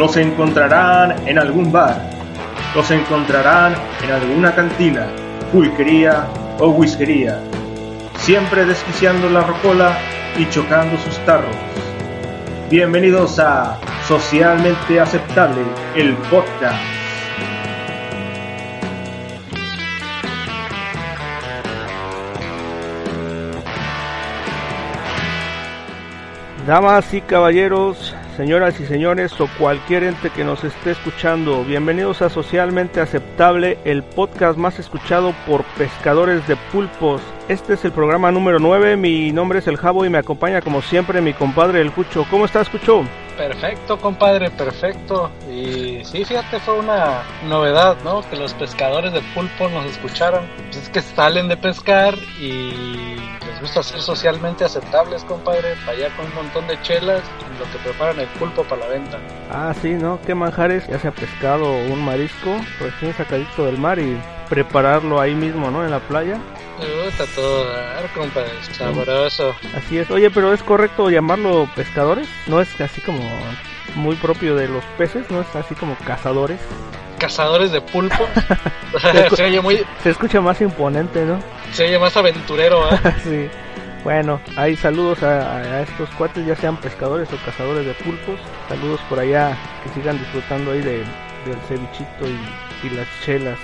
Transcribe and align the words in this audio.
Los 0.00 0.16
encontrarán 0.16 1.28
en 1.28 1.38
algún 1.38 1.70
bar. 1.70 1.94
Los 2.74 2.90
encontrarán 2.90 3.74
en 4.02 4.10
alguna 4.10 4.54
cantina, 4.54 5.06
pulquería 5.52 6.26
o 6.58 6.70
whiskería. 6.70 7.38
Siempre 8.16 8.64
desquiciando 8.64 9.28
la 9.28 9.42
rocola 9.42 9.98
y 10.38 10.48
chocando 10.48 10.96
sus 10.96 11.18
tarros. 11.26 11.54
Bienvenidos 12.70 13.38
a 13.40 13.78
Socialmente 14.08 14.98
Aceptable, 14.98 15.60
el 15.94 16.14
podcast. 16.30 16.82
Damas 26.66 27.12
y 27.12 27.20
caballeros, 27.20 28.14
señoras 28.40 28.80
y 28.80 28.86
señores 28.86 29.38
o 29.38 29.48
cualquier 29.58 30.02
ente 30.02 30.30
que 30.30 30.44
nos 30.44 30.64
esté 30.64 30.92
escuchando, 30.92 31.62
bienvenidos 31.62 32.22
a 32.22 32.30
Socialmente 32.30 32.98
Aceptable, 32.98 33.76
el 33.84 34.02
podcast 34.02 34.56
más 34.56 34.78
escuchado 34.78 35.34
por 35.46 35.62
pescadores 35.76 36.48
de 36.48 36.56
pulpos. 36.72 37.20
Este 37.48 37.74
es 37.74 37.84
el 37.84 37.92
programa 37.92 38.32
número 38.32 38.58
9, 38.58 38.96
mi 38.96 39.30
nombre 39.30 39.58
es 39.58 39.66
El 39.66 39.76
Jabo 39.76 40.06
y 40.06 40.08
me 40.08 40.16
acompaña 40.16 40.62
como 40.62 40.80
siempre 40.80 41.20
mi 41.20 41.34
compadre 41.34 41.82
El 41.82 41.92
Cucho. 41.92 42.24
¿Cómo 42.30 42.46
estás, 42.46 42.70
Cucho? 42.70 43.04
Perfecto, 43.36 43.98
compadre, 43.98 44.50
perfecto. 44.50 45.30
Y 45.52 46.02
sí, 46.06 46.24
fíjate, 46.24 46.60
fue 46.60 46.78
una 46.78 47.22
novedad, 47.46 47.98
¿no? 48.04 48.22
Que 48.30 48.36
los 48.36 48.54
pescadores 48.54 49.12
de 49.12 49.20
pulpo 49.34 49.68
nos 49.68 49.84
escucharan. 49.84 50.48
Pues 50.64 50.78
es 50.78 50.88
que 50.88 51.02
salen 51.02 51.48
de 51.48 51.58
pescar 51.58 52.14
y 52.40 53.16
gusta 53.60 53.82
ser 53.82 54.00
socialmente 54.00 54.64
aceptables, 54.64 55.22
compadre, 55.24 55.74
para 55.84 55.96
allá 55.96 56.16
con 56.16 56.26
un 56.26 56.34
montón 56.34 56.66
de 56.66 56.80
chelas, 56.82 57.22
lo 57.58 57.64
que 57.70 57.78
preparan 57.84 58.18
el 58.18 58.28
pulpo 58.28 58.64
para 58.64 58.82
la 58.82 58.88
venta. 58.88 59.18
Ah, 59.50 59.74
sí, 59.80 59.90
¿no? 59.90 60.20
¿Qué 60.26 60.34
manjares? 60.34 60.86
Ya 60.88 60.98
sea 60.98 61.12
pescado 61.12 61.64
o 61.66 61.92
un 61.92 62.04
marisco 62.04 62.56
recién 62.80 63.14
sacadito 63.14 63.66
del 63.66 63.78
mar 63.78 63.98
y 63.98 64.20
prepararlo 64.48 65.20
ahí 65.20 65.34
mismo, 65.34 65.70
¿no? 65.70 65.84
En 65.84 65.90
la 65.90 66.00
playa. 66.00 66.38
Me 66.78 67.04
gusta 67.04 67.24
todo 67.34 67.70
dar, 67.70 68.10
compadre, 68.14 68.50
sabroso. 68.72 69.54
Así 69.76 69.98
es. 69.98 70.10
Oye, 70.10 70.30
pero 70.30 70.52
¿es 70.52 70.62
correcto 70.62 71.10
llamarlo 71.10 71.68
pescadores? 71.76 72.28
¿No 72.46 72.60
es 72.60 72.80
así 72.80 73.00
como 73.02 73.20
muy 73.94 74.16
propio 74.16 74.56
de 74.56 74.68
los 74.68 74.84
peces? 74.96 75.30
¿No 75.30 75.42
es 75.42 75.54
así 75.54 75.74
como 75.74 75.96
cazadores? 76.06 76.60
Cazadores 77.20 77.70
de 77.70 77.80
pulpo. 77.80 78.26
se 79.36 79.44
oye 79.44 79.60
muy, 79.60 79.84
Se 80.02 80.10
escucha 80.10 80.40
más 80.40 80.60
imponente, 80.60 81.24
¿no? 81.24 81.38
se 81.72 81.84
oye 81.84 81.98
más 81.98 82.16
aventurero, 82.16 82.92
¿eh? 82.92 82.98
sí. 83.22 83.48
Bueno, 84.02 84.40
hay 84.56 84.74
saludos 84.76 85.22
a, 85.22 85.56
a 85.58 85.82
estos 85.82 86.08
cuates, 86.10 86.44
ya 86.46 86.56
sean 86.56 86.76
pescadores 86.78 87.28
o 87.32 87.36
cazadores 87.44 87.84
de 87.86 87.92
pulpos. 87.94 88.40
Saludos 88.68 88.98
por 89.08 89.18
allá, 89.18 89.56
que 89.84 89.90
sigan 89.90 90.18
disfrutando 90.18 90.72
ahí 90.72 90.80
de, 90.80 90.98
del 91.44 91.60
cevichito 91.68 92.26
y, 92.26 92.86
y 92.86 92.90
las 92.90 93.06
chelas, 93.24 93.58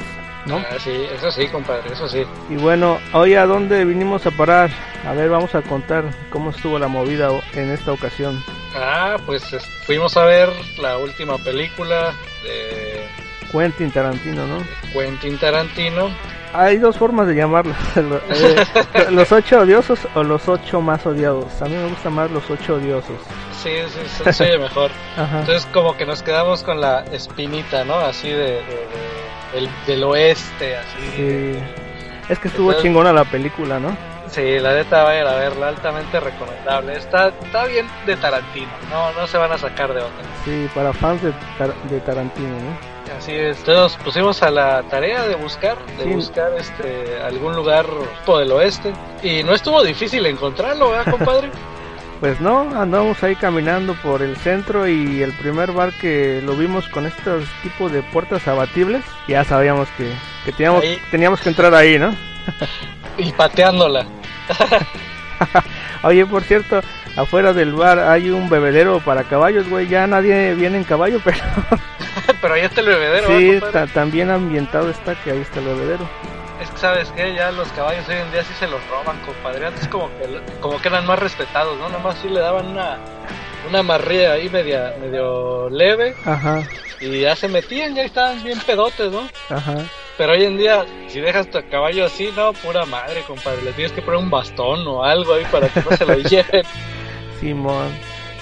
¿no? 0.44 0.58
Ah, 0.58 0.76
sí, 0.78 1.06
eso 1.10 1.30
sí, 1.32 1.48
compadre, 1.48 1.90
eso 1.90 2.06
sí. 2.08 2.24
Y 2.50 2.56
bueno, 2.56 2.98
hoy 3.14 3.34
a 3.34 3.46
dónde 3.46 3.84
vinimos 3.86 4.26
a 4.26 4.30
parar. 4.30 4.70
A 5.08 5.12
ver, 5.14 5.30
vamos 5.30 5.54
a 5.54 5.62
contar 5.62 6.04
cómo 6.30 6.50
estuvo 6.50 6.78
la 6.78 6.88
movida 6.88 7.30
en 7.54 7.70
esta 7.70 7.92
ocasión. 7.92 8.44
Ah, 8.74 9.16
pues 9.24 9.50
es- 9.54 9.64
fuimos 9.86 10.16
a 10.18 10.24
ver 10.26 10.50
la 10.78 10.98
última 10.98 11.38
película 11.38 12.12
de 12.42 13.06
Quentin 13.50 13.90
Tarantino, 13.90 14.46
¿no? 14.46 14.58
Quentin 14.92 15.38
Tarantino. 15.38 16.10
Hay 16.52 16.78
dos 16.78 16.96
formas 16.96 17.26
de 17.26 17.34
llamarlo. 17.34 17.74
Lo- 17.96 18.16
eh, 18.30 18.64
los 19.10 19.30
ocho 19.32 19.60
odiosos 19.60 20.00
o 20.14 20.22
los 20.22 20.48
ocho 20.48 20.80
más 20.80 21.04
odiados. 21.06 21.60
A 21.60 21.66
mí 21.66 21.74
me 21.74 21.88
gusta 21.88 22.08
más 22.10 22.30
los 22.30 22.48
ocho 22.50 22.76
odiosos. 22.76 23.16
Sí, 23.62 23.70
sí, 23.88 24.00
se, 24.24 24.32
se 24.32 24.44
oye 24.44 24.58
mejor. 24.58 24.90
Ajá. 25.16 25.40
Entonces 25.40 25.66
como 25.72 25.96
que 25.96 26.06
nos 26.06 26.22
quedamos 26.22 26.62
con 26.62 26.80
la 26.80 27.00
espinita, 27.12 27.84
¿no? 27.84 27.94
Así 27.96 28.28
de, 28.30 28.36
de- 28.36 28.60
de- 28.62 29.26
del, 29.54 29.68
del 29.86 30.04
oeste, 30.04 30.76
así. 30.76 30.98
Sí. 31.16 31.58
Es 32.28 32.38
que 32.38 32.48
estuvo 32.48 32.70
Entonces- 32.70 32.82
chingona 32.82 33.12
la 33.12 33.24
película, 33.24 33.78
¿no? 33.78 33.96
Sí, 34.28 34.58
la 34.58 34.74
neta 34.74 35.04
vayan 35.04 35.28
a 35.28 35.34
verla, 35.36 35.68
altamente 35.68 36.18
recomendable. 36.18 36.96
Está, 36.96 37.28
está 37.28 37.64
bien 37.66 37.86
de 38.06 38.16
Tarantino, 38.16 38.68
no, 38.90 39.12
no 39.12 39.26
se 39.28 39.38
van 39.38 39.52
a 39.52 39.56
sacar 39.58 39.94
de 39.94 40.00
onda. 40.02 40.22
Sí, 40.44 40.68
para 40.74 40.92
fans 40.92 41.22
de, 41.22 41.32
Tar- 41.56 41.74
de 41.88 42.00
Tarantino, 42.00 42.48
¿no? 42.48 42.95
Así 43.18 43.32
es, 43.32 43.58
entonces 43.58 43.76
nos 43.76 43.96
pusimos 44.04 44.42
a 44.42 44.50
la 44.50 44.82
tarea 44.84 45.26
de 45.26 45.34
buscar, 45.36 45.76
de 45.98 46.04
Sí. 46.04 46.10
buscar 46.10 46.52
este 46.58 47.20
algún 47.22 47.54
lugar 47.54 47.86
tipo 48.20 48.38
del 48.38 48.52
oeste. 48.52 48.92
Y 49.22 49.42
no 49.42 49.54
estuvo 49.54 49.82
difícil 49.82 50.24
encontrarlo, 50.26 50.90
¿verdad, 50.90 51.10
compadre? 51.12 51.50
Pues 52.18 52.40
no, 52.40 52.60
andamos 52.80 53.22
ahí 53.22 53.36
caminando 53.36 53.92
por 54.02 54.22
el 54.22 54.38
centro 54.38 54.88
y 54.88 55.20
el 55.22 55.34
primer 55.34 55.72
bar 55.72 55.92
que 56.00 56.40
lo 56.42 56.56
vimos 56.56 56.88
con 56.88 57.04
estos 57.04 57.44
tipos 57.62 57.92
de 57.92 58.02
puertas 58.02 58.48
abatibles, 58.48 59.04
ya 59.28 59.44
sabíamos 59.44 59.86
que, 59.98 60.10
que 60.46 60.52
teníamos, 60.52 60.82
Ahí. 60.82 60.98
teníamos 61.10 61.42
que 61.42 61.50
entrar 61.50 61.74
ahí, 61.74 61.98
¿no? 61.98 62.16
y 63.18 63.30
pateándola. 63.32 64.06
Oye, 66.04 66.24
por 66.24 66.42
cierto, 66.42 66.80
afuera 67.16 67.52
del 67.52 67.74
bar 67.74 67.98
hay 67.98 68.30
un 68.30 68.48
bebedero 68.48 69.00
para 69.00 69.24
caballos, 69.24 69.68
güey, 69.68 69.86
ya 69.86 70.06
nadie 70.06 70.54
viene 70.54 70.78
en 70.78 70.84
caballo, 70.84 71.20
pero 71.22 71.36
Pero 72.40 72.54
ahí 72.54 72.62
está 72.62 72.80
el 72.80 72.86
bebedero, 72.88 73.26
sí, 73.38 73.60
también 73.94 74.30
ambientado 74.30 74.90
está 74.90 75.14
que 75.14 75.30
ahí 75.30 75.40
está 75.40 75.60
el 75.60 75.66
bebedero. 75.66 76.08
Es 76.60 76.70
que 76.70 76.78
sabes 76.78 77.10
que 77.10 77.34
ya 77.34 77.50
los 77.52 77.68
caballos 77.72 78.08
hoy 78.08 78.16
en 78.16 78.32
día 78.32 78.42
sí 78.42 78.52
se 78.58 78.66
los 78.66 78.80
roban, 78.88 79.18
compadre. 79.20 79.66
Antes 79.66 79.88
como 79.88 80.08
que 80.18 80.40
como 80.60 80.80
que 80.80 80.88
eran 80.88 81.06
más 81.06 81.18
respetados, 81.18 81.78
¿no? 81.78 81.88
Nada 81.88 82.02
más 82.02 82.18
sí 82.18 82.28
le 82.28 82.40
daban 82.40 82.66
una 82.68 82.98
una 83.68 83.80
amarrilla 83.80 84.32
ahí 84.32 84.48
media 84.48 84.94
medio 85.00 85.68
leve 85.70 86.14
Ajá, 86.24 86.62
y 87.00 87.20
ya 87.20 87.34
se 87.34 87.48
metían, 87.48 87.94
ya 87.94 88.04
estaban 88.04 88.42
bien 88.44 88.60
pedotes, 88.60 89.10
¿no? 89.10 89.28
ajá. 89.50 89.76
Pero 90.16 90.32
hoy 90.32 90.44
en 90.44 90.56
día, 90.56 90.86
si 91.08 91.20
dejas 91.20 91.50
tu 91.50 91.58
caballo 91.68 92.06
así, 92.06 92.32
no, 92.34 92.54
pura 92.54 92.86
madre, 92.86 93.22
compadre. 93.26 93.62
Le 93.62 93.72
tienes 93.72 93.92
que 93.92 94.00
poner 94.00 94.18
un 94.18 94.30
bastón 94.30 94.86
o 94.86 95.04
algo 95.04 95.34
ahí 95.34 95.44
para 95.52 95.68
que 95.68 95.82
no 95.82 95.94
se 95.94 96.06
lo 96.06 96.14
lleven. 96.30 96.64
Simón. 97.38 97.92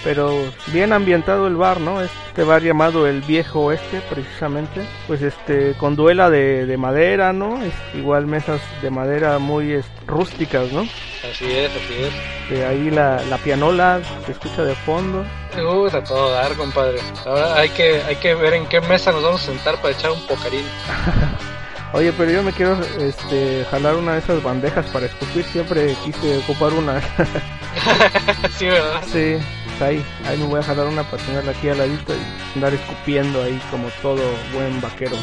Pero 0.05 0.53
bien 0.67 0.93
ambientado 0.93 1.47
el 1.47 1.57
bar, 1.57 1.81
¿no? 1.81 2.03
Este 2.03 2.45
bar 2.45 2.63
llamado 2.63 3.07
el 3.07 3.23
Viejo 3.23 3.61
Oeste, 3.61 4.03
precisamente. 4.11 4.87
Pues 5.07 5.23
este, 5.23 5.73
con 5.79 5.97
duela 5.97 6.29
de, 6.29 6.67
de 6.67 6.77
madera, 6.77 7.33
¿no? 7.33 7.63
Es, 7.63 7.73
igual 7.95 8.27
mesas 8.27 8.61
de 8.83 8.91
madera 8.91 9.39
muy 9.39 9.73
es, 9.73 9.87
rústicas, 10.07 10.71
¿no? 10.73 10.83
Así 10.83 11.51
es, 11.51 11.71
así 11.71 11.95
es. 12.03 12.51
De 12.51 12.67
ahí 12.67 12.91
la, 12.91 13.23
la 13.31 13.39
pianola 13.39 14.01
se 14.27 14.33
escucha 14.33 14.63
de 14.63 14.75
fondo. 14.75 15.25
Uh, 15.57 15.87
a 15.87 16.05
todo 16.05 16.33
dar, 16.33 16.53
compadre. 16.55 16.99
Ahora 17.25 17.57
hay 17.57 17.71
que, 17.71 18.03
hay 18.03 18.17
que 18.17 18.35
ver 18.35 18.53
en 18.53 18.67
qué 18.67 18.83
mesa 18.83 19.11
nos 19.11 19.23
vamos 19.23 19.43
a 19.43 19.47
sentar 19.47 19.77
para 19.81 19.95
echar 19.95 20.11
un 20.11 20.21
pocarín. 20.27 20.67
Oye, 21.95 22.13
pero 22.13 22.31
yo 22.31 22.43
me 22.43 22.53
quiero 22.53 22.77
este, 22.99 23.65
jalar 23.71 23.95
una 23.95 24.15
de 24.15 24.19
esas 24.19 24.43
bandejas 24.43 24.85
para 24.87 25.07
escupir. 25.07 25.45
Siempre 25.45 25.95
quise 26.05 26.39
ocupar 26.39 26.73
una. 26.73 27.01
sí, 28.59 28.67
¿verdad? 28.67 29.03
sí, 29.11 29.37
ahí, 29.81 30.05
ahí 30.25 30.37
me 30.39 30.47
voy 30.47 30.61
a 30.61 30.63
jalar 30.63 30.87
una 30.87 31.03
para 31.05 31.23
tenerla 31.23 31.53
aquí 31.53 31.69
al 31.69 31.79
ladito 31.79 32.13
y 32.15 32.55
andar 32.57 32.75
escupiendo 32.75 33.43
ahí 33.43 33.61
como 33.71 33.89
todo 34.03 34.23
buen 34.53 34.81
vaquero. 34.81 35.17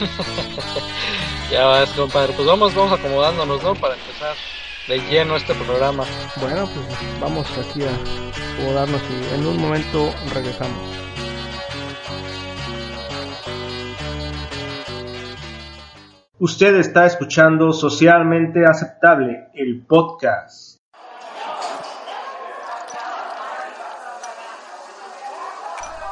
Ya 1.50 1.64
vas, 1.64 1.90
compadre. 1.92 2.34
Pues 2.34 2.46
vamos, 2.46 2.74
vamos 2.74 2.98
acomodándonos, 2.98 3.62
¿no? 3.62 3.74
Para 3.74 3.94
empezar 3.94 4.36
de 4.86 4.98
lleno 5.08 5.34
este 5.34 5.54
programa. 5.54 6.04
Bueno, 6.38 6.66
pues 6.66 7.20
vamos 7.20 7.46
aquí 7.58 7.82
a 7.82 8.54
acomodarnos 8.54 9.00
y 9.02 9.34
en 9.34 9.46
un 9.46 9.56
momento 9.58 10.12
regresamos. 10.34 10.78
Usted 16.38 16.76
está 16.76 17.06
escuchando 17.06 17.72
Socialmente 17.72 18.64
Aceptable, 18.66 19.48
el 19.54 19.86
podcast. 19.86 20.77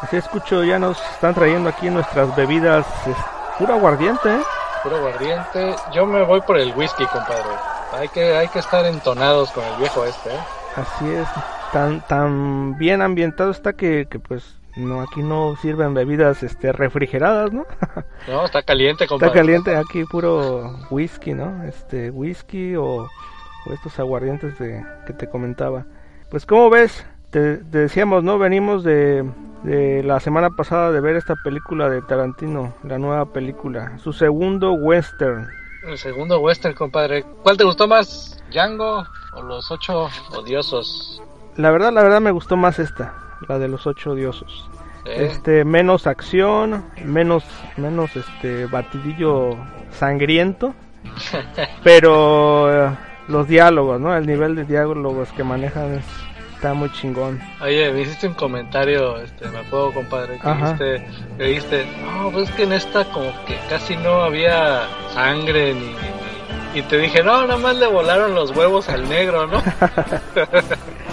Así 0.02 0.16
escucho, 0.16 0.62
ya 0.62 0.78
nos 0.78 1.00
están 1.12 1.34
trayendo 1.34 1.69
aquí 1.69 1.88
nuestras 1.88 2.34
bebidas, 2.37 2.87
es 3.06 3.16
pura 3.58 3.75
aguardiente, 3.75 4.28
¿eh? 4.28 4.43
Puro 4.82 4.96
aguardiente. 4.96 5.75
Yo 5.93 6.06
me 6.06 6.22
voy 6.22 6.40
por 6.43 6.58
el 6.58 6.75
whisky, 6.75 7.06
compadre. 7.06 7.48
hay 7.93 8.08
que, 8.08 8.37
hay 8.37 8.48
que 8.48 8.58
estar 8.58 8.84
entonados 8.84 9.50
con 9.52 9.64
el 9.64 9.76
viejo 9.76 10.04
este, 10.04 10.34
¿eh? 10.34 10.38
Así 10.76 11.08
es, 11.08 11.26
tan, 11.72 12.06
tan 12.06 12.76
bien 12.76 13.00
ambientado 13.00 13.50
está 13.50 13.72
que, 13.72 14.06
que 14.10 14.19
pues 14.19 14.58
no 14.76 15.00
aquí 15.00 15.22
no 15.22 15.56
sirven 15.56 15.94
bebidas 15.94 16.43
este 16.43 16.70
refrigeradas, 16.70 17.52
¿no? 17.52 17.66
no, 18.28 18.44
está 18.44 18.62
caliente, 18.62 19.06
compadre. 19.06 19.32
Está 19.32 19.40
caliente 19.40 19.76
aquí 19.76 20.04
puro 20.04 20.78
whisky, 20.90 21.32
¿no? 21.32 21.64
Este 21.64 22.10
whisky 22.10 22.76
o, 22.76 23.08
estos 23.72 23.98
aguardientes 23.98 24.58
de, 24.58 24.84
que 25.06 25.14
te 25.14 25.28
comentaba. 25.28 25.87
Pues 26.31 26.44
como 26.44 26.69
ves, 26.70 27.06
te, 27.31 27.58
decíamos, 27.58 28.23
¿no? 28.23 28.38
Venimos 28.38 28.84
de, 28.84 29.25
de 29.62 30.02
la 30.02 30.20
semana 30.20 30.50
pasada 30.50 30.93
de 30.93 31.00
ver 31.00 31.17
esta 31.17 31.34
película 31.37 31.88
de 31.88 32.02
Tarantino, 32.02 32.75
la 32.84 32.99
nueva 32.99 33.26
película, 33.32 33.99
su 33.99 34.12
segundo 34.12 34.73
western. 34.73 35.49
El 35.87 35.99
segundo 35.99 36.40
western, 36.40 36.75
compadre. 36.75 37.25
¿Cuál 37.43 37.56
te 37.56 37.64
gustó 37.64 37.87
más? 37.87 38.43
¿Django 38.50 39.05
o 39.34 39.43
Los 39.43 39.70
Ocho 39.70 40.08
Odiosos? 40.32 41.23
La 41.56 41.70
verdad, 41.70 41.93
la 41.93 42.02
verdad 42.02 42.20
me 42.20 42.31
gustó 42.31 42.56
más 42.56 42.78
esta, 42.78 43.14
la 43.49 43.58
de 43.58 43.69
Los 43.69 43.87
Ocho 43.87 44.11
Odiosos. 44.12 44.69
Este, 45.05 45.64
menos 45.64 46.06
acción, 46.06 46.84
menos, 47.05 47.44
menos 47.76 48.17
este 48.17 48.67
batidillo 48.67 49.56
sangriento, 49.90 50.75
pero 51.84 52.88
eh, 52.88 52.96
los 53.29 53.46
diálogos, 53.46 54.00
¿no? 54.00 54.17
El 54.17 54.26
nivel 54.26 54.56
de 54.56 54.64
diálogos 54.64 55.31
que 55.32 55.44
manejan 55.44 55.94
es 55.94 56.05
está 56.67 56.75
muy 56.75 56.91
chingón. 56.91 57.41
Oye, 57.61 57.93
me 57.93 58.01
hiciste 58.01 58.27
un 58.27 58.35
comentario, 58.35 59.19
este, 59.21 59.47
me 59.49 59.59
acuerdo, 59.59 59.93
compadre, 59.93 60.39
que 60.39 60.49
dijiste, 60.49 61.07
que 61.39 61.45
dijiste, 61.45 61.87
no, 62.05 62.31
pues 62.33 62.51
que 62.51 62.65
en 62.65 62.73
esta 62.73 63.05
como 63.05 63.33
que 63.45 63.57
casi 63.69 63.97
no 63.97 64.23
había 64.23 64.83
sangre 65.15 65.75
ni, 65.75 65.95
y 66.75 66.83
te 66.83 66.99
dije, 66.99 67.23
no, 67.23 67.43
nada 67.43 67.57
más 67.57 67.77
le 67.77 67.87
volaron 67.87 68.35
los 68.35 68.51
huevos 68.51 68.89
al 68.89 69.09
negro, 69.09 69.47
¿no? 69.47 69.63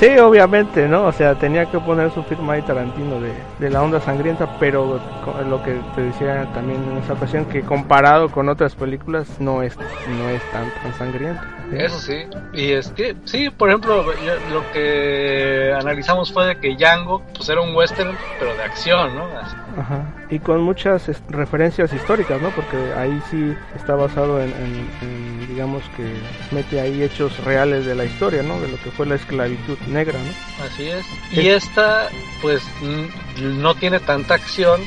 Sí, 0.00 0.18
obviamente, 0.18 0.88
¿no? 0.88 1.04
O 1.04 1.12
sea, 1.12 1.34
tenía 1.34 1.66
que 1.66 1.78
poner 1.78 2.10
su 2.10 2.22
firma 2.22 2.54
ahí 2.54 2.62
Tarantino 2.62 3.20
de, 3.20 3.34
de 3.58 3.68
la 3.68 3.82
onda 3.82 4.00
sangrienta, 4.00 4.48
pero 4.58 4.98
lo 5.46 5.62
que 5.62 5.78
te 5.94 6.00
decía 6.00 6.48
también 6.54 6.82
en 6.90 6.96
esa 6.96 7.12
ocasión, 7.12 7.44
que 7.44 7.60
comparado 7.60 8.30
con 8.30 8.48
otras 8.48 8.74
películas 8.74 9.28
no 9.40 9.62
es, 9.62 9.76
no 10.06 10.30
es 10.30 10.42
tan, 10.50 10.70
tan 10.70 10.94
sangriento. 10.94 11.42
Eso 11.70 11.98
sí, 11.98 12.16
y 12.54 12.72
es 12.72 12.88
que, 12.88 13.14
sí, 13.26 13.50
por 13.50 13.68
ejemplo, 13.68 14.02
lo 14.48 14.70
que 14.70 15.70
analizamos 15.78 16.32
fue 16.32 16.46
de 16.46 16.56
que 16.56 16.76
Django, 16.76 17.22
pues 17.36 17.50
era 17.50 17.60
un 17.60 17.76
western, 17.76 18.16
pero 18.38 18.56
de 18.56 18.62
acción, 18.62 19.14
¿no? 19.14 19.28
Ajá. 19.78 20.19
Y 20.30 20.38
con 20.38 20.62
muchas 20.62 21.10
referencias 21.28 21.92
históricas, 21.92 22.40
¿no? 22.40 22.50
Porque 22.50 22.76
ahí 22.96 23.20
sí 23.30 23.54
está 23.74 23.96
basado 23.96 24.40
en, 24.40 25.48
digamos 25.48 25.82
que 25.96 26.14
mete 26.54 26.80
ahí 26.80 27.02
hechos 27.02 27.42
reales 27.44 27.84
de 27.84 27.94
la 27.96 28.04
historia, 28.04 28.42
¿no? 28.42 28.60
De 28.60 28.68
lo 28.68 28.76
que 28.80 28.90
fue 28.90 29.06
la 29.06 29.16
esclavitud 29.16 29.76
negra, 29.88 30.18
¿no? 30.18 30.64
Así 30.64 30.88
es. 30.88 31.04
Y 31.32 31.48
esta, 31.48 32.08
pues, 32.42 32.62
no 33.40 33.74
tiene 33.74 33.98
tanta 34.00 34.34
acción. 34.34 34.80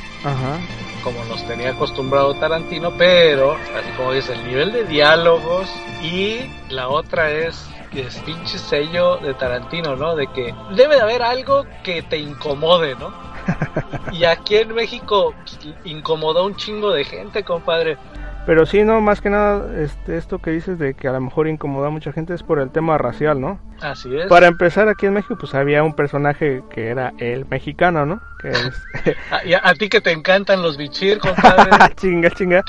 como 1.04 1.22
nos 1.26 1.46
tenía 1.46 1.72
acostumbrado 1.72 2.34
Tarantino, 2.36 2.94
pero 2.98 3.56
así 3.56 3.92
como 3.98 4.14
dice, 4.14 4.32
el 4.32 4.48
nivel 4.48 4.72
de 4.72 4.86
diálogos 4.86 5.70
y 6.02 6.38
la 6.70 6.88
otra 6.88 7.30
es 7.30 7.68
es 8.02 8.18
pinche 8.20 8.58
sello 8.58 9.18
de 9.18 9.34
Tarantino, 9.34 9.96
¿no? 9.96 10.16
De 10.16 10.28
que 10.28 10.54
debe 10.76 10.96
de 10.96 11.02
haber 11.02 11.22
algo 11.22 11.66
que 11.84 12.02
te 12.02 12.18
incomode, 12.18 12.96
¿no? 12.96 13.14
y 14.12 14.26
aquí 14.26 14.58
en 14.58 14.74
México 14.74 15.34
pues, 15.40 15.60
incomodó 15.84 16.46
un 16.46 16.56
chingo 16.56 16.92
de 16.92 17.04
gente, 17.04 17.44
compadre. 17.44 17.98
Pero 18.46 18.66
sí, 18.66 18.84
no, 18.84 19.00
más 19.00 19.22
que 19.22 19.30
nada, 19.30 19.82
este, 19.82 20.18
esto 20.18 20.40
que 20.40 20.52
dices 20.52 20.78
de 20.78 20.96
que 20.96 21.08
a 21.08 21.14
lo 21.14 21.22
mejor 21.22 21.48
incomoda 21.48 21.88
a 21.88 21.92
mucha 21.92 22.12
gente 22.12 22.34
es 22.34 22.44
por 22.44 22.60
el 22.60 22.72
tema 22.72 22.98
racial, 22.98 23.40
¿no? 23.40 23.60
Así 23.82 24.14
es. 24.18 24.28
Para 24.28 24.48
empezar, 24.48 24.90
aquí 24.90 25.06
en 25.06 25.14
México, 25.14 25.38
pues 25.40 25.56
había 25.56 25.82
un 25.82 25.94
personaje 25.94 26.62
que 26.70 26.88
era 26.88 27.14
el 27.20 27.46
mexicano, 27.46 28.06
¿no? 28.06 28.22
Que 28.42 28.50
es... 28.52 29.16
a, 29.64 29.74
ti 29.76 29.88
que 29.88 30.02
te 30.02 30.12
encantan 30.12 30.62
los 30.62 30.76
bichir, 30.76 31.20
compadre. 31.20 31.72
chinga, 31.96 32.30
chinga. 32.32 32.64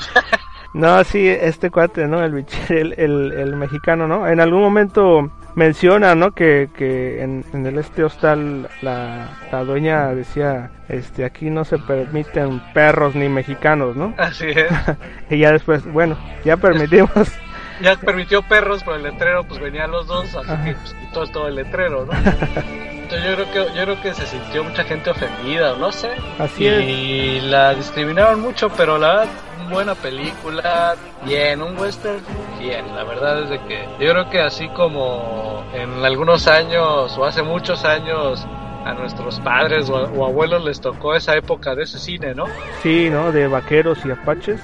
No, 0.73 1.03
sí, 1.03 1.27
este 1.27 1.69
cuate, 1.69 2.07
¿no? 2.07 2.23
El 2.23 2.33
bichir, 2.33 2.95
el, 2.97 3.33
el, 3.33 3.55
mexicano, 3.55 4.07
¿no? 4.07 4.27
En 4.27 4.39
algún 4.39 4.61
momento 4.61 5.29
menciona, 5.55 6.15
¿no? 6.15 6.31
Que, 6.31 6.69
que 6.75 7.23
en, 7.23 7.43
en 7.53 7.65
el 7.65 7.77
este 7.77 8.03
hostal 8.03 8.69
la, 8.81 9.37
la 9.51 9.63
dueña 9.63 10.13
decía 10.13 10.71
este 10.87 11.25
aquí 11.25 11.49
no 11.49 11.65
se 11.65 11.77
permiten 11.77 12.61
perros 12.73 13.15
ni 13.15 13.29
mexicanos, 13.29 13.95
¿no? 13.95 14.13
Así 14.17 14.47
es. 14.49 14.71
y 15.29 15.39
ya 15.39 15.51
después, 15.51 15.85
bueno, 15.91 16.17
ya 16.43 16.57
permitimos. 16.57 17.11
ya 17.81 17.95
permitió 17.95 18.41
perros, 18.43 18.83
pero 18.83 18.97
el 18.97 19.03
letrero 19.03 19.43
pues 19.43 19.59
venían 19.59 19.91
los 19.91 20.07
dos, 20.07 20.35
así 20.35 20.63
que 20.63 20.75
pues, 20.75 20.93
quitó 20.93 21.25
todo 21.27 21.47
el 21.47 21.55
letrero, 21.55 22.05
¿no? 22.05 22.13
Entonces 22.13 23.23
yo 23.23 23.35
creo 23.35 23.51
que 23.51 23.75
yo 23.75 23.83
creo 23.83 24.01
que 24.01 24.13
se 24.13 24.25
sintió 24.25 24.63
mucha 24.63 24.83
gente 24.83 25.11
ofendida, 25.11 25.75
no 25.77 25.91
sé. 25.91 26.09
Así 26.39 26.65
y 26.65 27.41
la 27.41 27.75
discriminaron 27.75 28.41
mucho, 28.41 28.69
pero 28.69 28.97
la 28.97 29.07
verdad 29.07 29.29
buena 29.69 29.95
película, 29.95 30.95
bien, 31.25 31.61
un 31.61 31.77
western, 31.77 32.21
bien. 32.59 32.95
La 32.95 33.03
verdad 33.03 33.43
es 33.43 33.49
de 33.49 33.59
que 33.61 33.87
yo 33.99 34.11
creo 34.11 34.29
que 34.29 34.39
así 34.41 34.67
como 34.69 35.63
en 35.73 36.03
algunos 36.03 36.47
años 36.47 37.17
o 37.17 37.25
hace 37.25 37.43
muchos 37.43 37.83
años 37.85 38.45
a 38.85 38.93
nuestros 38.93 39.39
padres 39.39 39.89
o, 39.89 40.25
abuelos 40.25 40.63
les 40.63 40.79
tocó 40.79 41.15
esa 41.15 41.35
época 41.35 41.75
de 41.75 41.83
ese 41.83 41.97
cine, 41.97 42.35
¿no? 42.35 42.45
Sí, 42.83 43.09
¿no? 43.09 43.31
De 43.31 43.47
vaqueros 43.47 44.05
y 44.05 44.11
apaches. 44.11 44.61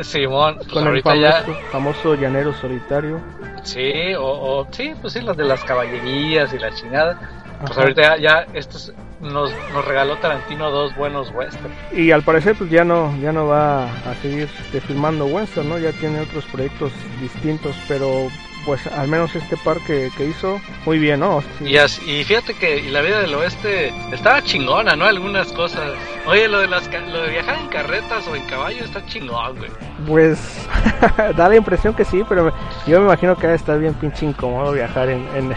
Simón, 0.00 0.56
pues 0.56 0.68
con 0.68 0.86
el 0.88 1.02
famoso, 1.02 1.54
famoso, 1.70 2.14
llanero 2.14 2.52
solitario. 2.54 3.20
Sí, 3.62 4.14
o, 4.18 4.66
sí, 4.70 4.94
pues 5.00 5.12
sí, 5.12 5.20
las 5.20 5.36
de 5.36 5.44
las 5.44 5.62
caballerías 5.64 6.52
y 6.52 6.58
la 6.58 6.72
chingada. 6.74 7.18
Pues 7.60 7.76
ahorita 7.78 8.16
ya, 8.18 8.46
estos 8.54 8.92
nos, 9.24 9.50
nos 9.72 9.84
regaló 9.84 10.16
Tarantino 10.18 10.70
dos 10.70 10.94
buenos 10.94 11.30
westerns. 11.32 11.74
Y 11.92 12.10
al 12.10 12.22
parecer 12.22 12.54
pues 12.56 12.70
ya 12.70 12.84
no 12.84 13.14
ya 13.20 13.32
no 13.32 13.46
va 13.46 13.84
a 13.84 14.14
seguir 14.22 14.48
filmando 14.86 15.26
western, 15.26 15.68
¿no? 15.68 15.78
Ya 15.78 15.92
tiene 15.92 16.20
otros 16.20 16.44
proyectos 16.46 16.92
distintos, 17.20 17.76
pero 17.88 18.28
pues 18.64 18.86
al 18.86 19.08
menos 19.08 19.34
este 19.34 19.56
par 19.56 19.78
que, 19.86 20.10
hizo, 20.18 20.60
muy 20.84 20.98
bien, 20.98 21.20
¿no? 21.20 21.42
Y, 21.60 21.76
y 21.76 22.24
fíjate 22.24 22.54
que 22.54 22.82
la 22.90 23.02
vida 23.02 23.20
del 23.20 23.34
oeste 23.34 23.92
estaba 24.12 24.42
chingona, 24.42 24.96
¿no? 24.96 25.04
Algunas 25.04 25.52
cosas. 25.52 25.92
Oye, 26.26 26.48
lo 26.48 26.60
de, 26.60 26.68
las, 26.68 26.90
lo 26.92 27.22
de 27.22 27.30
viajar 27.30 27.58
en 27.58 27.68
carretas 27.68 28.26
o 28.26 28.36
en 28.36 28.44
caballo 28.46 28.84
está 28.84 29.04
chingón, 29.06 29.56
güey. 29.58 29.70
Pues 30.06 30.66
da 31.36 31.48
la 31.48 31.56
impresión 31.56 31.94
que 31.94 32.04
sí, 32.04 32.22
pero 32.28 32.52
yo 32.86 33.00
me 33.00 33.06
imagino 33.06 33.36
que 33.36 33.52
está 33.54 33.76
bien 33.76 33.94
pinche 33.94 34.26
incómodo 34.26 34.72
viajar 34.72 35.08
en, 35.10 35.26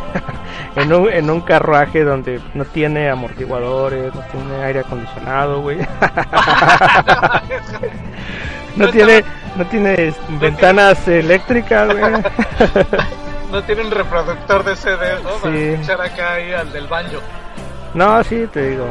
en, 0.75 0.93
un, 0.93 1.09
en 1.09 1.29
un 1.29 1.41
carruaje 1.41 2.03
donde 2.03 2.39
no 2.53 2.65
tiene 2.65 3.09
amortiguadores, 3.09 4.13
no 4.13 4.21
tiene 4.21 4.63
aire 4.63 4.79
acondicionado, 4.81 5.61
güey. 5.61 5.77
no 8.75 8.89
tiene 8.89 9.23
no 9.57 9.65
tiene 9.65 10.13
ventanas 10.39 11.07
eléctricas, 11.07 11.87
güey. 11.87 12.13
no 13.51 13.63
tiene 13.63 13.81
un 13.81 13.91
reproductor 13.91 14.63
de 14.63 14.75
CD, 14.75 15.23
¿no? 15.23 15.29
Para 15.41 15.55
escuchar 15.55 16.01
acá 16.01 16.33
ahí 16.33 16.51
al 16.53 16.71
del 16.71 16.87
banjo. 16.87 17.19
No, 17.93 18.23
sí, 18.23 18.47
te 18.51 18.71
digo. 18.71 18.85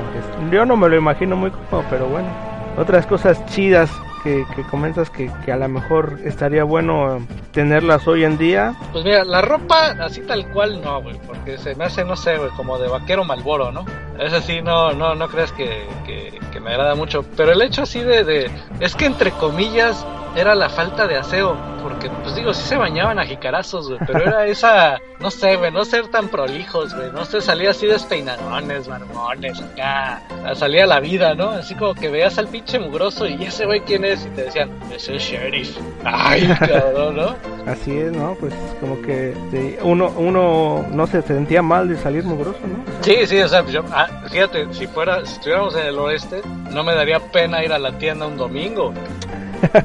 Yo 0.51 0.65
no 0.67 0.77
me 0.77 0.89
lo 0.89 0.97
imagino 0.97 1.37
muy 1.37 1.51
cómodo, 1.51 1.85
pero 1.89 2.07
bueno. 2.07 2.29
Otras 2.77 3.07
cosas 3.07 3.45
chidas 3.47 3.91
que, 4.27 4.63
comentas 4.71 5.11
que, 5.11 5.31
que, 5.45 5.53
a 5.53 5.57
lo 5.57 5.69
mejor 5.69 6.19
estaría 6.25 6.65
bueno 6.65 7.25
tenerlas 7.53 8.07
hoy 8.09 8.25
en 8.25 8.37
día? 8.39 8.75
Pues 8.93 9.05
mira, 9.05 9.25
la 9.25 9.41
ropa 9.41 9.95
así 10.01 10.21
tal 10.23 10.51
cual 10.53 10.83
no, 10.83 11.03
güey, 11.03 11.17
porque 11.27 11.59
se 11.59 11.75
me 11.77 11.85
hace, 11.85 12.05
no 12.05 12.17
sé, 12.17 12.37
güey, 12.37 12.51
como 12.51 12.79
de 12.79 12.89
vaquero 12.89 13.25
malboro, 13.25 13.71
¿no? 13.71 13.85
Eso 14.19 14.41
sí, 14.41 14.61
no, 14.63 14.93
no, 14.93 15.15
no 15.15 15.29
crees 15.29 15.53
que, 15.53 15.87
que, 16.05 16.37
me 16.61 16.71
agrada 16.71 16.95
mucho. 16.95 17.23
Pero 17.37 17.53
el 17.53 17.63
hecho 17.63 17.83
así 17.83 18.01
de, 18.01 18.25
de, 18.25 18.51
es 18.81 18.97
que 18.97 19.05
entre 19.05 19.31
comillas 19.33 20.05
era 20.37 20.55
la 20.55 20.69
falta 20.69 21.07
de 21.07 21.17
aseo, 21.17 21.57
porque 21.83 22.11
pues 22.23 22.35
digo, 22.35 22.53
sí 22.53 22.63
se 22.63 22.77
bañaban 22.77 23.19
a 23.19 23.25
jicarazos, 23.25 23.89
güey, 23.89 24.01
pero 24.07 24.21
era 24.21 24.47
esa, 24.47 25.01
no 25.19 25.31
sé, 25.31 25.57
güey, 25.57 25.73
no 25.73 25.85
ser 25.85 26.09
tan 26.09 26.29
prolijos, 26.29 26.95
güey, 26.95 27.11
no 27.11 27.25
sé, 27.25 27.41
salía 27.41 27.71
así 27.71 27.87
despeinadones, 27.87 28.87
marmones, 28.87 29.61
acá, 29.61 30.23
salía 30.55 30.87
la 30.87 31.01
vida, 31.01 31.35
¿no? 31.35 31.51
Así 31.51 31.75
como 31.75 31.95
que 31.95 32.09
veas 32.09 32.39
al 32.39 32.49
pinche 32.49 32.79
mugroso 32.79 33.27
y 33.27 33.43
ese 33.45 33.65
güey 33.65 33.81
quién 33.81 34.05
es, 34.05 34.16
y 34.25 34.31
te 34.31 34.45
decían, 34.45 34.71
es 34.95 35.07
sheriff. 35.07 35.77
Ay, 36.05 36.49
cabrón, 36.59 37.17
¿no? 37.17 37.37
Así 37.67 37.99
es, 37.99 38.13
¿no? 38.13 38.35
Pues 38.39 38.55
como 38.81 39.01
que 39.03 39.35
uno, 39.83 40.13
uno 40.17 40.87
no 40.91 41.07
se 41.07 41.23
sentía 41.23 41.63
mal 41.63 41.89
de 41.89 41.97
salir 41.99 42.25
mugroso, 42.25 42.61
¿no? 42.63 42.85
Sí, 43.03 43.27
sí, 43.27 43.39
o 43.41 43.49
sea, 43.49 43.65
yo, 43.67 43.85
ah, 43.93 44.09
fíjate, 44.31 44.73
si 44.73 44.87
fuera, 44.87 45.25
si 45.27 45.35
estuviéramos 45.35 45.75
en 45.77 45.87
el 45.87 45.99
oeste, 45.99 46.43
no 46.71 46.85
me 46.85 46.95
daría 46.95 47.19
pena 47.19 47.65
ir 47.65 47.73
a 47.73 47.79
la 47.79 47.99
tienda 47.99 48.27
un 48.27 48.37
domingo. 48.37 48.93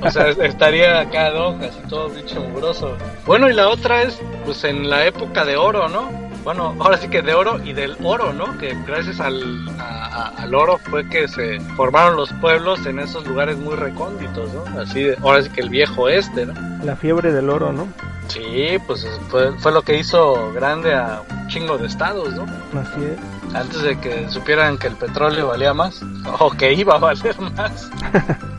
O 0.01 0.11
sea, 0.11 0.27
estaría 0.29 0.99
acá, 0.99 1.31
¿no? 1.31 1.57
Casi 1.57 1.79
todo 1.87 2.09
bicho 2.09 2.41
mugroso. 2.41 2.97
Bueno, 3.25 3.49
y 3.49 3.53
la 3.53 3.69
otra 3.69 4.03
es, 4.03 4.19
pues 4.45 4.63
en 4.63 4.89
la 4.89 5.05
época 5.05 5.45
de 5.45 5.55
oro, 5.57 5.87
¿no? 5.89 6.09
Bueno, 6.43 6.75
ahora 6.79 6.97
sí 6.97 7.07
que 7.07 7.21
de 7.21 7.33
oro 7.33 7.59
y 7.63 7.73
del 7.73 7.95
oro, 8.03 8.33
¿no? 8.33 8.57
Que 8.57 8.75
gracias 8.85 9.19
al, 9.19 9.65
al 10.11 10.53
oro 10.53 10.77
fue 10.77 11.07
que 11.07 11.27
se 11.27 11.59
formaron 11.75 12.15
los 12.15 12.31
pueblos 12.33 12.85
en 12.85 12.99
esos 12.99 13.25
lugares 13.25 13.57
muy 13.57 13.75
recónditos, 13.75 14.51
¿no? 14.53 14.79
Así, 14.79 15.07
ahora 15.21 15.41
sí 15.41 15.49
que 15.49 15.61
el 15.61 15.69
viejo 15.69 16.09
este, 16.09 16.45
¿no? 16.45 16.53
La 16.83 16.95
fiebre 16.95 17.31
del 17.31 17.49
oro, 17.49 17.71
¿no? 17.71 17.87
Sí, 18.27 18.77
pues 18.87 19.07
fue, 19.29 19.51
fue 19.59 19.71
lo 19.71 19.81
que 19.81 19.97
hizo 19.97 20.51
grande 20.53 20.93
a 20.93 21.21
un 21.29 21.47
chingo 21.47 21.77
de 21.77 21.87
estados, 21.87 22.33
¿no? 22.33 22.43
Así 22.79 23.03
es. 23.03 23.55
Antes 23.55 23.81
de 23.81 23.99
que 23.99 24.29
supieran 24.29 24.77
que 24.77 24.87
el 24.87 24.95
petróleo 24.95 25.47
valía 25.47 25.73
más, 25.73 26.01
o 26.39 26.51
que 26.51 26.73
iba 26.73 26.95
a 26.95 26.99
valer 26.99 27.39
más. 27.39 27.89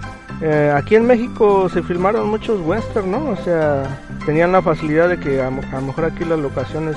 Eh, 0.45 0.73
aquí 0.75 0.97
en 0.97 1.07
México 1.07 1.69
se 1.69 1.85
filmaron 1.85 2.29
muchos 2.29 2.61
western, 2.61 3.13
¿no? 3.13 3.31
O 3.31 3.37
sea, 3.45 3.85
tenían 4.27 4.51
la 4.51 4.61
facilidad 4.61 5.09
de 5.09 5.21
que 5.21 5.41
a, 5.41 5.51
lo 5.51 5.83
mejor 5.83 6.05
aquí 6.05 6.25
las 6.25 6.41
locaciones 6.41 6.97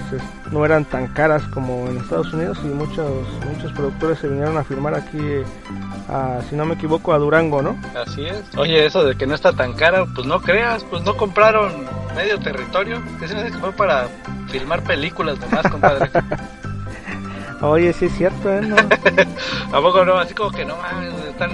no 0.51 0.65
eran 0.65 0.83
tan 0.83 1.07
caras 1.09 1.43
como 1.53 1.87
en 1.87 1.97
Estados 1.97 2.33
Unidos 2.33 2.57
y 2.63 2.67
muchos 2.69 3.07
muchos 3.45 3.71
productores 3.73 4.17
se 4.17 4.29
vinieron 4.29 4.57
a 4.57 4.63
filmar 4.63 4.95
aquí, 4.95 5.19
a, 6.09 6.39
si 6.49 6.55
no 6.55 6.65
me 6.65 6.73
equivoco, 6.73 7.13
a 7.13 7.19
Durango, 7.19 7.61
¿no? 7.61 7.77
Así 7.95 8.25
es. 8.25 8.41
Oye, 8.57 8.83
eso 8.83 9.03
de 9.03 9.15
que 9.15 9.27
no 9.27 9.35
está 9.35 9.53
tan 9.53 9.73
cara, 9.73 10.07
pues 10.15 10.25
no 10.25 10.41
creas, 10.41 10.83
pues 10.85 11.03
no 11.03 11.15
compraron 11.15 11.71
medio 12.15 12.39
territorio, 12.39 12.99
que 13.19 13.27
se 13.27 13.51
fue 13.59 13.71
para 13.73 14.07
filmar 14.47 14.81
películas 14.81 15.39
nomás, 15.39 15.69
compadre. 15.69 16.09
Oye, 17.69 17.93
sí 17.93 18.05
es 18.05 18.13
cierto, 18.13 18.51
¿eh? 18.51 18.61
¿No? 18.61 18.75
¿A 19.71 19.81
poco 19.81 20.05
no? 20.05 20.17
Así 20.17 20.33
como 20.33 20.51
que 20.51 20.65
no 20.65 20.75
mames, 20.77 21.13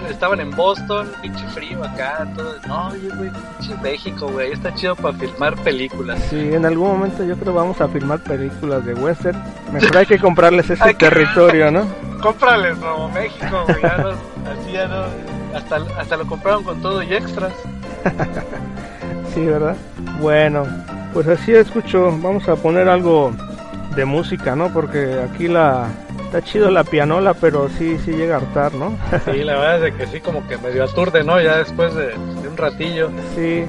estaban 0.09 0.39
en 0.39 0.51
Boston, 0.51 1.11
pinche 1.21 1.45
frío 1.47 1.83
acá, 1.83 2.27
todo. 2.35 2.55
No, 2.67 2.89
oye, 2.89 3.09
güey, 3.15 3.31
pinche 3.59 3.81
México, 3.81 4.27
güey, 4.27 4.51
está 4.51 4.73
chido 4.73 4.95
para 4.95 5.17
filmar 5.17 5.55
películas. 5.63 6.21
Sí, 6.29 6.53
en 6.53 6.65
algún 6.65 6.89
momento 6.89 7.23
yo 7.23 7.37
creo 7.37 7.53
vamos 7.53 7.79
a 7.81 7.87
filmar 7.87 8.19
películas 8.19 8.85
de 8.85 8.93
western. 8.93 9.41
Mejor 9.71 9.97
hay 9.97 10.05
que 10.05 10.19
comprarles 10.19 10.69
ese 10.69 10.93
territorio, 10.93 11.71
¿no? 11.71 11.85
Cómprales 12.21 12.77
Nuevo 12.77 13.09
México, 13.09 13.63
güey, 13.67 13.81
ya 13.81 13.97
no, 13.97 14.09
así 14.09 14.71
ya 14.73 14.87
no. 14.87 15.05
Hasta, 15.55 15.77
hasta 15.99 16.17
lo 16.17 16.25
compraron 16.27 16.63
con 16.63 16.81
todo 16.81 17.01
y 17.03 17.13
extras. 17.13 17.51
sí, 19.33 19.45
¿verdad? 19.45 19.75
Bueno, 20.19 20.65
pues 21.13 21.27
así 21.27 21.53
escucho. 21.53 22.05
Vamos 22.21 22.47
a 22.47 22.55
poner 22.55 22.87
algo 22.87 23.33
de 23.95 24.05
música, 24.05 24.55
¿no? 24.55 24.71
Porque 24.71 25.19
aquí 25.29 25.47
la 25.47 25.87
está 26.25 26.41
chido 26.41 26.71
la 26.71 26.83
pianola, 26.83 27.33
pero 27.33 27.69
sí 27.69 27.97
sí 28.05 28.11
llega 28.11 28.35
a 28.35 28.37
hartar, 28.39 28.73
¿no? 28.73 28.97
sí, 29.25 29.43
la 29.43 29.57
verdad 29.57 29.87
es 29.87 29.95
que 29.95 30.07
sí 30.07 30.21
como 30.21 30.47
que 30.47 30.57
medio 30.57 30.83
aturde, 30.83 31.23
¿no? 31.23 31.41
Ya 31.41 31.57
después 31.57 31.93
de, 31.95 32.13
un 32.15 32.57
ratillo. 32.57 33.09
Sí. 33.35 33.65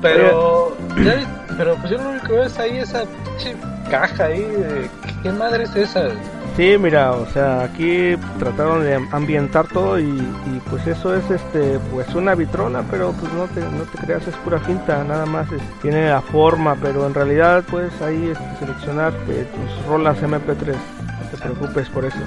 Pero 0.00 0.76
pero 1.56 1.76
pues 1.76 1.90
yo 1.90 1.98
lo 1.98 2.10
único 2.10 2.26
que 2.26 2.32
veo 2.32 2.44
es 2.44 2.58
ahí 2.58 2.78
esa 2.78 3.04
caja 3.90 4.26
ahí 4.26 4.40
de 4.42 4.88
¿qué 5.22 5.32
madre 5.32 5.64
es 5.64 5.76
esa? 5.76 6.08
Sí, 6.56 6.78
mira, 6.78 7.10
o 7.12 7.26
sea, 7.26 7.64
aquí 7.64 8.16
trataron 8.38 8.84
de 8.84 8.94
ambientar 9.10 9.66
todo 9.66 9.98
y, 9.98 10.22
pues 10.70 10.86
eso 10.86 11.12
es 11.12 11.28
este 11.28 11.80
pues 11.92 12.14
una 12.14 12.36
vitrona, 12.36 12.84
pero 12.88 13.12
pues 13.12 13.32
no 13.32 13.46
te, 13.46 13.60
no 13.60 13.82
te 13.82 13.98
creas, 13.98 14.26
es 14.28 14.36
pura 14.36 14.60
finta, 14.60 15.02
nada 15.02 15.26
más 15.26 15.48
tiene 15.82 16.08
la 16.08 16.20
forma, 16.20 16.76
pero 16.80 17.08
en 17.08 17.14
realidad 17.14 17.64
pues 17.68 17.90
ahí 18.02 18.30
este, 18.30 18.44
seleccionar 18.60 19.12
eh, 19.28 19.44
tus 19.52 19.86
rolas 19.86 20.16
MP3, 20.22 20.68
no 20.68 21.28
te 21.30 21.36
preocupes 21.38 21.88
por 21.88 22.04
eso. 22.04 22.18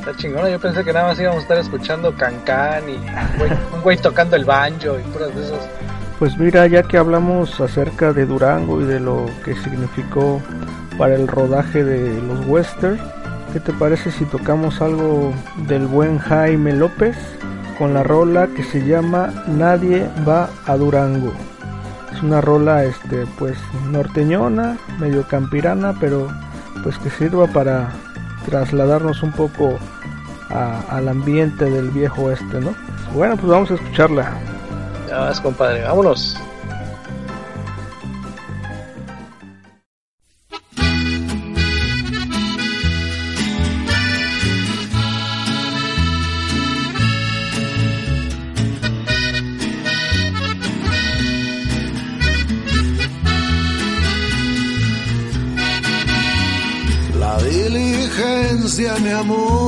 Está 0.00 0.16
chingona, 0.16 0.50
yo 0.50 0.58
pensé 0.58 0.82
que 0.82 0.92
nada 0.92 1.06
más 1.06 1.20
íbamos 1.20 1.38
a 1.38 1.42
estar 1.42 1.58
escuchando 1.58 2.12
cancán 2.16 2.90
y 2.90 2.94
un 3.74 3.82
güey, 3.82 3.96
tocando 3.98 4.34
el 4.34 4.44
banjo 4.44 4.98
y 4.98 5.02
puras 5.12 5.32
de 5.32 5.44
esos. 5.44 5.60
Pues 6.18 6.36
mira, 6.38 6.66
ya 6.66 6.82
que 6.82 6.98
hablamos 6.98 7.60
acerca 7.60 8.12
de 8.12 8.26
Durango 8.26 8.80
y 8.80 8.84
de 8.84 8.98
lo 8.98 9.26
que 9.44 9.54
significó 9.54 10.42
para 10.98 11.14
el 11.14 11.28
rodaje 11.28 11.84
de 11.84 12.20
los 12.22 12.46
westerns, 12.46 13.00
¿Qué 13.56 13.60
te 13.60 13.72
parece 13.72 14.10
si 14.10 14.26
tocamos 14.26 14.82
algo 14.82 15.32
del 15.66 15.86
buen 15.86 16.18
Jaime 16.18 16.74
López 16.74 17.16
con 17.78 17.94
la 17.94 18.02
rola 18.02 18.48
que 18.48 18.62
se 18.62 18.86
llama 18.86 19.32
Nadie 19.46 20.10
va 20.28 20.50
a 20.66 20.76
Durango? 20.76 21.32
Es 22.14 22.22
una 22.22 22.42
rola 22.42 22.84
este 22.84 23.24
pues 23.38 23.56
norteñona, 23.90 24.76
medio 24.98 25.26
campirana, 25.26 25.94
pero 25.98 26.28
pues 26.82 26.98
que 26.98 27.08
sirva 27.08 27.46
para 27.46 27.88
trasladarnos 28.44 29.22
un 29.22 29.32
poco 29.32 29.78
al 30.90 31.08
ambiente 31.08 31.64
del 31.64 31.88
viejo 31.92 32.24
oeste, 32.24 32.60
¿no? 32.60 32.74
Bueno, 33.14 33.38
pues 33.38 33.48
vamos 33.48 33.70
a 33.70 33.74
escucharla. 33.76 34.34
Ya 35.08 35.20
vas, 35.20 35.40
compadre, 35.40 35.82
vámonos. 35.82 36.36
Amor 59.16 59.65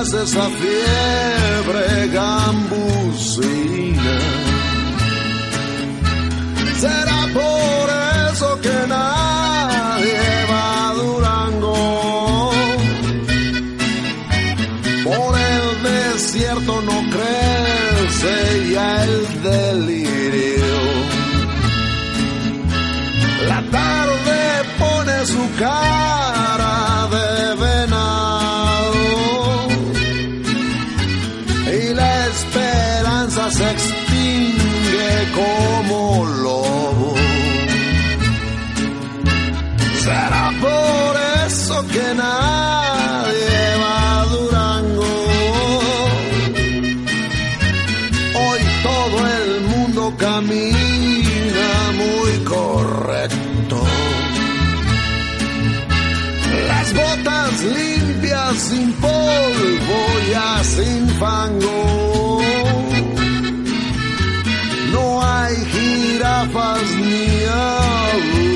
esa 0.00 0.48
fiebre 0.48 2.08
gambusina. 2.12 3.38
Será 6.78 7.26
por 7.34 7.86
eso 8.30 8.60
que 8.60 8.86
nadie 8.86 10.20
va 10.50 10.88
a 10.88 10.94
Durango. 10.94 12.52
Por 15.02 15.36
el 15.36 15.82
desierto 15.82 16.80
no 16.82 16.98
crece 17.10 18.70
ya 18.70 19.02
el 19.02 19.27
jirafas 66.78 66.96
ni 66.96 67.44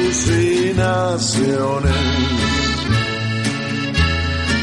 alucinaciones. 0.08 1.94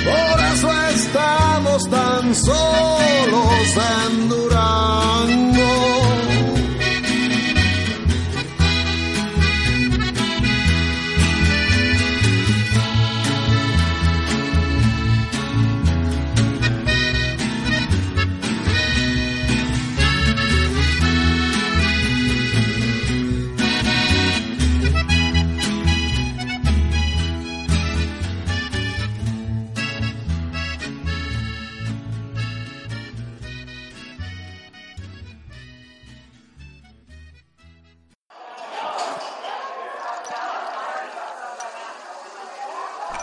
Por 0.05 0.39
eso 0.53 0.69
estamos 0.95 1.89
tan 1.89 2.35
solos 2.35 3.77
en 4.07 4.29
Durango. 4.29 5.98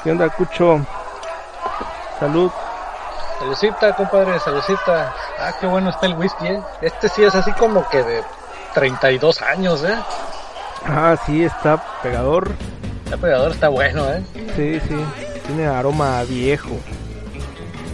¿Qué 0.07 0.13
onda, 0.13 0.29
Cucho? 0.29 0.87
Salud. 2.21 2.49
Salucita, 3.41 3.93
compadre, 3.97 4.39
salucita. 4.39 5.13
Ah, 5.37 5.53
qué 5.61 5.67
bueno 5.67 5.91
está 5.91 6.07
el 6.07 6.15
whisky, 6.15 6.47
¿eh? 6.47 6.63
Este 6.81 7.09
sí 7.09 7.25
es 7.25 7.35
así 7.35 7.51
como 7.55 7.89
que 7.89 8.05
de 8.05 8.23
32 8.73 9.43
años, 9.43 9.83
¿eh? 9.83 9.97
Ah, 10.87 11.17
sí, 11.27 11.43
está 11.43 11.83
pegador. 12.05 12.53
El 13.11 13.19
pegador 13.19 13.51
está 13.51 13.69
bueno, 13.69 14.09
¿eh? 14.09 14.23
Sí, 14.55 14.79
sí. 14.79 14.95
Tiene 15.49 15.67
aroma 15.67 16.23
viejo. 16.23 16.77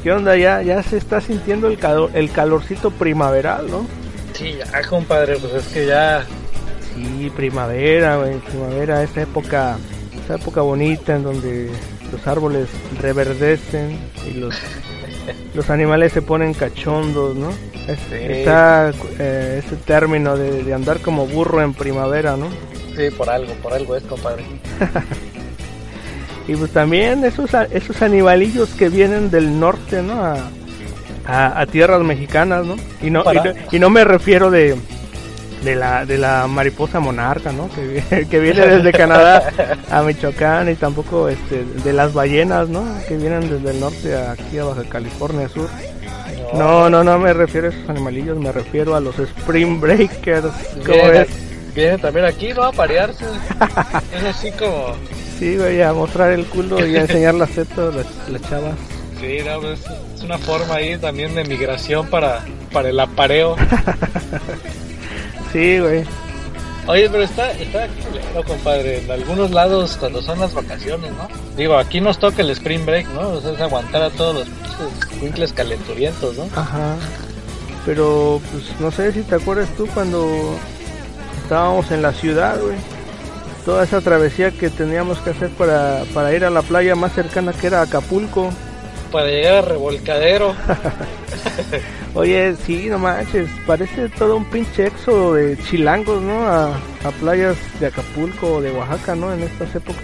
¿Qué 0.03 0.13
onda? 0.13 0.37
Ya, 0.37 0.61
ya 0.61 0.83
se 0.83 0.99
está 0.99 1.19
sintiendo 1.23 1.69
el, 1.69 1.79
calor, 1.79 2.11
el 2.13 2.31
calorcito 2.31 2.91
primaveral, 2.91 3.71
¿no? 3.71 3.87
Sí, 4.35 4.59
ya, 4.59 4.83
compadre, 4.87 5.39
pues 5.39 5.55
es 5.55 5.69
que 5.73 5.87
ya... 5.87 6.27
Sí, 6.95 7.33
primavera, 7.35 8.17
güey. 8.17 8.37
Primavera, 8.41 9.03
esa 9.03 9.23
época, 9.23 9.79
esa 10.23 10.35
época 10.35 10.61
bonita 10.61 11.17
en 11.17 11.23
donde 11.23 11.71
los 12.13 12.27
árboles 12.27 12.69
reverdecen 13.01 13.99
y 14.31 14.35
los, 14.39 14.55
los 15.55 15.71
animales 15.71 16.13
se 16.13 16.23
ponen 16.23 16.55
cachondos, 16.55 17.35
¿no? 17.37 17.51
Es- 17.51 17.99
Sí. 18.09 18.15
Está 18.19 18.93
eh, 19.19 19.63
ese 19.65 19.77
término 19.77 20.37
de, 20.37 20.63
de 20.63 20.73
andar 20.75 21.01
como 21.01 21.27
burro 21.27 21.61
en 21.63 21.75
primavera, 21.75 22.37
¿no? 22.37 22.47
Sí, 22.97 23.11
por 23.17 23.29
algo, 23.31 23.53
por 23.55 23.73
algo 23.73 23.97
es, 23.97 24.03
compadre. 24.05 24.45
Y 26.49 26.57
pues 26.57 26.73
también 26.73 27.25
esos, 27.25 27.51
esos 27.71 28.03
animalillos 28.03 28.71
que 28.71 28.89
vienen 28.89 29.31
del 29.31 29.61
norte, 29.61 30.03
¿no? 30.03 30.25
A, 30.25 30.35
a- 31.25 31.61
a 31.61 31.67
tierras 31.67 32.03
mexicanas, 32.03 32.67
¿no? 32.67 32.75
Y 33.01 33.11
no, 33.11 33.23
y 33.33 33.37
no, 33.37 33.43
y 33.71 33.79
no 33.79 33.91
me 33.91 34.03
refiero 34.05 34.51
de, 34.51 34.77
de, 35.63 35.77
la, 35.77 36.05
de 36.05 36.19
la 36.19 36.47
mariposa 36.47 37.01
monarca, 37.01 37.53
¿no? 37.53 37.69
Que, 37.71 38.27
que 38.31 38.41
viene 38.41 38.67
desde 38.67 38.93
Canadá 38.93 39.51
a 39.91 40.03
Michoacán 40.03 40.71
y 40.71 40.75
tampoco 40.75 41.29
este, 41.29 41.65
de 41.65 41.93
las 41.93 42.13
ballenas, 42.13 42.69
¿no? 42.69 42.85
Que 43.07 43.17
vienen 43.17 43.49
desde 43.49 43.71
el 43.71 43.81
norte 43.81 44.15
a 44.15 44.33
aquí 44.33 44.59
a 44.59 44.65
Baja 44.65 44.85
California 44.89 45.49
Sur. 45.49 45.69
No, 46.55 46.91
no, 46.91 47.03
no 47.03 47.19
me 47.19 47.33
refiero 47.33 47.69
a 47.69 47.71
esos 47.71 47.89
animalillos, 47.89 48.37
me 48.39 48.53
refiero 48.53 48.95
a 48.95 49.01
los 49.01 49.19
Spring 49.19 49.81
Breakers. 49.81 50.53
¿Cómo 50.85 50.95
Vienen, 50.95 51.13
ves? 51.13 51.29
vienen 51.75 52.01
también 52.01 52.27
aquí, 52.27 52.53
¿no? 52.53 52.65
A 52.65 52.73
parearse. 52.73 53.25
es 54.17 54.25
así 54.25 54.51
como... 54.53 54.95
Sí, 55.39 55.57
güey, 55.57 55.83
a 55.83 55.93
mostrar 55.93 56.31
el 56.33 56.45
culo 56.45 56.87
y 56.87 56.95
a 56.97 57.01
enseñar 57.01 57.35
las 57.35 57.51
tetas 57.51 57.95
las, 57.95 58.07
las 58.29 58.43
chavas. 58.43 58.75
Sí, 59.19 59.39
no, 59.45 59.61
pues, 59.61 59.81
es 60.15 60.23
una 60.23 60.39
forma 60.39 60.75
ahí 60.75 60.99
también 60.99 61.35
de 61.35 61.45
migración 61.45 62.07
para, 62.09 62.45
para 62.73 62.91
el 62.91 63.01
apareo. 63.01 63.57
Sí, 65.53 65.79
güey. 65.79 66.05
Oye, 66.87 67.09
pero 67.09 67.23
está, 67.23 67.53
está 67.53 67.87
culero, 67.87 68.45
compadre. 68.45 69.05
En 69.05 69.11
algunos 69.11 69.51
lados, 69.53 69.97
cuando 69.99 70.21
son 70.21 70.41
las 70.41 70.53
vacaciones, 70.53 71.13
¿no? 71.13 71.29
Digo, 71.57 71.77
aquí 71.77 72.01
nos 72.01 72.19
toca 72.19 72.43
el 72.43 72.51
spring 72.51 72.85
break, 72.85 73.07
¿no? 73.11 73.29
O 73.29 73.41
sea, 73.41 73.53
es 73.53 73.61
aguantar 73.61 74.03
a 74.03 74.11
todos 74.11 74.35
los 74.35 74.49
pinches 74.49 75.23
winkles 75.23 75.53
calenturientos, 75.53 76.37
¿no? 76.37 76.49
Ajá. 76.57 76.97
Pero, 77.87 78.41
pues, 78.51 78.81
no 78.81 78.91
sé 78.91 79.13
si 79.13 79.23
te 79.23 79.37
acuerdas 79.37 79.69
tú 79.77 79.87
cuando 79.95 80.57
estábamos 81.43 81.91
en 81.93 82.03
la 82.03 82.13
ciudad, 82.13 82.61
güey. 82.61 82.77
Toda 83.65 83.85
esa 83.85 84.01
travesía 84.01 84.51
que 84.51 84.71
teníamos 84.71 85.19
que 85.19 85.31
hacer 85.31 85.51
para, 85.51 86.03
para 86.13 86.35
ir 86.35 86.45
a 86.45 86.51
la 86.51 86.63
playa 86.63 86.97
más 86.97 87.13
cercana 87.13 87.53
que 87.53 87.69
era 87.69 87.83
Acapulco. 87.83 88.51
Para 89.13 89.27
llegar 89.27 89.55
a 89.55 89.63
revolcadero. 89.63 90.57
Oye, 92.15 92.55
sí, 92.57 92.89
no 92.91 92.99
manches, 92.99 93.49
parece 93.67 94.09
todo 94.11 94.37
un 94.37 94.45
pinche 94.45 94.87
éxodo 94.87 95.35
de 95.35 95.57
chilangos, 95.57 96.21
¿no? 96.21 96.47
A, 96.47 96.77
a 97.05 97.11
playas 97.21 97.57
de 97.81 97.87
Acapulco 97.87 98.57
o 98.57 98.61
de 98.61 98.71
Oaxaca, 98.71 99.15
¿no? 99.15 99.33
En 99.33 99.43
estas 99.43 99.75
épocas. 99.75 100.03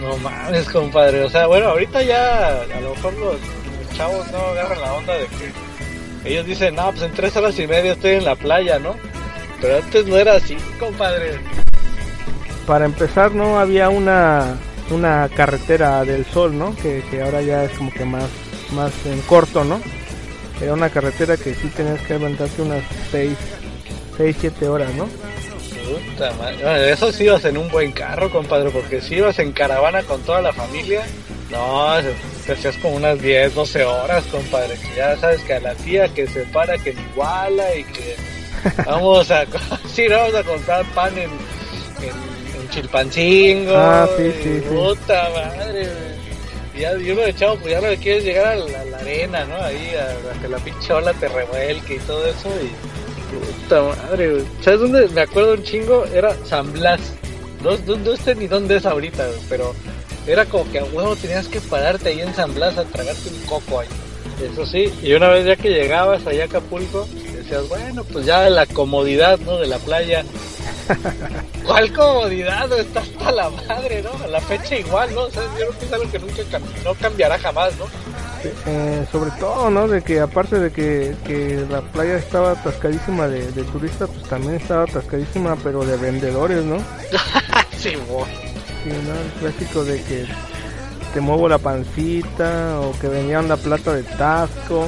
No 0.00 0.16
mames, 0.16 0.68
compadre. 0.68 1.22
O 1.22 1.30
sea, 1.30 1.46
bueno, 1.46 1.68
ahorita 1.68 2.02
ya 2.02 2.62
a 2.62 2.80
lo 2.80 2.90
mejor 2.90 3.12
los, 3.14 3.34
los 3.34 3.96
chavos 3.96 4.26
no 4.32 4.38
agarran 4.38 4.80
la 4.80 4.92
onda 4.94 5.14
de 5.14 5.26
que 5.26 6.28
ellos 6.28 6.44
dicen, 6.44 6.74
no, 6.74 6.90
pues 6.90 7.02
en 7.02 7.12
tres 7.12 7.36
horas 7.36 7.56
y 7.58 7.68
media 7.68 7.92
estoy 7.92 8.12
en 8.12 8.24
la 8.24 8.34
playa, 8.34 8.80
¿no? 8.80 8.96
Pero 9.60 9.76
antes 9.76 10.06
no 10.06 10.16
era 10.16 10.34
así, 10.34 10.56
compadre. 10.80 11.38
Para 12.66 12.84
empezar, 12.84 13.32
¿no? 13.32 13.60
Había 13.60 13.90
una, 13.90 14.56
una 14.90 15.28
carretera 15.34 16.04
del 16.04 16.26
sol, 16.26 16.58
¿no? 16.58 16.74
Que, 16.76 17.04
que 17.10 17.22
ahora 17.22 17.42
ya 17.42 17.64
es 17.64 17.72
como 17.78 17.92
que 17.92 18.04
más, 18.04 18.28
más 18.72 18.92
en 19.06 19.20
corto, 19.22 19.62
¿no? 19.62 19.80
Era 20.60 20.72
una 20.72 20.90
carretera 20.90 21.36
que 21.36 21.54
sí 21.54 21.68
tenías 21.68 22.00
que 22.02 22.14
aventarte 22.14 22.62
unas 22.62 22.82
6, 23.10 23.32
6, 24.16 24.36
7 24.40 24.68
horas, 24.68 24.92
¿no? 24.94 25.06
Puta 25.06 26.32
madre. 26.32 26.56
Bueno, 26.62 26.76
eso 26.76 27.12
sí 27.12 27.24
ibas 27.24 27.44
en 27.44 27.56
un 27.56 27.68
buen 27.70 27.92
carro, 27.92 28.30
compadre, 28.30 28.70
porque 28.70 29.00
si 29.00 29.16
ibas 29.16 29.38
en 29.38 29.52
caravana 29.52 30.02
con 30.02 30.20
toda 30.22 30.42
la 30.42 30.52
familia, 30.52 31.02
no, 31.50 31.94
te 32.44 32.52
hacías 32.52 32.76
como 32.78 32.96
unas 32.96 33.20
10, 33.22 33.54
12 33.54 33.84
horas, 33.84 34.24
compadre. 34.24 34.74
Que 34.76 34.96
ya 34.96 35.16
sabes 35.16 35.40
que 35.42 35.54
a 35.54 35.60
la 35.60 35.74
tía 35.74 36.08
que 36.08 36.26
se 36.26 36.40
para, 36.46 36.76
que 36.76 36.90
en 36.90 36.98
iguala 37.12 37.74
y 37.74 37.84
que 37.84 38.16
vamos 38.86 39.30
a, 39.30 39.46
sí, 39.94 40.08
vamos 40.08 40.34
a 40.34 40.42
comprar 40.42 40.84
pan 40.92 41.16
en, 41.16 41.30
en, 41.30 42.60
en 42.60 42.68
Chilpancingo. 42.70 43.76
Ah, 43.76 44.08
sí, 44.16 44.32
sí, 44.42 44.60
sí. 44.60 44.60
Puta 44.68 45.30
madre, 45.30 45.88
ya, 46.78 46.96
y 46.96 47.10
uno 47.10 47.22
de 47.22 47.34
chavo, 47.34 47.56
pues 47.56 47.72
ya 47.72 47.80
no 47.80 47.88
le 47.88 47.96
quieres 47.96 48.24
llegar 48.24 48.46
a 48.46 48.56
la, 48.56 48.98
arena, 48.98 49.44
¿no? 49.44 49.56
Ahí, 49.56 49.92
a, 49.94 50.40
que 50.40 50.48
la 50.48 50.58
pinche 50.58 50.92
ola 50.92 51.12
te 51.14 51.28
revuelque 51.28 51.96
y 51.96 51.98
todo 52.00 52.26
eso. 52.26 52.48
Y 52.62 53.62
puta 53.62 53.82
madre. 53.82 54.42
¿Sabes 54.60 54.80
dónde 54.80 55.08
me 55.08 55.22
acuerdo 55.22 55.54
un 55.54 55.62
chingo? 55.62 56.04
Era 56.06 56.34
San 56.44 56.72
Blas. 56.72 57.00
No, 57.62 57.76
no, 57.96 58.16
sé 58.16 58.34
ni 58.34 58.46
dónde 58.46 58.76
es 58.76 58.86
ahorita, 58.86 59.26
pero 59.48 59.74
era 60.26 60.44
como 60.44 60.70
que 60.70 60.78
a 60.78 60.84
huevo 60.84 61.16
tenías 61.16 61.48
que 61.48 61.60
pararte 61.60 62.10
ahí 62.10 62.20
en 62.20 62.34
San 62.34 62.54
Blas 62.54 62.78
a 62.78 62.84
tragarte 62.84 63.28
un 63.28 63.46
coco 63.46 63.80
ahí. 63.80 63.88
Eso 64.40 64.64
sí, 64.64 64.92
y 65.02 65.14
una 65.14 65.28
vez 65.28 65.44
ya 65.44 65.56
que 65.56 65.70
llegabas 65.70 66.24
allá 66.24 66.44
a 66.44 66.46
Acapulco, 66.46 67.08
decías, 67.48 67.68
bueno, 67.68 68.04
pues 68.04 68.26
ya 68.26 68.48
la 68.50 68.66
comodidad, 68.66 69.38
¿no? 69.40 69.58
De 69.58 69.66
la 69.66 69.78
playa. 69.78 70.24
¿Cuál 71.66 71.92
comodidad? 71.92 72.72
Está 72.78 73.00
hasta 73.00 73.32
la 73.32 73.50
madre, 73.50 74.02
¿no? 74.02 74.10
A 74.24 74.26
la 74.26 74.40
fecha 74.40 74.76
igual, 74.76 75.14
¿no? 75.14 75.22
O 75.22 75.30
sea, 75.30 75.42
yo 75.42 75.68
creo 75.68 75.78
que 75.78 75.84
es 75.84 75.92
algo 75.92 76.10
que 76.10 76.18
nunca 76.18 76.58
no 76.84 76.94
cambiará 76.94 77.38
jamás, 77.38 77.72
¿no? 77.76 77.86
eh, 78.66 79.06
sobre 79.10 79.30
todo, 79.32 79.70
¿no? 79.70 79.88
De 79.88 80.02
que 80.02 80.20
aparte 80.20 80.58
de 80.58 80.70
que, 80.70 81.14
que 81.26 81.66
la 81.68 81.80
playa 81.80 82.16
estaba 82.16 82.52
atascadísima 82.52 83.26
de, 83.28 83.50
de 83.52 83.64
turistas, 83.64 84.08
pues 84.10 84.28
también 84.28 84.54
estaba 84.54 84.84
atascadísima, 84.84 85.56
pero 85.62 85.84
de 85.84 85.96
vendedores, 85.96 86.64
¿no? 86.64 86.78
sí. 87.78 87.90
Sí, 87.90 88.90
¿no? 88.90 89.14
El 89.14 89.30
clásico 89.40 89.84
de 89.84 90.02
que 90.02 90.26
te 91.12 91.20
muevo 91.20 91.48
la 91.48 91.58
pancita 91.58 92.80
o 92.80 92.92
que 93.00 93.08
venían 93.08 93.48
la 93.48 93.56
plata 93.56 93.92
de 93.92 94.02
Tasco. 94.04 94.86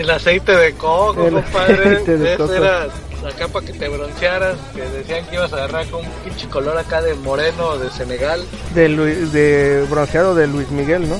El 0.00 0.10
aceite 0.10 0.52
de 0.56 0.72
coco, 0.74 1.26
El 1.26 1.34
compadre. 1.34 1.74
aceite 1.88 2.16
de 2.18 2.28
Ese 2.28 2.36
coco. 2.36 2.54
era 2.54 2.84
acá 3.28 3.48
para 3.48 3.66
que 3.66 3.72
te 3.72 3.88
broncearas, 3.88 4.56
que 4.74 4.82
decían 4.82 5.26
que 5.26 5.34
ibas 5.34 5.52
a 5.52 5.56
agarrar 5.56 5.86
con 5.88 6.04
un 6.04 6.10
pinche 6.24 6.48
color 6.48 6.78
acá 6.78 7.02
de 7.02 7.14
moreno 7.14 7.76
de 7.78 7.90
Senegal. 7.90 8.44
De, 8.74 8.88
Luis, 8.88 9.32
de 9.32 9.84
bronceado 9.90 10.34
de 10.34 10.46
Luis 10.46 10.70
Miguel, 10.70 11.08
¿no? 11.08 11.16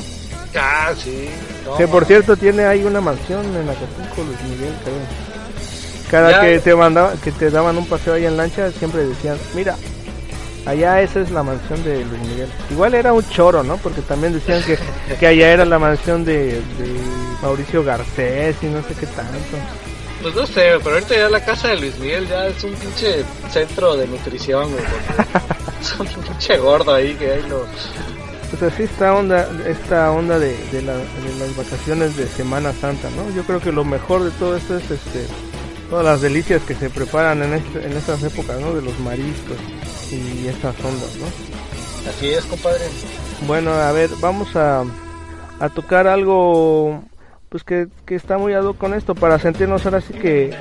Ah, 0.58 0.92
sí. 0.96 1.28
no, 1.64 1.76
Que 1.76 1.88
por 1.88 2.04
cierto 2.04 2.36
tiene 2.36 2.64
ahí 2.64 2.84
una 2.84 3.00
mansión 3.00 3.44
en 3.44 3.68
Acapulco, 3.68 4.22
Luis 4.24 4.40
Miguel, 4.44 4.72
creo. 4.84 4.94
Cada 6.10 6.30
Ya. 6.30 6.40
que 6.42 6.60
te 6.60 6.74
mandaba, 6.76 7.14
que 7.22 7.32
te 7.32 7.50
daban 7.50 7.76
un 7.76 7.86
paseo 7.86 8.14
ahí 8.14 8.24
en 8.26 8.36
lancha, 8.36 8.70
siempre 8.70 9.04
decían, 9.04 9.36
mira, 9.54 9.76
allá 10.66 11.00
esa 11.00 11.20
es 11.20 11.30
la 11.30 11.42
mansión 11.42 11.82
de 11.84 12.04
Luis 12.04 12.20
Miguel. 12.22 12.48
Igual 12.70 12.94
era 12.94 13.12
un 13.12 13.26
choro, 13.30 13.62
¿no? 13.62 13.76
Porque 13.78 14.02
también 14.02 14.32
decían 14.32 14.62
que, 14.64 14.78
que 15.18 15.26
allá 15.26 15.52
era 15.52 15.64
la 15.64 15.78
mansión 15.78 16.24
de, 16.24 16.54
de 16.54 17.00
Mauricio 17.42 17.82
Garcés 17.84 18.56
y 18.62 18.66
no 18.66 18.82
sé 18.82 18.94
qué 18.98 19.06
tanto. 19.06 19.32
Pues 20.22 20.34
no 20.34 20.46
sé, 20.46 20.72
pero 20.82 20.94
ahorita 20.96 21.14
ya 21.14 21.28
la 21.28 21.44
casa 21.44 21.68
de 21.68 21.76
Luis 21.80 21.98
Miguel 21.98 22.26
ya 22.28 22.46
es 22.48 22.62
un 22.64 22.72
pinche 22.74 23.24
centro 23.50 23.96
de 23.96 24.06
nutrición, 24.08 24.70
güey. 24.72 24.84
Es 25.80 25.98
un 26.16 26.22
pinche 26.22 26.56
gordo 26.58 26.94
ahí 26.94 27.14
que 27.14 27.32
ahí 27.32 27.42
lo... 27.48 27.66
Pues 28.50 28.72
así 28.72 28.84
esta 28.84 29.12
onda, 29.14 29.48
esta 29.66 30.12
onda 30.12 30.38
de, 30.38 30.56
de, 30.72 30.80
la- 30.82 30.94
de 30.94 31.34
las 31.38 31.56
vacaciones 31.56 32.16
de 32.16 32.26
Semana 32.28 32.72
Santa, 32.80 33.08
¿no? 33.10 33.28
Yo 33.34 33.42
creo 33.42 33.60
que 33.60 33.72
lo 33.72 33.84
mejor 33.84 34.22
de 34.24 34.30
todo 34.32 34.56
esto 34.56 34.76
es 34.76 34.84
este, 34.90 35.26
todas 35.90 36.04
las 36.04 36.20
delicias 36.20 36.62
que 36.62 36.74
se 36.76 36.88
preparan 36.88 37.42
en, 37.42 37.54
este, 37.54 37.84
en 37.84 37.92
estas 37.96 38.22
épocas, 38.22 38.58
¿no? 38.60 38.72
De 38.72 38.82
los 38.82 38.98
mariscos 39.00 39.56
y 40.12 40.46
estas 40.48 40.74
ondas, 40.84 41.16
¿no? 41.16 42.10
Así 42.10 42.28
es, 42.28 42.44
compadre. 42.44 42.84
Bueno, 43.46 43.72
a 43.72 43.92
ver, 43.92 44.10
vamos 44.20 44.54
a, 44.56 44.84
a 45.60 45.68
tocar 45.70 46.06
algo 46.06 47.02
pues 47.48 47.62
que, 47.64 47.88
que 48.04 48.14
está 48.14 48.38
muy 48.38 48.52
ad 48.54 48.64
con 48.74 48.94
esto 48.94 49.14
para 49.14 49.38
sentirnos 49.38 49.84
ahora 49.86 50.00
sí 50.00 50.12
que 50.14 50.54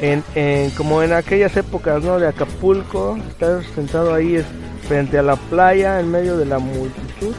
en, 0.00 0.22
en- 0.34 0.70
como 0.70 1.02
en 1.02 1.12
aquellas 1.12 1.56
épocas, 1.56 2.02
¿no? 2.02 2.18
De 2.18 2.26
Acapulco, 2.28 3.16
estar 3.28 3.62
sentado 3.74 4.14
ahí 4.14 4.36
es, 4.36 4.46
frente 4.88 5.18
a 5.18 5.22
la 5.22 5.36
playa 5.36 6.00
en 6.00 6.10
medio 6.10 6.36
de 6.36 6.46
la 6.46 6.58
multitud 6.58 7.34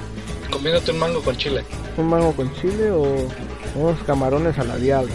Comiéndote 0.52 0.92
un 0.92 1.00
mango 1.00 1.22
con 1.22 1.36
chile. 1.38 1.64
un 1.98 2.08
mango 2.10 2.34
con 2.34 2.54
chile 2.56 2.92
o 2.92 3.04
unos 3.76 4.00
camarones 4.06 4.58
a 4.60 4.64
la 4.66 4.76
diabla. 4.78 5.14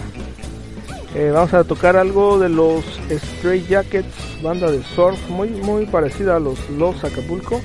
Eh, 1.19 1.31
vamos 1.31 1.55
a 1.55 1.65
tocar 1.65 1.97
algo 1.97 2.39
de 2.39 2.51
los 2.51 2.85
Stray 3.11 3.65
Jackets, 3.67 4.43
banda 4.43 4.71
de 4.71 4.83
surf 4.83 5.19
muy 5.31 5.49
muy 5.49 5.87
parecida 5.87 6.37
a 6.37 6.39
los 6.39 6.69
Los 6.69 7.03
Acapulco 7.05 7.63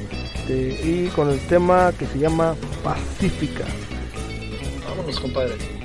eh, 0.48 0.80
y 0.82 1.10
con 1.10 1.30
el 1.30 1.38
tema 1.48 1.92
que 2.00 2.06
se 2.06 2.18
llama 2.18 2.56
Pacífica. 2.82 3.66
Vámonos, 4.88 5.20
compadre. 5.20 5.81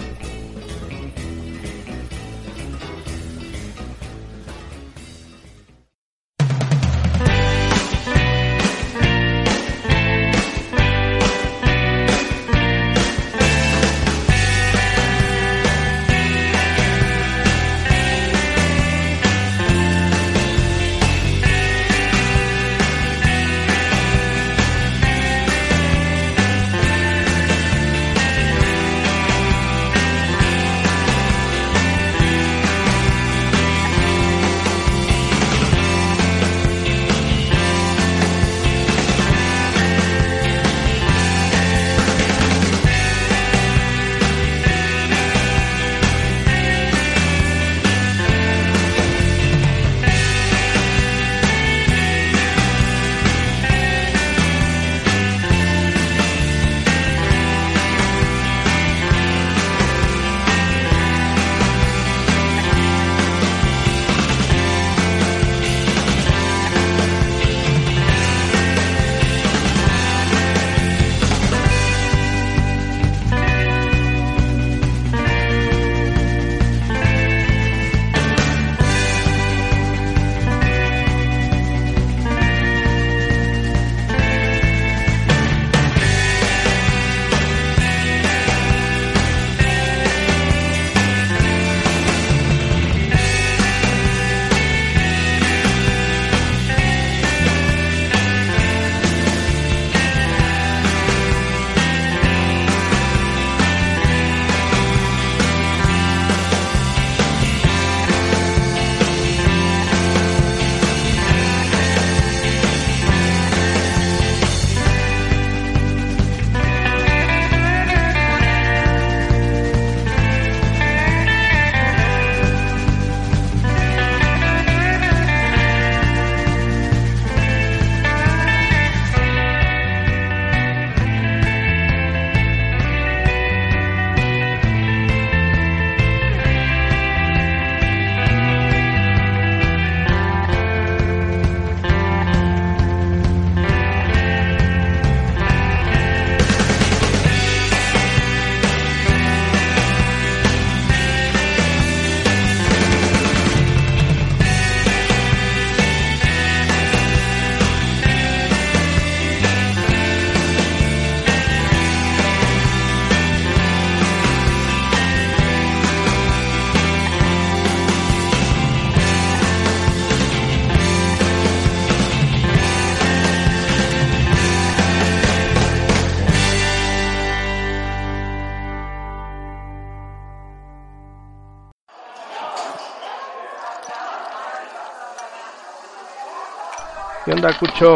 Onda, 187.36 187.52
Cucho? 187.58 187.92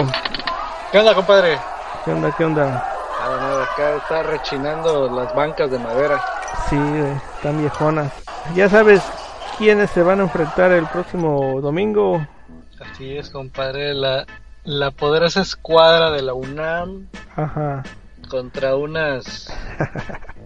¿Qué 0.93 0.99
onda, 0.99 1.15
compadre? 1.15 1.59
¿Qué 2.05 2.13
onda, 2.13 2.35
qué 2.37 2.45
onda? 2.45 2.67
Nada, 3.21 3.41
nada. 3.41 3.65
acá 3.65 3.97
está 3.97 4.23
rechinando 4.23 5.11
las 5.11 5.35
bancas 5.35 5.71
de 5.71 5.79
madera. 5.79 6.23
Sí, 6.69 6.77
güey, 6.77 7.13
están 7.37 7.59
viejonas. 7.59 8.13
Ya 8.55 8.69
sabes 8.69 9.03
quiénes 9.57 9.91
se 9.91 10.03
van 10.03 10.21
a 10.21 10.25
enfrentar 10.25 10.73
el 10.73 10.87
próximo 10.87 11.61
domingo. 11.63 12.27
Así 12.81 13.17
es, 13.17 13.31
compadre, 13.31 13.95
la, 13.95 14.27
la 14.65 14.91
poderosa 14.91 15.41
escuadra 15.41 16.11
de 16.11 16.23
la 16.23 16.35
UNAM 16.35 17.07
Ajá. 17.37 17.83
contra 18.29 18.77
unas 18.77 19.53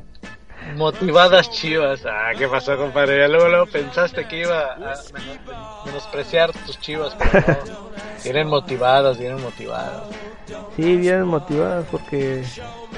motivadas 0.77 1.51
chivas. 1.51 2.01
Ah, 2.07 2.33
¿qué 2.37 2.49
pasó, 2.49 2.77
compadre? 2.77 3.19
Ya 3.21 3.29
luego, 3.29 3.49
luego 3.49 3.67
pensaste 3.67 4.27
que 4.27 4.41
iba 4.41 4.73
a 4.73 4.77
menos- 4.77 5.13
menospreciar 5.87 6.53
tus 6.67 6.79
chivas, 6.81 7.15
pero 7.19 7.41
no. 7.67 7.91
Vienen 8.23 8.49
motivadas, 8.49 9.19
vienen 9.19 9.43
motivadas. 9.43 10.03
Sí, 10.77 10.97
bien 10.97 11.25
motivadas 11.25 11.85
porque 11.91 12.43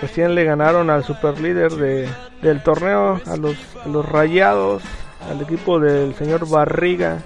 recién 0.01 0.35
le 0.35 0.45
ganaron 0.45 0.89
al 0.91 1.05
superlíder 1.05 1.73
de, 1.73 2.09
del 2.43 2.63
torneo, 2.63 3.21
a 3.27 3.37
los, 3.37 3.57
a 3.85 3.89
los 3.89 4.07
rayados, 4.09 4.83
al 5.31 5.41
equipo 5.43 5.79
del 5.81 6.15
señor 6.15 6.49
Barriga. 6.49 7.19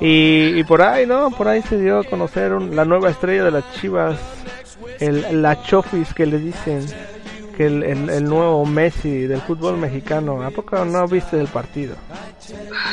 Y, 0.00 0.58
y 0.58 0.64
por 0.64 0.82
ahí, 0.82 1.06
¿no? 1.06 1.30
Por 1.30 1.48
ahí 1.48 1.60
se 1.62 1.78
dio 1.78 1.98
a 2.00 2.04
conocer 2.04 2.52
un- 2.52 2.74
la 2.76 2.84
nueva 2.84 3.10
estrella 3.10 3.44
de 3.44 3.50
las 3.50 3.72
chivas, 3.74 4.16
el, 5.00 5.42
la 5.42 5.60
Chofis 5.62 6.14
que 6.14 6.26
le 6.26 6.38
dicen, 6.38 6.86
que 7.58 7.66
el, 7.66 7.82
el, 7.82 8.08
el 8.08 8.24
nuevo 8.24 8.64
Messi 8.64 9.26
del 9.26 9.40
fútbol 9.42 9.76
mexicano. 9.76 10.42
¿A 10.42 10.50
poco 10.50 10.84
no 10.84 11.06
viste 11.08 11.38
el 11.40 11.48
partido? 11.48 11.96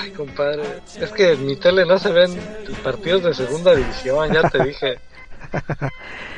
Ay, 0.01 0.09
compadre, 0.11 0.63
es 0.99 1.11
que 1.11 1.33
en 1.33 1.45
mi 1.45 1.55
tele 1.55 1.85
no 1.85 1.99
se 1.99 2.11
ven 2.11 2.35
partidos 2.83 3.23
de 3.23 3.33
segunda 3.35 3.75
división, 3.75 4.33
ya 4.33 4.49
te 4.49 4.63
dije. 4.63 4.97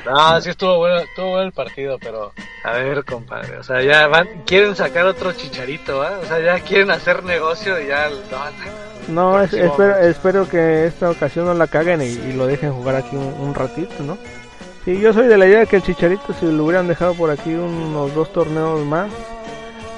No, 0.06 0.42
sí 0.42 0.50
estuvo 0.50 0.78
bueno, 0.80 0.98
estuvo 0.98 1.30
bueno 1.30 1.44
el 1.48 1.54
partido, 1.54 1.98
pero 2.00 2.34
a 2.66 2.72
ver, 2.74 3.06
compadre, 3.06 3.58
o 3.60 3.64
sea, 3.64 3.82
ya 3.82 4.08
van, 4.08 4.28
quieren 4.46 4.76
sacar 4.76 5.06
otro 5.06 5.32
chicharito, 5.32 6.02
¿ah? 6.04 6.20
O 6.22 6.26
sea, 6.26 6.40
ya 6.42 6.60
quieren 6.60 6.92
hacer 6.92 7.24
negocio 7.24 7.80
y 7.82 7.88
ya, 7.88 8.10
no, 9.10 9.34
No, 9.38 9.42
es- 9.42 9.54
espero, 9.54 9.98
espero 10.00 10.50
que 10.50 10.86
esta 10.86 11.10
ocasión 11.10 11.46
no 11.46 11.54
la 11.54 11.68
caguen 11.68 12.02
y, 12.02 12.06
y 12.08 12.34
lo 12.34 12.46
dejen 12.46 12.74
jugar 12.74 12.98
aquí 12.98 13.16
un, 13.16 13.34
un 13.40 13.56
ratito, 13.56 14.04
¿no? 14.04 14.18
Sí, 14.88 14.98
yo 15.02 15.12
soy 15.12 15.28
de 15.28 15.38
la 15.38 15.46
idea 15.46 15.66
que 15.66 15.76
el 15.76 15.84
Chicharito 15.84 16.34
si 16.40 16.46
lo 16.50 16.64
hubieran 16.64 16.88
dejado 16.88 17.14
por 17.14 17.30
aquí 17.30 17.54
unos 17.54 18.16
dos 18.16 18.32
torneos 18.32 18.86
más, 18.86 19.12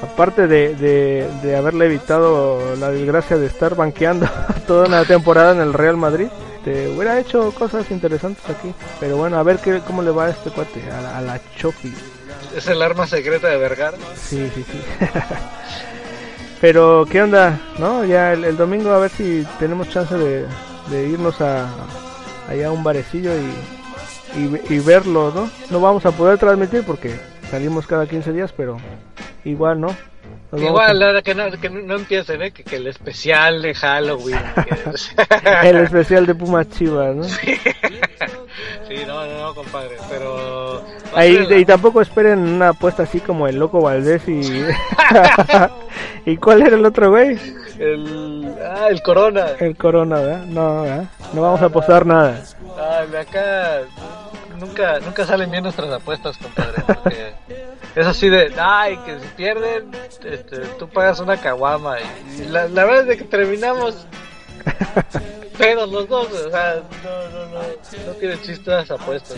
aparte 0.02 0.48
de, 0.48 0.74
de, 0.74 1.30
de 1.44 1.56
haberle 1.56 1.86
evitado 1.86 2.76
la 2.76 2.90
desgracia 2.90 3.38
de 3.38 3.46
estar 3.46 3.76
banqueando 3.76 4.28
toda 4.68 4.88
una 4.88 5.06
temporada 5.06 5.52
en 5.52 5.62
el 5.62 5.74
Real 5.74 5.96
Madrid, 5.96 6.26
te 6.66 6.88
hubiera 6.88 7.20
hecho 7.20 7.52
cosas 7.52 7.92
interesantes 7.92 8.44
aquí. 8.50 8.74
Pero 9.00 9.16
bueno, 9.16 9.38
a 9.38 9.44
ver 9.44 9.60
qué, 9.60 9.80
cómo 9.86 10.02
le 10.02 10.10
va 10.10 10.26
a 10.26 10.30
este 10.32 10.50
cuate, 10.50 10.82
a 10.92 11.02
la, 11.02 11.18
a 11.20 11.22
la 11.22 11.42
Chofi. 11.56 11.94
es 12.58 12.68
el 12.68 12.82
arma 12.82 13.06
secreta 13.06 13.48
de 13.48 13.58
Vergara. 13.58 13.98
Sí, 14.16 14.50
sí, 14.56 14.66
sí. 14.72 14.82
Pero, 16.62 17.06
¿qué 17.08 17.22
onda? 17.22 17.60
¿No? 17.78 18.06
Ya 18.06 18.34
el, 18.34 18.44
el 18.44 18.58
domingo 18.58 18.90
a 18.90 18.98
ver 18.98 19.12
si 19.12 19.46
tenemos 19.60 19.88
chance 19.90 20.18
de, 20.18 20.48
de 20.90 21.08
irnos 21.10 21.40
a 21.42 21.68
allá 22.50 22.70
a 22.70 22.72
un 22.72 22.84
barecillo 22.84 23.32
y, 23.38 23.79
y, 24.36 24.74
y 24.74 24.80
verlo, 24.80 25.32
¿no? 25.34 25.50
No 25.70 25.82
vamos 25.82 26.06
a 26.06 26.12
poder 26.12 26.38
transmitir 26.38 26.84
porque 26.84 27.16
salimos 27.50 27.88
cada 27.88 28.06
15 28.08 28.32
días, 28.34 28.54
pero 28.56 28.78
igual, 29.46 29.80
¿no? 29.82 29.96
Nos 30.52 30.62
Igual, 30.62 31.04
ahora 31.04 31.22
que 31.22 31.36
no, 31.36 31.50
que 31.52 31.70
no 31.70 31.96
empiecen, 31.96 32.42
¿eh? 32.42 32.52
Que, 32.52 32.64
que 32.64 32.78
el 32.78 32.88
especial 32.88 33.62
de 33.62 33.76
Halloween. 33.76 34.36
a- 35.52 35.68
El 35.68 35.78
especial 35.78 36.26
de 36.26 36.34
Pumas 36.34 36.68
Chivas, 36.70 37.16
¿no? 37.16 37.24
sí, 37.24 39.04
no, 39.06 39.26
no, 39.28 39.40
no, 39.40 39.54
compadre, 39.56 39.96
pero... 40.10 40.84
Ahí, 41.16 41.48
y 41.52 41.66
tampoco 41.66 42.02
esperen 42.02 42.40
una 42.40 42.70
apuesta 42.70 43.04
así 43.04 43.20
como 43.20 43.48
el 43.48 43.58
Loco 43.58 43.80
Valdés 43.82 44.28
y... 44.28 44.42
¿Y 46.26 46.38
cuál 46.38 46.62
era 46.64 46.76
el 46.76 46.86
otro 46.86 47.12
güey? 47.12 47.38
El, 47.78 48.56
ah, 48.64 48.88
el 48.90 49.02
Corona. 49.04 49.46
El 49.60 49.76
Corona, 49.76 50.20
¿verdad? 50.20 50.46
No, 50.46 50.82
¿verdad? 50.82 51.04
No 51.34 51.42
vamos 51.44 51.62
a 51.62 51.66
apostar 51.66 52.06
nada. 52.08 52.42
Ay, 53.00 53.08
de 53.10 53.20
acá 53.20 53.82
nunca, 54.60 55.00
nunca 55.00 55.26
salen 55.26 55.50
bien 55.50 55.64
nuestras 55.64 55.92
apuestas, 55.92 56.38
compadre. 56.38 56.84
Porque 56.86 57.34
es 57.96 58.06
así 58.06 58.30
de, 58.30 58.54
ay, 58.60 58.98
que 59.06 59.20
si 59.20 59.28
pierden, 59.36 59.92
este, 60.24 60.60
tú 60.78 60.88
pagas 60.90 61.20
una 61.20 61.38
caguama. 61.38 61.98
Y 62.38 62.46
la, 62.46 62.66
verdad 62.68 63.10
es 63.10 63.18
que 63.18 63.24
terminamos 63.24 64.06
pedos 65.58 65.92
los 65.92 66.08
dos. 66.08 66.32
O 66.32 66.52
sea, 66.52 66.82
no, 67.04 67.30
no, 67.30 67.46
no, 67.48 67.62
no 68.06 68.12
tiene 68.14 68.42
chiste 68.42 68.70
las 68.70 68.92
apuestas. 68.92 69.38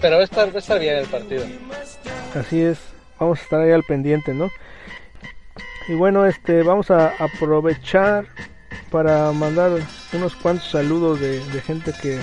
Pero 0.00 0.16
va 0.16 0.22
a 0.22 0.24
estar, 0.24 0.48
va 0.50 0.56
a 0.56 0.58
estar 0.58 0.78
bien 0.78 0.96
el 0.96 1.06
partido. 1.06 1.44
Así 2.34 2.60
es, 2.62 2.78
vamos 3.18 3.38
a 3.40 3.42
estar 3.42 3.60
ahí 3.60 3.72
al 3.72 3.84
pendiente, 3.84 4.34
¿no? 4.34 4.50
Y 5.88 5.94
bueno, 5.94 6.26
este, 6.26 6.62
vamos 6.62 6.90
a 6.90 7.14
aprovechar 7.18 8.26
para 8.90 9.30
mandar 9.32 9.70
unos 10.12 10.34
cuantos 10.34 10.68
saludos 10.68 11.20
de 11.20 11.40
gente 11.64 11.92
que, 12.02 12.20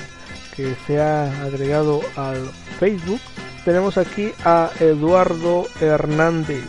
que 0.56 0.76
se 0.86 1.02
ha 1.02 1.44
agregado 1.44 2.02
al 2.16 2.50
Facebook. 2.80 3.20
Tenemos 3.66 3.98
aquí 3.98 4.32
a 4.46 4.70
Eduardo 4.80 5.68
Hernández. 5.80 6.64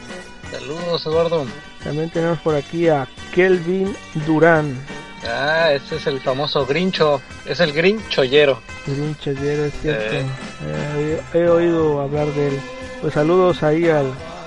Saludos, 0.50 1.06
Eduardo. 1.06 1.46
También 1.82 2.10
tenemos 2.10 2.38
por 2.38 2.54
aquí 2.54 2.88
a 2.88 3.06
Kelvin 3.34 3.94
Durán. 4.26 4.78
Ah, 5.26 5.72
este 5.72 5.96
es 5.96 6.06
el 6.06 6.20
famoso 6.20 6.66
Grincho. 6.66 7.20
Es 7.46 7.60
el 7.60 7.72
Grinchollero. 7.72 8.60
Grinchallero, 8.86 9.64
es 9.64 9.74
cierto. 9.80 10.14
Eh. 10.14 10.26
Eh, 10.66 11.22
he, 11.32 11.38
he 11.38 11.48
oído 11.48 12.00
hablar 12.00 12.26
de 12.28 12.48
él. 12.48 12.60
Pues 13.00 13.14
saludos 13.14 13.62
ahí 13.62 13.88
al, 13.88 14.06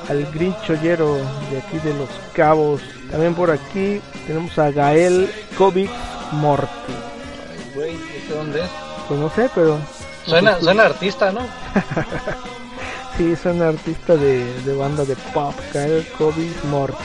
al 0.09 0.31
Grinchollero 0.31 1.15
de 1.15 1.57
aquí 1.57 1.79
de 1.83 1.93
Los 1.93 2.09
Cabos. 2.33 2.81
También 3.11 3.33
por 3.33 3.51
aquí 3.51 4.01
tenemos 4.25 4.57
a 4.57 4.71
Gael 4.71 5.29
Kovic 5.57 5.91
Morty. 6.31 6.69
Ay, 6.89 7.71
güey, 7.75 7.95
¿este 8.17 8.33
dónde 8.33 8.61
es? 8.61 8.69
Pues 9.07 9.19
no 9.19 9.29
sé, 9.29 9.49
pero 9.55 9.79
Suena, 10.25 10.59
suena 10.59 10.83
artista, 10.83 11.31
¿no? 11.31 11.39
sí, 13.17 13.33
un 13.47 13.61
artista 13.61 14.17
de, 14.17 14.43
de 14.63 14.75
banda 14.75 15.05
de 15.05 15.15
pop, 15.33 15.53
Gael 15.73 16.05
Kovic 16.17 16.63
Morty. 16.65 16.97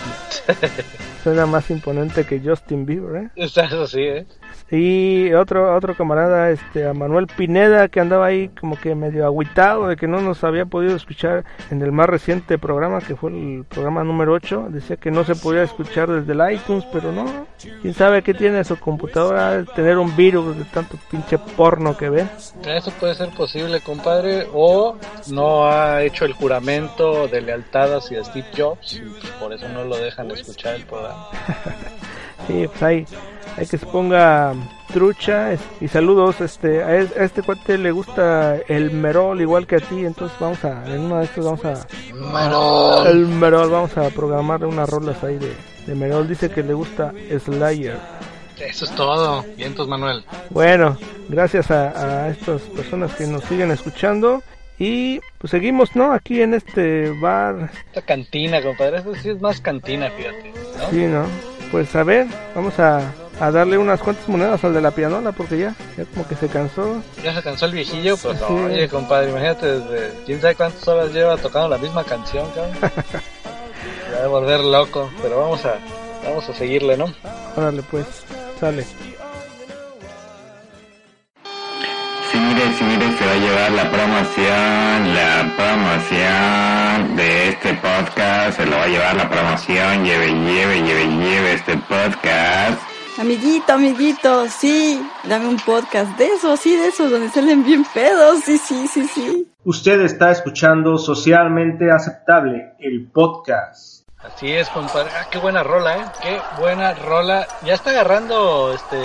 Suena 1.22 1.46
más 1.46 1.70
imponente 1.70 2.26
que 2.26 2.40
Justin 2.40 2.84
Bieber, 2.84 3.24
¿eh? 3.24 3.30
Eso 3.36 3.86
sí, 3.86 4.00
¿eh? 4.00 4.26
Y 4.74 5.30
otro 5.34 5.76
otro 5.76 5.94
camarada, 5.94 6.48
este, 6.48 6.86
a 6.88 6.94
Manuel 6.94 7.26
Pineda, 7.26 7.88
que 7.88 8.00
andaba 8.00 8.24
ahí 8.24 8.48
como 8.58 8.80
que 8.80 8.94
medio 8.94 9.26
agüitado 9.26 9.86
de 9.86 9.96
que 9.96 10.08
no 10.08 10.22
nos 10.22 10.42
había 10.44 10.64
podido 10.64 10.96
escuchar 10.96 11.44
en 11.70 11.82
el 11.82 11.92
más 11.92 12.06
reciente 12.08 12.56
programa, 12.56 13.00
que 13.02 13.14
fue 13.14 13.32
el 13.32 13.66
programa 13.68 14.02
número 14.02 14.32
8. 14.32 14.68
Decía 14.70 14.96
que 14.96 15.10
no 15.10 15.24
se 15.24 15.34
podía 15.34 15.62
escuchar 15.62 16.10
desde 16.10 16.32
el 16.32 16.54
iTunes, 16.54 16.86
pero 16.90 17.12
no. 17.12 17.46
Quién 17.82 17.92
sabe 17.92 18.22
qué 18.22 18.32
tiene 18.32 18.64
su 18.64 18.80
computadora, 18.80 19.62
tener 19.76 19.98
un 19.98 20.16
virus 20.16 20.56
de 20.56 20.64
tanto 20.64 20.96
pinche 21.10 21.36
porno 21.36 21.94
que 21.94 22.08
ve. 22.08 22.26
Eso 22.64 22.90
puede 22.92 23.14
ser 23.14 23.28
posible, 23.28 23.82
compadre. 23.82 24.46
O 24.54 24.96
no 25.30 25.66
ha 25.66 26.02
hecho 26.02 26.24
el 26.24 26.32
juramento 26.32 27.28
de 27.28 27.42
lealtad 27.42 27.94
hacia 27.98 28.24
Steve 28.24 28.46
Jobs. 28.56 28.94
y 28.94 29.02
por 29.38 29.52
eso 29.52 29.68
no 29.68 29.84
lo 29.84 29.98
dejan 29.98 30.30
escuchar 30.30 30.76
el 30.76 30.86
programa. 30.86 31.28
Sí, 32.48 32.66
pues 32.66 32.82
ahí 32.82 33.06
hay 33.56 33.66
que 33.66 33.78
se 33.78 33.86
ponga 33.86 34.54
trucha 34.92 35.50
y 35.80 35.88
saludos 35.88 36.40
este 36.40 36.82
a, 36.82 36.96
es- 36.96 37.16
a 37.16 37.24
este 37.24 37.42
cuate 37.42 37.78
le 37.78 37.90
gusta 37.90 38.56
el 38.68 38.90
merol 38.90 39.40
igual 39.40 39.66
que 39.66 39.76
a 39.76 39.80
ti 39.80 40.04
entonces 40.04 40.36
vamos 40.40 40.64
a 40.64 40.84
en 40.94 41.00
una 41.02 41.18
de 41.20 41.24
estas 41.24 41.44
vamos 41.44 41.64
a 41.64 43.08
el 43.08 43.26
merol 43.26 43.70
vamos 43.70 43.96
a 43.96 44.08
programar 44.10 44.64
unas 44.64 44.88
rolas 44.88 45.22
ahí 45.24 45.38
de, 45.38 45.52
de 45.86 45.94
merol 45.94 46.28
dice 46.28 46.50
que 46.50 46.62
le 46.62 46.74
gusta 46.74 47.12
Slayer 47.44 47.98
Eso 48.58 48.84
es 48.84 48.90
todo. 48.94 49.44
Vientos, 49.56 49.88
Manuel. 49.88 50.24
bueno 50.50 50.96
gracias 51.28 51.70
a, 51.70 52.24
a 52.24 52.28
estas 52.28 52.60
personas 52.62 53.14
que 53.14 53.26
nos 53.26 53.44
siguen 53.44 53.70
escuchando 53.70 54.42
y 54.78 55.20
pues 55.38 55.50
seguimos 55.50 55.94
no 55.96 56.12
aquí 56.12 56.42
en 56.42 56.54
este 56.54 57.10
bar 57.20 57.70
Esta 57.88 58.02
cantina, 58.02 58.60
compadre. 58.62 58.98
Eso 58.98 59.14
sí 59.14 59.30
es 59.30 59.40
más 59.40 59.60
cantina, 59.60 60.10
fíjate. 60.10 60.52
¿no? 60.78 60.90
sí 60.90 60.96
no 61.06 61.24
pues 61.70 61.94
a 61.96 62.02
ver 62.02 62.26
vamos 62.54 62.78
a, 62.78 63.00
a 63.44 63.50
darle 63.50 63.76
unas 63.76 64.00
cuantas 64.00 64.28
monedas 64.28 64.62
al 64.62 64.72
de 64.72 64.80
la 64.80 64.92
pianola 64.92 65.32
porque 65.32 65.58
ya 65.58 65.74
ya 65.96 66.04
como 66.04 66.26
que 66.28 66.36
se 66.36 66.46
cansó 66.48 67.02
Ya 67.24 67.34
se 67.34 67.42
cansó 67.42 67.66
el 67.66 67.72
viejillo, 67.72 68.16
pues 68.16 68.38
Sí. 68.38 68.44
oye, 68.52 68.88
compadre, 68.88 69.30
imagínate 69.30 69.80
desde 69.80 70.12
quién 70.24 70.40
sabe 70.40 70.54
cuántas 70.54 70.86
horas 70.86 71.12
lleva 71.12 71.36
tocando 71.36 71.68
la 71.68 71.78
misma 71.78 72.04
canción, 72.04 72.46
cabrón. 72.54 72.74
Se 74.12 74.18
va 74.18 74.24
a 74.24 74.28
volver 74.28 74.60
loco, 74.60 75.10
pero 75.22 75.40
vamos 75.40 75.64
a, 75.64 75.74
vamos 76.24 76.48
a 76.48 76.52
seguirle, 76.54 76.96
¿no? 76.96 77.06
Órale 77.56 77.82
pues, 77.90 78.06
sale. 78.60 78.84
Sí, 82.30 82.38
mire, 82.38 82.62
sí, 82.78 82.84
mire, 82.84 83.06
se 83.18 83.26
va 83.26 83.32
a 83.32 83.36
llevar 83.36 83.72
la 83.72 83.90
promoción, 83.90 85.14
la 85.14 85.52
promoción 85.56 87.16
de 87.16 87.48
este 87.48 87.74
podcast, 87.74 88.56
se 88.58 88.66
lo 88.66 88.76
va 88.76 88.84
a 88.84 88.86
llevar 88.86 89.16
la 89.16 89.28
promoción, 89.28 90.04
lleve, 90.04 90.28
lleve, 90.28 90.82
lleve, 90.82 91.06
lleve 91.06 91.52
este 91.54 91.76
podcast. 91.88 92.80
Amiguito, 93.18 93.74
amiguito, 93.74 94.48
sí, 94.48 95.06
dame 95.24 95.46
un 95.46 95.58
podcast 95.58 96.16
de 96.16 96.28
esos, 96.28 96.58
sí, 96.58 96.74
de 96.76 96.88
esos, 96.88 97.10
donde 97.10 97.28
salen 97.28 97.62
bien 97.62 97.84
pedos, 97.92 98.40
sí, 98.40 98.56
sí, 98.56 98.88
sí, 98.88 99.06
sí. 99.06 99.52
Usted 99.64 100.00
está 100.00 100.30
escuchando 100.30 100.96
Socialmente 100.96 101.90
Aceptable, 101.90 102.72
el 102.78 103.10
podcast. 103.10 104.02
Así 104.24 104.50
es, 104.52 104.68
compadre. 104.70 105.10
Ah, 105.14 105.26
qué 105.30 105.38
buena 105.38 105.62
rola, 105.62 105.96
¿eh? 105.98 106.04
Qué 106.22 106.40
buena 106.58 106.94
rola. 106.94 107.46
Ya 107.64 107.74
está 107.74 107.90
agarrando 107.90 108.72
este 108.72 108.96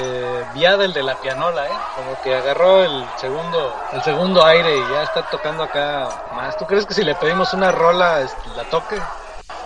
viada 0.53 0.85
el 0.85 0.93
de 0.93 1.03
la 1.03 1.15
pianola, 1.15 1.65
¿eh? 1.65 1.77
Como 1.95 2.21
que 2.21 2.35
agarró 2.35 2.83
el 2.83 3.03
segundo 3.17 3.73
el 3.93 4.01
segundo 4.03 4.45
aire 4.45 4.77
y 4.77 4.81
ya 4.91 5.03
está 5.03 5.27
tocando 5.29 5.63
acá 5.63 6.07
más. 6.35 6.55
¿Tú 6.57 6.65
crees 6.65 6.85
que 6.85 6.93
si 6.93 7.03
le 7.03 7.15
pedimos 7.15 7.53
una 7.53 7.71
rola 7.71 8.21
este, 8.21 8.47
la 8.55 8.63
toque? 8.65 8.97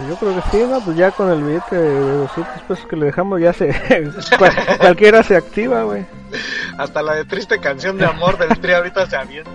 Yo 0.08 0.18
creo 0.18 0.34
que 0.36 0.42
sí, 0.50 0.66
¿no? 0.68 0.82
Pues 0.82 0.98
ya 0.98 1.12
con 1.12 1.32
el 1.32 1.44
billete 1.44 1.76
de 1.78 2.14
200 2.14 2.62
pesos 2.64 2.86
que 2.86 2.96
le 2.96 3.06
dejamos 3.08 3.40
ya 3.42 3.54
se... 3.54 3.68
cual- 4.38 4.54
cualquiera 4.80 5.24
se 5.24 5.36
activa, 5.36 5.84
güey. 5.84 6.06
Hasta 6.78 7.02
la 7.02 7.16
de 7.16 7.26
triste 7.26 7.60
canción 7.60 7.98
de 7.98 8.06
amor 8.06 8.38
del 8.38 8.58
tri 8.60 8.74
ahorita 8.74 9.06
se 9.10 9.16
avienta. 9.18 9.52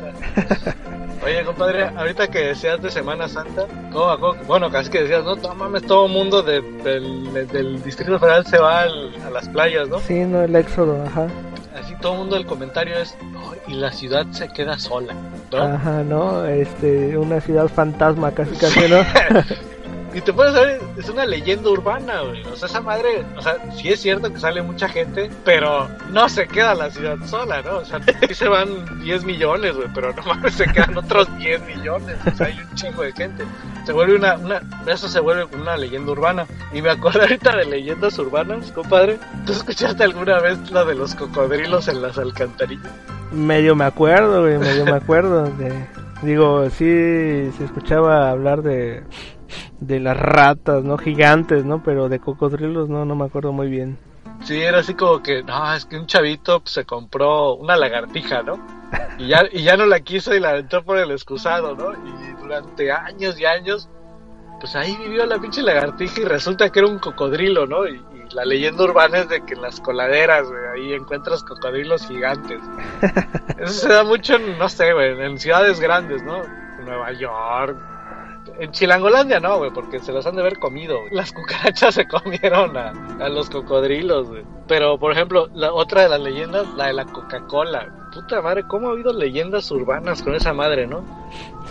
Oye, 1.25 1.45
compadre, 1.45 1.85
ahorita 1.97 2.29
que 2.29 2.39
decías 2.41 2.81
de 2.83 2.91
Semana 2.91 3.29
Santa, 3.29 3.67
¿cómo, 3.93 4.11
acuerdo? 4.11 4.45
bueno, 4.47 4.71
casi 4.71 4.91
que 4.91 5.03
decías, 5.03 5.25
no, 5.25 5.35
no 5.37 5.55
mames, 5.55 5.83
todo 5.83 6.07
mundo 6.07 6.43
de- 6.43 6.61
del, 6.61 7.49
del 7.49 7.83
Distrito 7.83 8.19
Federal 8.19 8.47
se 8.47 8.59
va 8.59 8.83
al- 8.83 9.15
a 9.27 9.31
las 9.31 9.49
playas, 9.49 9.89
¿no? 9.89 9.99
Sí, 10.01 10.21
no, 10.21 10.43
el 10.43 10.55
éxodo, 10.55 11.03
ajá. 11.05 11.27
Así 11.83 11.95
todo 12.01 12.13
el 12.13 12.19
mundo, 12.21 12.37
el 12.37 12.47
comentario 12.47 12.97
es, 12.97 13.17
"Ay, 13.23 13.59
y 13.69 13.75
la 13.75 13.91
ciudad 13.93 14.27
se 14.31 14.49
queda 14.49 14.79
sola, 14.79 15.15
¿no? 15.51 15.59
Ajá, 15.63 16.03
¿no? 16.05 16.45
Este, 16.47 17.17
una 17.19 17.41
ciudad 17.41 17.69
fantasma 17.69 18.31
casi 18.33 18.55
casi, 18.57 18.81
¿no? 18.89 18.99
Y 20.17 20.23
te 20.23 20.33
puedes 20.33 20.55
saber, 20.55 20.81
es 20.97 21.11
una 21.11 21.27
leyenda 21.27 21.69
urbana, 21.69 22.23
güey. 22.23 22.43
O 22.47 22.57
sea, 22.57 22.69
esa 22.69 22.81
madre, 22.81 23.23
o 23.37 23.43
sea, 23.43 23.59
sí 23.77 23.91
es 23.91 24.01
cierto 24.01 24.33
que 24.33 24.41
sale 24.41 24.63
mucha 24.63 24.89
gente, 24.89 25.31
pero 25.45 25.91
no 26.11 26.27
se 26.31 26.49
queda 26.49 26.75
la 26.75 26.91
ciudad 26.91 27.19
sola, 27.27 27.61
¿no? 27.61 27.77
O 27.77 27.85
sea, 27.85 28.01
sí 28.27 28.35
se 28.35 28.49
van 28.49 28.99
10 29.03 29.25
millones, 29.25 29.77
güey, 29.77 29.89
pero 29.95 30.15
no 30.15 30.23
mames, 30.23 30.55
se 30.55 30.65
quedan 30.73 30.97
otros 30.97 31.29
10 31.37 31.67
millones. 31.67 32.17
O 32.27 32.35
sea, 32.35 32.47
hay 32.47 32.59
un 32.59 32.75
chingo 32.75 33.03
de 33.03 33.13
gente. 33.13 33.45
Se 33.85 33.93
vuelve 33.93 34.17
una, 34.17 34.37
una, 34.37 34.63
eso 34.87 35.07
se 35.07 35.21
vuelve 35.21 35.45
una 35.55 35.77
leyenda 35.77 36.13
urbana. 36.13 36.47
Y 36.73 36.81
me 36.81 36.89
acuerdo 36.89 37.21
ahorita 37.21 37.55
de 37.55 37.67
leyendas 37.67 38.19
urbanas, 38.19 38.73
compadre. 38.73 39.19
¿Tú 39.45 39.53
escuchaste 39.53 40.03
alguna 40.03 40.41
vez 40.41 40.71
la 40.71 40.87
de 40.87 40.95
los 40.95 41.15
cocodrilos 41.15 41.89
en 41.89 42.01
las 42.01 42.17
alcantarillas? 42.17 42.91
medio 43.33 43.75
me 43.75 43.85
acuerdo, 43.85 44.41
güey, 44.41 44.57
medio 44.57 44.87
me 44.87 44.93
acuerdo 44.93 45.45
de... 45.45 45.75
Digo, 46.23 46.71
sí 46.71 47.51
se 47.59 47.65
escuchaba 47.65 48.31
hablar 48.31 48.63
de 48.63 49.05
de 49.81 50.01
las 50.01 50.17
ratas, 50.17 50.85
¿no? 50.85 50.99
Gigantes, 50.99 51.65
¿no? 51.65 51.83
Pero 51.83 52.09
de 52.09 52.21
cocodrilos 52.21 52.89
no, 52.89 53.05
no 53.05 53.15
me 53.15 53.25
acuerdo 53.25 53.53
muy 53.53 53.69
bien. 53.69 53.99
Sí, 54.45 54.61
era 54.61 54.81
así 54.81 54.95
como 54.95 55.23
que, 55.23 55.43
no, 55.43 55.75
es 55.75 55.87
que 55.87 55.99
un 55.99 56.07
chavito 56.07 56.63
se 56.65 56.85
compró 56.85 57.55
una 57.55 57.77
lagartija, 57.77 58.43
¿no? 58.43 58.65
Y 59.19 59.29
ya, 59.29 59.45
y 59.51 59.63
ya 59.63 59.77
no 59.77 59.87
la 59.87 60.01
quiso 60.01 60.35
y 60.35 60.41
la 60.41 60.51
aventó 60.51 60.85
por 60.85 60.99
el 60.99 61.11
excusado, 61.11 61.75
¿no? 61.75 61.93
Y 61.93 62.43
durante 62.43 62.93
años 62.93 63.39
y 63.41 63.45
años, 63.45 63.89
pues 64.61 64.77
ahí 64.77 64.97
vivió 64.97 65.27
la 65.27 65.39
pinche 65.39 65.63
lagartija 65.63 66.21
y 66.21 66.25
resulta 66.25 66.71
que 66.71 66.81
era 66.81 66.89
un 66.89 66.99
cocodrilo, 66.99 67.67
¿no? 67.67 67.89
Y, 67.89 67.95
y 67.95 68.35
la 68.35 68.45
leyenda 68.45 68.85
urbana 68.85 69.19
es 69.19 69.29
de 69.29 69.41
que 69.45 69.55
en 69.55 69.63
las 69.63 69.81
coladeras, 69.81 70.47
güey, 70.47 70.67
ahí 70.75 70.93
encuentras 70.93 71.43
cocodrilos 71.43 72.07
gigantes. 72.07 72.61
Eso 73.59 73.73
se 73.73 73.89
da 73.89 74.05
mucho, 74.05 74.37
en, 74.37 74.59
no 74.59 74.69
sé, 74.69 74.93
güey, 74.93 75.21
en 75.21 75.39
ciudades 75.39 75.81
grandes, 75.81 76.23
¿no? 76.23 76.43
Nueva 76.85 77.13
York. 77.13 77.96
En 78.59 78.71
Chilangolandia 78.73 79.39
no, 79.41 79.59
güey, 79.59 79.71
porque 79.71 80.01
se 80.01 80.13
los 80.13 80.27
han 80.27 80.35
de 80.37 80.41
haber 80.41 80.59
comido. 80.59 80.99
güey. 81.01 81.13
Las 81.13 81.33
cucarachas 81.33 81.95
se 81.95 82.07
comieron 82.09 82.77
a, 82.77 82.93
a 83.21 83.29
los 83.29 83.51
cocodrilos, 83.51 84.29
güey. 84.29 84.45
Pero, 84.67 84.99
por 84.99 85.13
ejemplo, 85.13 85.49
la 85.55 85.73
otra 85.73 86.03
de 86.03 86.09
las 86.09 86.21
leyendas, 86.21 86.67
la 86.75 86.87
de 86.87 86.93
la 86.95 87.05
Coca-Cola. 87.05 87.89
Puta 88.15 88.41
madre, 88.41 88.65
¿cómo 88.67 88.89
ha 88.89 88.93
habido 88.93 89.13
leyendas 89.13 89.71
urbanas 89.71 90.23
con 90.23 90.35
esa 90.35 90.53
madre, 90.55 90.87
no? 90.87 91.05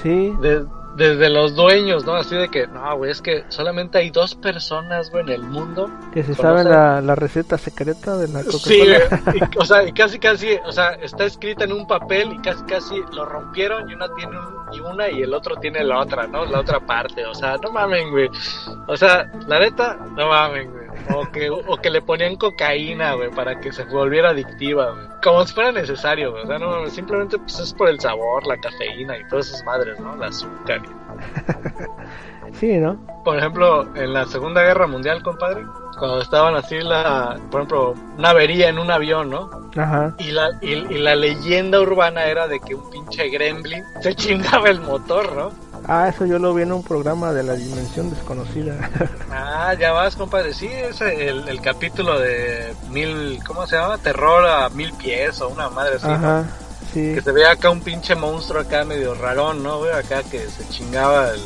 Sí, 0.03 0.33
De- 0.39 0.65
desde 0.95 1.29
los 1.29 1.55
dueños, 1.55 2.05
¿no? 2.05 2.15
Así 2.15 2.35
de 2.35 2.49
que, 2.49 2.67
no, 2.67 2.95
güey, 2.97 3.11
es 3.11 3.21
que 3.21 3.43
solamente 3.49 3.97
hay 3.97 4.09
dos 4.11 4.35
personas, 4.35 5.09
güey, 5.11 5.23
en 5.23 5.29
el 5.29 5.43
mundo 5.43 5.89
que 6.13 6.23
se 6.23 6.33
sabe 6.35 6.63
la, 6.63 7.01
la 7.01 7.15
receta 7.15 7.57
secreta 7.57 8.17
de 8.17 8.27
la 8.29 8.43
Sí, 8.43 8.79
Coca-Cola. 8.79 9.21
güey, 9.25 9.39
y- 9.53 9.57
o 9.57 9.65
sea, 9.65 9.83
y 9.83 9.91
casi 9.93 10.19
casi, 10.19 10.57
o 10.65 10.71
sea, 10.71 10.93
está 11.01 11.25
escrita 11.25 11.65
en 11.65 11.73
un 11.73 11.85
papel 11.87 12.31
y 12.33 12.37
casi 12.39 12.63
casi 12.63 12.95
lo 13.13 13.25
rompieron 13.25 13.89
y 13.89 13.93
una 13.93 14.07
tiene 14.15 14.37
un- 14.39 14.55
y 14.73 14.79
una 14.79 15.09
y 15.09 15.21
el 15.21 15.33
otro 15.33 15.55
tiene 15.57 15.83
la 15.83 15.99
otra, 15.99 16.27
¿no? 16.27 16.45
La 16.45 16.59
otra 16.59 16.79
parte, 16.79 17.25
o 17.25 17.35
sea, 17.35 17.55
no 17.57 17.71
mamen, 17.71 18.09
güey. 18.11 18.29
O 18.87 18.97
sea, 18.97 19.29
la 19.47 19.59
neta, 19.59 19.95
no 20.15 20.27
mamen, 20.29 20.71
güey. 20.71 20.84
O 21.13 21.31
que, 21.31 21.49
o 21.49 21.77
que 21.77 21.89
le 21.89 22.01
ponían 22.01 22.35
cocaína, 22.35 23.13
güey, 23.13 23.29
para 23.31 23.59
que 23.59 23.71
se 23.71 23.83
volviera 23.85 24.29
adictiva, 24.29 24.91
güey. 24.91 25.05
Como 25.23 25.45
si 25.45 25.53
fuera 25.53 25.71
necesario, 25.71 26.31
güey. 26.31 26.43
O 26.43 26.47
sea, 26.47 26.59
no 26.59 26.87
simplemente 26.87 27.37
pues 27.37 27.59
es 27.59 27.73
por 27.73 27.89
el 27.89 27.99
sabor, 27.99 28.45
la 28.47 28.57
cafeína 28.57 29.17
y 29.17 29.27
todas 29.27 29.47
esas 29.47 29.63
madres, 29.63 29.99
¿no? 29.99 30.15
La 30.15 30.27
azúcar. 30.27 30.81
Sí, 32.59 32.77
¿no? 32.77 32.97
Por 33.23 33.37
ejemplo, 33.37 33.85
en 33.95 34.13
la 34.13 34.25
Segunda 34.25 34.61
Guerra 34.63 34.87
Mundial, 34.87 35.21
compadre, 35.23 35.65
cuando 35.97 36.21
estaban 36.21 36.55
así, 36.55 36.79
la, 36.79 37.37
por 37.51 37.61
ejemplo, 37.61 37.95
una 38.17 38.29
avería 38.29 38.69
en 38.69 38.79
un 38.79 38.91
avión, 38.91 39.29
¿no? 39.29 39.49
Ajá. 39.75 40.15
Y 40.19 40.31
la, 40.31 40.51
y, 40.61 40.71
y 40.71 40.97
la 40.99 41.15
leyenda 41.15 41.81
urbana 41.81 42.25
era 42.25 42.47
de 42.47 42.59
que 42.59 42.75
un 42.75 42.89
pinche 42.91 43.29
gremlin 43.29 43.83
se 44.01 44.15
chingaba 44.15 44.69
el 44.69 44.79
motor, 44.81 45.35
¿no? 45.35 45.51
Ah, 45.87 46.09
eso 46.09 46.25
yo 46.25 46.39
lo 46.39 46.53
vi 46.53 46.63
en 46.63 46.71
un 46.71 46.83
programa 46.83 47.31
de 47.33 47.43
la 47.43 47.53
dimensión 47.53 48.09
desconocida. 48.09 48.75
Ah, 49.37 49.73
ya 49.77 49.91
vas, 49.91 50.15
compadre. 50.15 50.53
Sí, 50.53 50.67
es 50.67 51.01
el, 51.01 51.47
el 51.49 51.59
capítulo 51.61 52.17
de 52.19 52.73
mil, 52.89 53.39
¿cómo 53.45 53.67
se 53.67 53.75
llama? 53.75 53.97
Terror 53.97 54.45
a 54.47 54.69
mil 54.69 54.93
pies 54.93 55.41
o 55.41 55.49
una 55.49 55.69
madre 55.69 55.95
así, 55.97 56.07
¿no? 56.07 56.13
Ajá, 56.13 56.43
sí. 56.93 57.13
Que 57.15 57.21
se 57.21 57.31
ve 57.33 57.45
acá 57.45 57.69
un 57.69 57.81
pinche 57.81 58.15
monstruo 58.15 58.61
acá 58.61 58.85
medio 58.85 59.13
rarón, 59.13 59.61
¿no? 59.61 59.79
Güey, 59.79 59.91
acá 59.91 60.23
que 60.23 60.39
se 60.47 60.65
chingaba 60.69 61.31
el- 61.31 61.41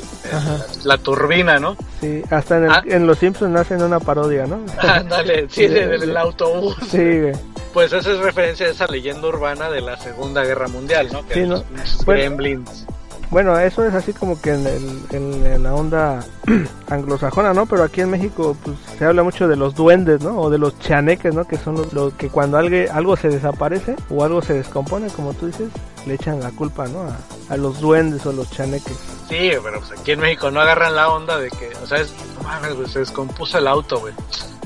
la, 0.84 0.98
turbina, 1.00 1.60
¿no? 1.60 1.76
Sí, 2.00 2.22
hasta 2.30 2.58
en, 2.58 2.64
el- 2.66 2.72
Ah. 2.72 2.84
en 2.86 3.08
Los 3.08 3.18
Simpsons 3.18 3.58
hacen 3.58 3.82
una 3.82 4.00
parodia, 4.00 4.46
¿no? 4.46 4.60
Ándale, 4.80 5.48
sí, 5.50 5.66
de- 5.68 5.88
del 5.98 6.16
autobús. 6.16 6.76
Sí, 6.92 6.98
güey. 7.22 7.34
Pues 7.74 7.92
esa 7.92 8.12
es 8.12 8.20
referencia 8.20 8.68
a 8.68 8.70
esa 8.70 8.86
leyenda 8.88 9.28
urbana 9.28 9.70
de 9.72 9.82
la 9.82 9.98
Segunda 9.98 10.44
Guerra 10.44 10.68
Mundial, 10.68 11.10
¿no? 11.12 11.26
Que 11.26 11.34
Sí, 11.36 11.40
¿no? 11.42 11.56
los 11.56 11.64
pinches 11.64 12.06
Bueno. 12.06 12.22
gremlins. 12.22 12.86
Bueno, 13.32 13.58
eso 13.60 13.84
es 13.86 13.94
así 13.94 14.12
como 14.14 14.42
que 14.42 14.52
en, 14.54 14.66
el- 14.66 15.62
la 15.64 15.74
onda 15.76 16.20
anglosajona, 16.90 17.54
¿no? 17.54 17.66
Pero 17.68 17.84
aquí 17.84 18.02
en 18.02 18.10
México 18.10 18.58
pues 18.64 18.78
se 18.98 19.06
habla 19.06 19.22
mucho 19.24 19.48
de 19.48 19.56
los 19.56 19.76
duendes, 19.76 20.22
¿no? 20.22 20.40
O 20.40 20.50
de 20.50 20.58
los 20.58 20.78
chaneques, 20.80 21.34
¿no? 21.36 21.46
Que 21.46 21.58
son 21.58 21.76
los, 21.92 22.14
que 22.16 22.30
cuando 22.30 22.58
algo, 22.58 22.76
algo 22.92 23.16
se 23.18 23.30
desaparece 23.30 23.96
o 24.10 24.24
algo 24.24 24.42
se 24.42 24.54
descompone, 24.54 25.10
como 25.10 25.34
tú 25.36 25.46
dices, 25.48 25.70
le 26.08 26.16
echan 26.16 26.40
la 26.40 26.50
culpa, 26.52 26.88
¿no? 26.88 27.02
A, 27.04 27.18
a 27.54 27.58
los 27.58 27.80
duendes 27.80 28.26
o 28.26 28.32
los 28.32 28.50
chaneques. 28.50 28.98
Sí, 29.28 29.52
pero 29.64 29.80
pues 29.80 30.00
aquí 30.00 30.12
en 30.14 30.22
México 30.22 30.50
no 30.50 30.60
agarran 30.62 30.96
la 30.96 31.10
onda 31.10 31.38
de 31.38 31.50
que, 31.52 31.70
o 31.84 31.86
sea, 31.86 32.00
es, 32.00 32.12
no 32.36 32.44
mames, 32.48 32.74
güey, 32.76 32.88
se 32.90 33.00
descompuso 33.00 33.60
el 33.60 33.68
auto, 33.68 34.00
güey. 34.00 34.14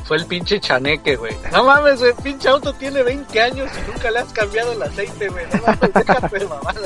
Fue 0.06 0.18
el 0.18 0.26
pinche 0.26 0.60
chaneque, 0.60 1.16
güey. 1.16 1.34
No 1.52 1.64
mames, 1.64 2.00
güey, 2.00 2.14
pinche 2.24 2.50
auto 2.50 2.74
tiene 2.74 3.04
20 3.04 3.42
años 3.42 3.70
y 3.74 3.92
nunca 3.92 4.12
le 4.12 4.20
has 4.20 4.32
cambiado 4.34 4.74
el 4.74 4.82
aceite, 4.84 5.30
güey. 5.30 5.46
No 5.54 5.62
mames, 5.66 5.94
déjate 5.94 6.40
de 6.40 6.46
mamadas. 6.48 6.84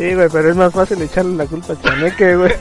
Sí, 0.00 0.14
güey, 0.14 0.28
pero 0.32 0.48
es 0.50 0.56
más 0.56 0.72
fácil 0.72 1.02
echarle 1.02 1.36
la 1.36 1.44
culpa 1.46 1.74
al 1.74 1.82
chaneque, 1.82 2.36
güey. 2.36 2.52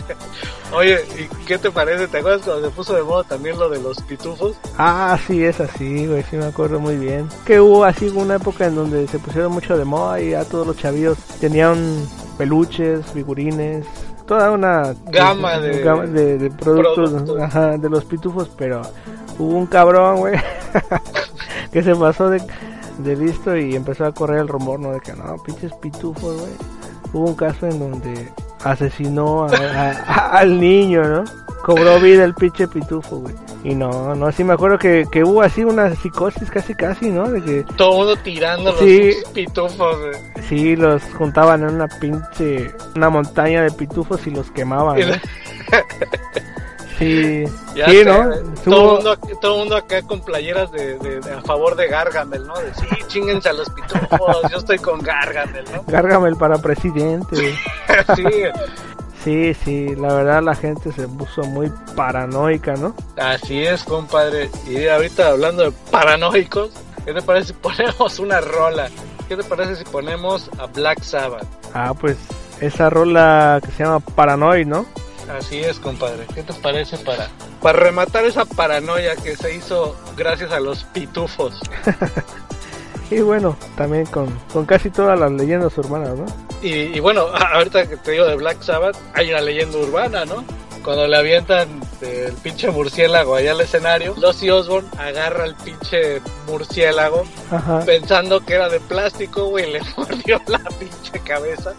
Oye, 0.72 0.98
¿y 1.18 1.44
qué 1.46 1.58
te 1.58 1.70
parece? 1.70 2.06
¿Te 2.08 2.18
acuerdas 2.18 2.42
cuando 2.42 2.68
se 2.68 2.74
puso 2.74 2.94
de 2.94 3.02
moda 3.02 3.24
también 3.24 3.58
lo 3.58 3.68
de 3.68 3.80
los 3.82 4.00
pitufos? 4.02 4.56
Ah, 4.78 5.18
sí, 5.26 5.44
es 5.44 5.60
así, 5.60 6.06
güey, 6.06 6.22
sí 6.30 6.36
me 6.36 6.46
acuerdo 6.46 6.78
muy 6.80 6.96
bien. 6.96 7.28
Que 7.44 7.60
hubo 7.60 7.84
así 7.84 8.08
una 8.08 8.36
época 8.36 8.66
en 8.66 8.76
donde 8.76 9.06
se 9.08 9.18
pusieron 9.18 9.52
mucho 9.52 9.76
de 9.76 9.84
moda 9.84 10.20
y 10.22 10.32
a 10.32 10.44
todos 10.44 10.66
los 10.66 10.76
chavillos 10.76 11.18
tenían 11.40 11.76
peluches, 12.38 13.04
figurines, 13.12 13.84
toda 14.26 14.50
una 14.52 14.94
Gama 15.06 15.58
de- 15.58 15.82
gama 15.82 16.06
de, 16.06 16.38
de 16.38 16.50
productos, 16.50 17.10
productos. 17.10 17.40
ajá, 17.42 17.76
de 17.76 17.90
los 17.90 18.04
pitufos, 18.06 18.48
pero 18.56 18.80
hubo 19.38 19.56
un 19.58 19.66
cabrón, 19.66 20.16
güey, 20.18 20.34
que 21.72 21.82
se 21.82 21.94
pasó 21.96 22.30
de, 22.30 22.40
de 22.98 23.16
listo 23.16 23.56
y 23.56 23.74
empezó 23.74 24.06
a 24.06 24.12
correr 24.12 24.38
el 24.38 24.48
rumor, 24.48 24.78
¿no? 24.78 24.92
De 24.92 25.00
que 25.00 25.12
no, 25.14 25.36
pinches 25.42 25.72
pitufos, 25.74 26.36
güey. 26.40 26.52
Hubo 27.12 27.26
un 27.28 27.34
caso 27.34 27.66
en 27.66 27.78
donde 27.78 28.28
asesinó 28.64 29.44
a- 29.44 29.50
a- 29.56 29.90
a- 29.90 30.38
al 30.38 30.60
niño, 30.60 31.02
¿no? 31.02 31.24
Cobró 31.64 31.98
vida 32.00 32.24
el 32.24 32.34
pinche 32.34 32.66
pitufo, 32.68 33.16
güey. 33.16 33.34
Y 33.64 33.74
no, 33.74 34.14
no, 34.14 34.32
sí 34.32 34.42
me 34.44 34.54
acuerdo 34.54 34.78
que, 34.78 35.06
que 35.12 35.22
hubo 35.22 35.42
así 35.42 35.62
una 35.64 35.94
psicosis 35.94 36.50
casi 36.50 36.74
casi, 36.74 37.10
¿no? 37.10 37.30
De 37.30 37.42
que 37.42 37.64
Todo 37.76 37.92
mundo 37.98 38.16
tirando 38.16 38.70
los 38.72 38.80
Sí. 38.80 39.12
pitufos, 39.34 39.98
güey. 39.98 40.44
sí 40.48 40.76
los 40.76 41.02
juntaban 41.18 41.62
en 41.62 41.74
una 41.74 41.86
pinche, 42.00 42.70
una 42.96 43.10
montaña 43.10 43.62
de 43.62 43.70
pitufos 43.72 44.26
y 44.26 44.30
los 44.30 44.50
quemaban, 44.52 44.98
¿no? 45.00 45.06
Sí, 47.00 47.44
Ya 47.74 47.88
sí, 47.88 47.96
sé, 47.96 48.04
¿no? 48.04 48.30
Tuvo- 48.62 48.62
Todo 48.64 48.88
el 48.88 48.94
mundo, 48.94 49.16
todo 49.40 49.56
mundo 49.56 49.76
acá 49.76 50.02
con 50.02 50.20
playeras 50.20 50.70
de, 50.70 50.98
de- 50.98 51.20
de 51.20 51.32
a 51.32 51.40
favor 51.40 51.74
de 51.74 51.88
Gargamel, 51.88 52.46
¿no? 52.46 52.54
De 52.58 52.72
sí, 52.74 52.86
chinguense 53.08 53.48
a 53.48 53.52
los 53.54 53.68
pitufos, 53.70 54.36
yo 54.52 54.58
estoy 54.58 54.78
con 54.78 55.00
Gargamel, 55.00 55.64
¿no? 55.74 55.82
Gargamel 55.88 56.36
para 56.36 56.58
presidente, 56.58 57.36
sí, 58.16 58.24
Sí, 59.24 59.52
sí, 59.64 59.94
la 59.96 60.14
verdad 60.14 60.42
la 60.42 60.54
gente 60.54 60.92
se 60.92 61.06
puso 61.08 61.42
muy 61.42 61.70
paranoica, 61.94 62.72
¿no? 62.74 62.94
así 63.18 63.62
es, 63.62 63.84
compadre. 63.84 64.48
Y 64.66 64.86
ahorita 64.88 65.28
hablando 65.28 65.64
de 65.64 65.72
paranoicos, 65.90 66.70
¿qué 67.04 67.12
te 67.12 67.20
parece 67.20 67.48
si 67.48 67.52
ponemos 67.54 68.18
una 68.18 68.40
rola? 68.40 68.88
¿Qué 69.28 69.36
te 69.36 69.44
parece 69.44 69.76
si 69.76 69.84
ponemos 69.84 70.50
a 70.58 70.66
Black 70.66 71.02
Sabbath? 71.02 71.44
Ah, 71.74 71.92
pues 71.98 72.16
esa 72.62 72.88
rola 72.88 73.60
que 73.64 73.70
se 73.72 73.84
llama 73.84 74.00
Paranoid, 74.00 74.66
¿no? 74.66 74.86
Así 75.36 75.60
es, 75.60 75.78
compadre. 75.78 76.26
¿Qué 76.34 76.42
te 76.42 76.52
parece 76.54 76.98
para, 76.98 77.28
para 77.62 77.78
rematar 77.78 78.24
esa 78.24 78.44
paranoia 78.44 79.16
que 79.16 79.36
se 79.36 79.54
hizo 79.54 79.96
gracias 80.16 80.52
a 80.52 80.60
los 80.60 80.84
pitufos? 80.84 81.60
y 83.10 83.20
bueno, 83.20 83.56
también 83.76 84.06
con, 84.06 84.28
con 84.52 84.66
casi 84.66 84.90
todas 84.90 85.18
las 85.18 85.30
leyendas 85.32 85.76
urbanas, 85.78 86.16
¿no? 86.16 86.26
Y, 86.62 86.96
y 86.96 87.00
bueno, 87.00 87.26
ahorita 87.52 87.88
que 87.88 87.96
te 87.96 88.12
digo 88.12 88.26
de 88.26 88.36
Black 88.36 88.62
Sabbath, 88.62 88.96
hay 89.14 89.30
una 89.30 89.40
leyenda 89.40 89.78
urbana, 89.78 90.24
¿no? 90.24 90.44
Cuando 90.82 91.06
le 91.06 91.16
avientan 91.16 91.80
el 92.00 92.32
pinche 92.34 92.70
murciélago 92.70 93.34
allá 93.34 93.52
al 93.52 93.60
escenario, 93.60 94.14
Ozzy 94.22 94.48
Osbourne 94.48 94.88
agarra 94.98 95.44
el 95.44 95.54
pinche 95.54 96.22
murciélago 96.46 97.24
Ajá. 97.50 97.80
pensando 97.84 98.40
que 98.40 98.54
era 98.54 98.70
de 98.70 98.80
plástico, 98.80 99.46
güey, 99.46 99.70
le 99.70 99.80
mordió 99.96 100.40
la 100.46 100.58
pinche 100.78 101.20
cabeza. 101.22 101.74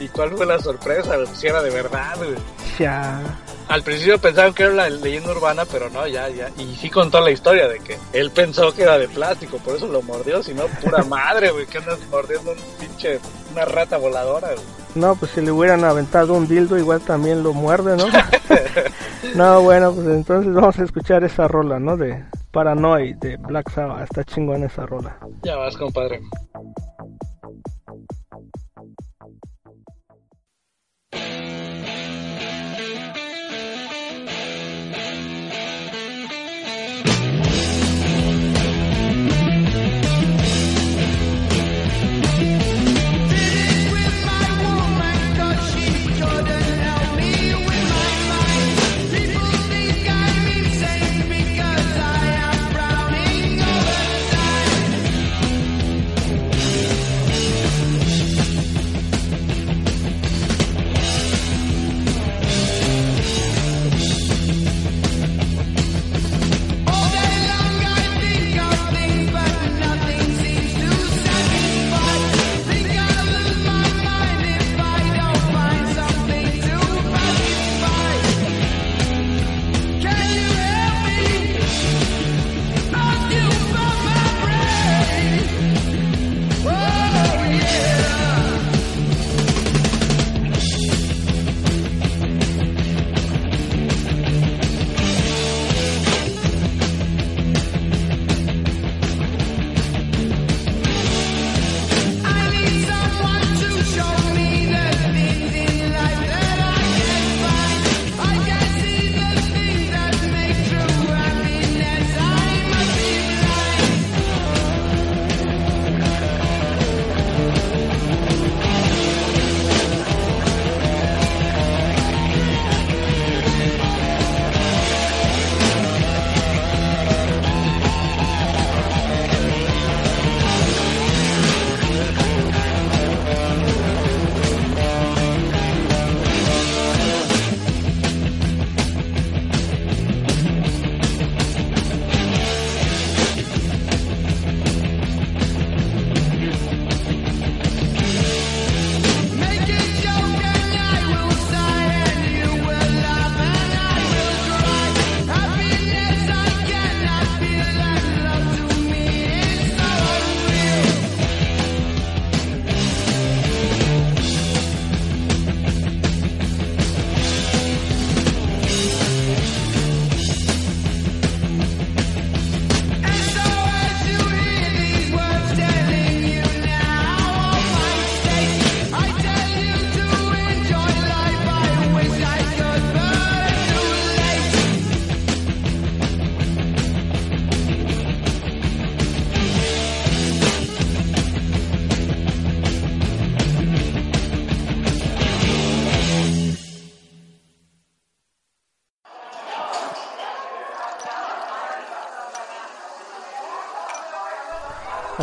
¿Y 0.00 0.08
cuál 0.08 0.30
fue 0.36 0.46
la 0.46 0.58
sorpresa? 0.58 1.16
güey? 1.16 1.26
Si 1.34 1.46
era 1.46 1.62
de 1.62 1.70
verdad, 1.70 2.16
güey. 2.16 2.34
Ya. 2.78 3.20
Al 3.68 3.82
principio 3.82 4.18
pensaban 4.18 4.54
que 4.54 4.62
era 4.62 4.72
la 4.72 4.88
leyenda 4.88 5.30
urbana, 5.32 5.64
pero 5.70 5.90
no, 5.90 6.06
ya, 6.06 6.28
ya. 6.28 6.50
Y 6.56 6.74
sí 6.76 6.88
contó 6.88 7.20
la 7.20 7.30
historia 7.30 7.68
de 7.68 7.80
que 7.80 7.98
él 8.12 8.30
pensó 8.30 8.72
que 8.72 8.82
era 8.82 8.98
de 8.98 9.08
plástico, 9.08 9.58
por 9.58 9.76
eso 9.76 9.86
lo 9.88 10.00
mordió, 10.02 10.42
si 10.42 10.54
no, 10.54 10.66
pura 10.82 11.02
madre, 11.08 11.50
güey, 11.50 11.66
que 11.66 11.78
andas 11.78 11.98
mordiendo 12.10 12.52
un 12.52 12.58
pinche, 12.78 13.20
una 13.52 13.64
rata 13.64 13.98
voladora, 13.98 14.48
güey. 14.54 14.64
No, 14.94 15.14
pues 15.16 15.32
si 15.32 15.42
le 15.42 15.52
hubieran 15.52 15.84
aventado 15.84 16.34
un 16.34 16.48
dildo, 16.48 16.78
igual 16.78 17.00
también 17.02 17.42
lo 17.42 17.52
muerde, 17.52 17.96
¿no? 17.96 18.06
no, 19.34 19.60
bueno, 19.60 19.92
pues 19.92 20.06
entonces 20.06 20.52
vamos 20.52 20.78
a 20.78 20.84
escuchar 20.84 21.22
esa 21.24 21.46
rola, 21.46 21.78
¿no? 21.78 21.96
De 21.96 22.24
Paranoid 22.50 23.16
de 23.16 23.36
Black 23.36 23.70
Sabbath. 23.70 24.04
Está 24.04 24.24
chingón 24.24 24.64
esa 24.64 24.86
rola. 24.86 25.16
Ya 25.42 25.56
vas, 25.56 25.76
compadre. 25.76 26.20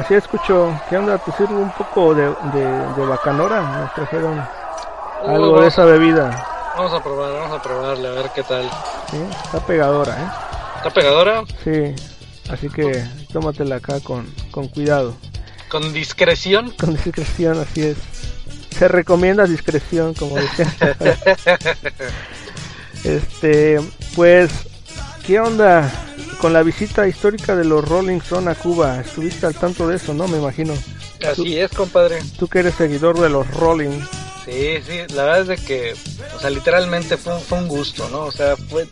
Así 0.05 0.13
escucho. 0.13 0.79
¿Qué 0.87 0.97
onda? 0.97 1.17
¿Te 1.17 1.31
sirve 1.31 1.55
un 1.55 1.71
poco 1.71 2.13
de, 2.13 2.27
de, 2.53 2.63
de 2.95 3.05
bacanora? 3.07 3.79
Nos 3.79 3.93
trajeron 3.95 4.39
algo 5.25 5.61
de 5.61 5.67
esa 5.67 5.83
bebida. 5.83 6.45
Vamos 6.77 6.93
a 6.93 7.01
probar, 7.01 7.33
vamos 7.33 7.59
a 7.59 7.59
probarle, 7.59 8.07
a 8.09 8.11
ver 8.11 8.29
qué 8.35 8.43
tal. 8.43 8.69
¿sí? 9.09 9.17
Está 9.45 9.65
pegadora, 9.65 10.13
¿eh? 10.13 10.27
¿Está 10.77 10.91
pegadora? 10.91 11.43
Sí. 11.63 11.95
Así 12.51 12.69
que 12.69 13.03
tómatela 13.33 13.77
acá 13.77 13.99
con, 13.99 14.31
con 14.51 14.67
cuidado. 14.67 15.15
Con 15.69 15.91
discreción. 15.91 16.69
Con 16.79 16.93
discreción, 16.93 17.59
así 17.59 17.81
es. 17.81 17.97
Se 18.77 18.87
recomienda 18.87 19.45
discreción, 19.45 20.13
como 20.13 20.35
decía. 20.35 20.71
este, 23.03 23.81
pues, 24.15 24.51
¿qué 25.27 25.39
onda 25.39 25.91
con 26.39 26.53
la 26.53 26.63
visita 26.63 27.07
histórica 27.07 27.55
de 27.55 27.65
los 27.65 27.87
Rolling 27.87 28.17
Stone 28.17 28.49
a 28.51 28.55
Cuba? 28.55 28.99
Estuviste 28.99 29.45
al 29.45 29.55
tanto 29.55 29.87
de 29.87 29.95
eso, 29.97 30.13
¿no? 30.13 30.27
Me 30.27 30.37
imagino. 30.37 30.73
Así 31.29 31.57
es, 31.57 31.71
compadre. 31.71 32.19
Tú 32.37 32.47
que 32.47 32.59
eres 32.59 32.75
seguidor 32.75 33.19
de 33.19 33.29
los 33.29 33.49
Rolling. 33.51 33.99
Sí, 34.45 34.77
sí, 34.85 34.99
la 35.15 35.23
verdad 35.23 35.41
es 35.41 35.47
de 35.47 35.57
que, 35.57 35.95
o 36.35 36.39
sea, 36.39 36.49
literalmente 36.51 37.17
fue, 37.17 37.33
un- 37.35 37.41
fue 37.41 37.57
un 37.57 37.67
gusto, 37.67 38.07
¿no? 38.09 38.25
O 38.25 38.31
sea, 38.31 38.55
fue... 38.55 38.87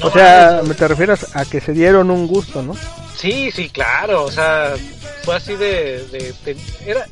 no 0.00 0.06
o 0.06 0.10
sea, 0.10 0.62
me 0.66 0.74
te 0.74 0.88
refieres 0.88 1.36
a 1.36 1.44
que 1.44 1.60
se 1.60 1.72
dieron 1.72 2.10
un 2.10 2.26
gusto, 2.26 2.62
¿no? 2.62 2.74
Sí, 3.14 3.50
sí, 3.50 3.68
claro, 3.68 4.24
o 4.24 4.30
sea, 4.32 4.74
fue 5.22 5.36
así 5.36 5.54
de, 5.56 6.02
de, 6.12 6.34
de- 6.46 6.56
era, 6.86 7.06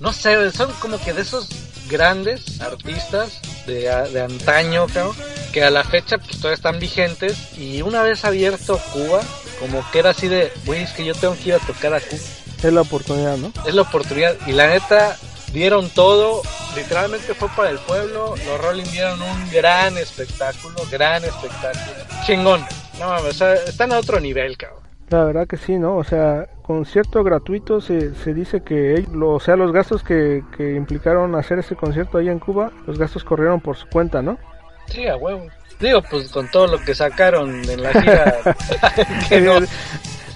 no 0.00 0.12
sé, 0.12 0.50
son 0.52 0.72
como 0.80 0.98
que 0.98 1.12
de 1.12 1.22
esos 1.22 1.48
grandes 1.88 2.60
artistas 2.60 3.40
de, 3.66 3.82
de 4.12 4.22
antaño, 4.22 4.86
creo, 4.86 5.14
que 5.52 5.64
a 5.64 5.70
la 5.70 5.84
fecha 5.84 6.18
pues 6.18 6.36
todavía 6.36 6.54
están 6.54 6.78
vigentes 6.78 7.56
y 7.58 7.82
una 7.82 8.02
vez 8.02 8.24
abierto 8.24 8.78
Cuba, 8.92 9.20
como 9.60 9.84
que 9.90 9.98
era 9.98 10.10
así 10.10 10.28
de, 10.28 10.52
güey, 10.66 10.82
es 10.82 10.92
que 10.92 11.04
yo 11.04 11.14
tengo 11.14 11.34
que 11.36 11.50
ir 11.50 11.54
a 11.54 11.58
tocar 11.58 11.94
a 11.94 12.00
Cuba, 12.00 12.22
Es 12.62 12.72
la 12.72 12.80
oportunidad, 12.82 13.36
¿no? 13.36 13.52
es 13.66 13.74
la 13.74 13.82
oportunidad 13.82 14.36
y 14.46 14.52
la 14.52 14.68
neta 14.68 15.16
dieron 15.52 15.88
todo 15.90 16.42
literalmente 16.78 17.34
fue 17.34 17.48
para 17.56 17.70
el 17.70 17.78
pueblo. 17.78 18.34
Los 18.46 18.60
Rolling 18.60 18.84
dieron 18.84 19.20
un 19.20 19.50
gran 19.50 19.96
espectáculo, 19.96 20.76
gran 20.90 21.24
espectáculo. 21.24 21.96
Chingón. 22.24 22.64
No 22.98 23.08
mames, 23.08 23.30
o 23.30 23.32
sea, 23.32 23.54
están 23.54 23.92
a 23.92 23.98
otro 23.98 24.20
nivel, 24.20 24.56
cabrón. 24.56 24.82
La 25.10 25.24
verdad 25.24 25.46
que 25.46 25.56
sí, 25.56 25.76
¿no? 25.76 25.96
O 25.96 26.04
sea, 26.04 26.48
concierto 26.68 27.24
gratuito 27.24 27.80
se, 27.80 28.14
se 28.14 28.34
dice 28.34 28.62
que, 28.62 29.04
lo- 29.12 29.30
o 29.30 29.40
sea, 29.40 29.56
los 29.56 29.72
gastos 29.72 30.04
que, 30.04 30.44
que 30.56 30.74
implicaron 30.74 31.34
hacer 31.34 31.58
ese 31.58 31.74
concierto 31.74 32.18
ahí 32.18 32.28
en 32.28 32.38
Cuba, 32.38 32.70
los 32.86 32.98
gastos 32.98 33.24
corrieron 33.24 33.60
por 33.60 33.76
su 33.76 33.86
cuenta, 33.88 34.20
¿no? 34.22 34.38
Sí, 34.86 35.06
a 35.08 35.16
huevo. 35.16 35.46
Digo, 35.80 36.02
pues 36.02 36.28
con 36.30 36.48
todo 36.50 36.66
lo 36.66 36.84
que 36.84 36.94
sacaron 36.94 37.68
en 37.68 37.82
la 37.82 37.92
gira. 38.00 38.34
que 39.28 39.40
no- 39.40 39.60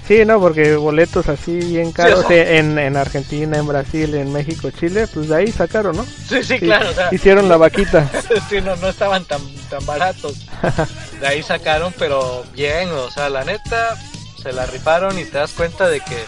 Sí, 0.08 0.24
no, 0.24 0.40
porque 0.40 0.74
boletos 0.74 1.28
así 1.28 1.58
bien 1.58 1.92
caros 1.92 2.24
Sí, 2.26 2.34
eh, 2.34 2.58
en, 2.58 2.76
en 2.76 2.96
Argentina, 2.96 3.56
en 3.56 3.66
Brasil, 3.68 4.14
en 4.16 4.32
México, 4.32 4.68
Chile, 4.70 5.06
pues 5.12 5.28
de 5.28 5.36
ahí 5.36 5.52
sacaron, 5.52 5.96
¿no? 5.96 6.04
Sí, 6.04 6.42
sí, 6.42 6.58
claro. 6.58 6.90
O 6.90 6.92
sea, 6.92 7.08
Hicieron 7.12 7.48
la 7.48 7.56
vaquita. 7.56 8.08
sí, 8.48 8.60
no, 8.62 8.74
no 8.76 8.88
estaban 8.88 9.24
tan, 9.26 9.40
tan 9.70 9.84
baratos. 9.86 10.44
De 11.20 11.26
ahí 11.28 11.42
sacaron, 11.42 11.94
pero 11.98 12.42
bien, 12.52 12.88
o 12.90 13.10
sea, 13.12 13.28
la 13.30 13.44
neta, 13.44 13.96
se 14.42 14.52
la 14.52 14.66
rifaron 14.66 15.18
y 15.18 15.24
te 15.24 15.38
das 15.38 15.52
cuenta 15.52 15.88
de 15.88 16.00
que, 16.00 16.24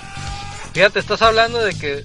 fíjate, 0.73 0.99
estás 0.99 1.23
hablando 1.23 1.59
de 1.59 1.75
que 1.77 2.05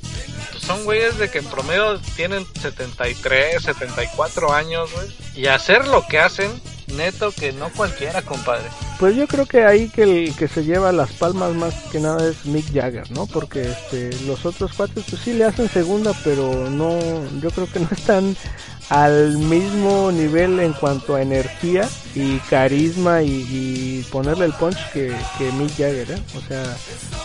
son 0.60 0.84
güeyes 0.84 1.18
de 1.18 1.30
que 1.30 1.40
en 1.40 1.46
promedio 1.46 2.00
tienen 2.16 2.46
73, 2.60 3.64
74 3.64 4.54
años, 4.54 4.92
güey, 4.94 5.08
y 5.36 5.48
hacer 5.48 5.88
lo 5.88 6.06
que 6.08 6.20
hacen, 6.20 6.52
neto 6.92 7.32
que 7.32 7.52
no 7.54 7.70
cualquiera, 7.70 8.22
compadre. 8.22 8.66
Pues 9.00 9.16
yo 9.16 9.28
creo 9.28 9.46
que 9.46 9.64
ahí 9.66 9.90
que 9.90 10.04
el 10.04 10.36
que 10.36 10.48
se 10.48 10.64
lleva 10.64 10.92
las 10.92 11.12
palmas 11.14 11.54
más 11.56 11.74
que 11.92 12.00
nada 12.00 12.30
es 12.30 12.46
Mick 12.46 12.74
Jagger, 12.74 13.10
¿no? 13.12 13.26
Porque 13.28 13.70
este, 13.70 14.10
los 14.26 14.46
otros 14.46 14.74
cuates 14.74 15.06
pues 15.10 15.22
sí 15.22 15.34
le 15.34 15.46
hacen 15.46 15.70
segunda, 15.70 16.14
pero 16.24 16.70
no, 16.70 17.00
yo 17.42 17.50
creo 17.52 17.68
que 17.72 17.80
no 17.80 17.88
están 17.92 18.36
al 18.90 19.38
mismo 19.38 20.12
nivel 20.12 20.60
en 20.60 20.74
cuanto 20.74 21.16
a 21.16 21.22
energía 21.22 21.88
y 22.16 22.38
carisma 22.50 23.22
y, 23.22 23.46
y 23.50 24.06
ponerle 24.12 24.46
el 24.46 24.54
punch 24.54 24.78
que, 24.92 25.16
que 25.38 25.52
Mick 25.54 25.70
Jagger, 25.78 26.12
¿eh? 26.12 26.22
O 26.36 26.42
sea, 26.42 26.64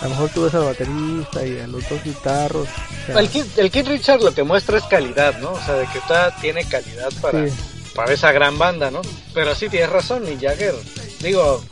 a 0.00 0.04
lo 0.04 0.10
mejor 0.10 0.30
tú 0.30 0.42
ves 0.42 0.54
al 0.54 0.64
baterista 0.64 1.44
y 1.46 1.58
a 1.58 1.66
los 1.66 1.88
dos 1.88 2.04
guitarros. 2.04 2.68
o 2.68 3.06
sea, 3.06 3.18
El 3.18 3.28
Kid, 3.30 3.44
el 3.56 3.70
Kid 3.70 3.88
Richard 3.88 4.20
lo 4.20 4.34
que 4.34 4.42
muestra 4.42 4.76
es 4.76 4.84
calidad, 4.84 5.38
¿no? 5.40 5.52
O 5.52 5.60
sea, 5.60 5.74
de 5.74 5.86
que 5.86 6.00
todavía 6.06 6.36
tiene 6.40 6.64
calidad 6.66 7.10
para, 7.22 7.48
Sí. 7.48 7.54
Para 7.94 8.12
esa 8.12 8.32
gran 8.32 8.58
banda, 8.58 8.90
¿no? 8.90 9.02
Pero 9.32 9.54
sí 9.54 9.68
tienes 9.68 9.90
razón, 9.90 10.24
y 10.30 10.40
Jagger, 10.40 10.74
digo, 11.20 11.62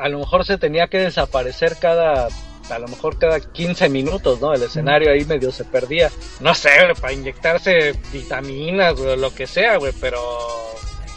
a 0.00 0.08
lo 0.08 0.18
mejor 0.18 0.44
se 0.44 0.58
tenía 0.58 0.88
que 0.88 0.98
desaparecer 0.98 1.76
cada, 1.78 2.28
a 2.70 2.78
lo 2.78 2.88
mejor 2.88 3.18
cada 3.18 3.40
15 3.40 3.88
minutos, 3.88 4.40
¿no? 4.40 4.54
El 4.54 4.62
escenario 4.62 5.10
ahí 5.10 5.24
medio 5.24 5.52
se 5.52 5.64
perdía. 5.64 6.10
No 6.40 6.54
sé, 6.54 6.70
para 7.00 7.12
inyectarse 7.12 7.94
vitaminas, 8.12 8.98
o 8.98 9.16
lo 9.16 9.34
que 9.34 9.46
sea, 9.46 9.76
güey, 9.76 9.92
pero 10.00 10.20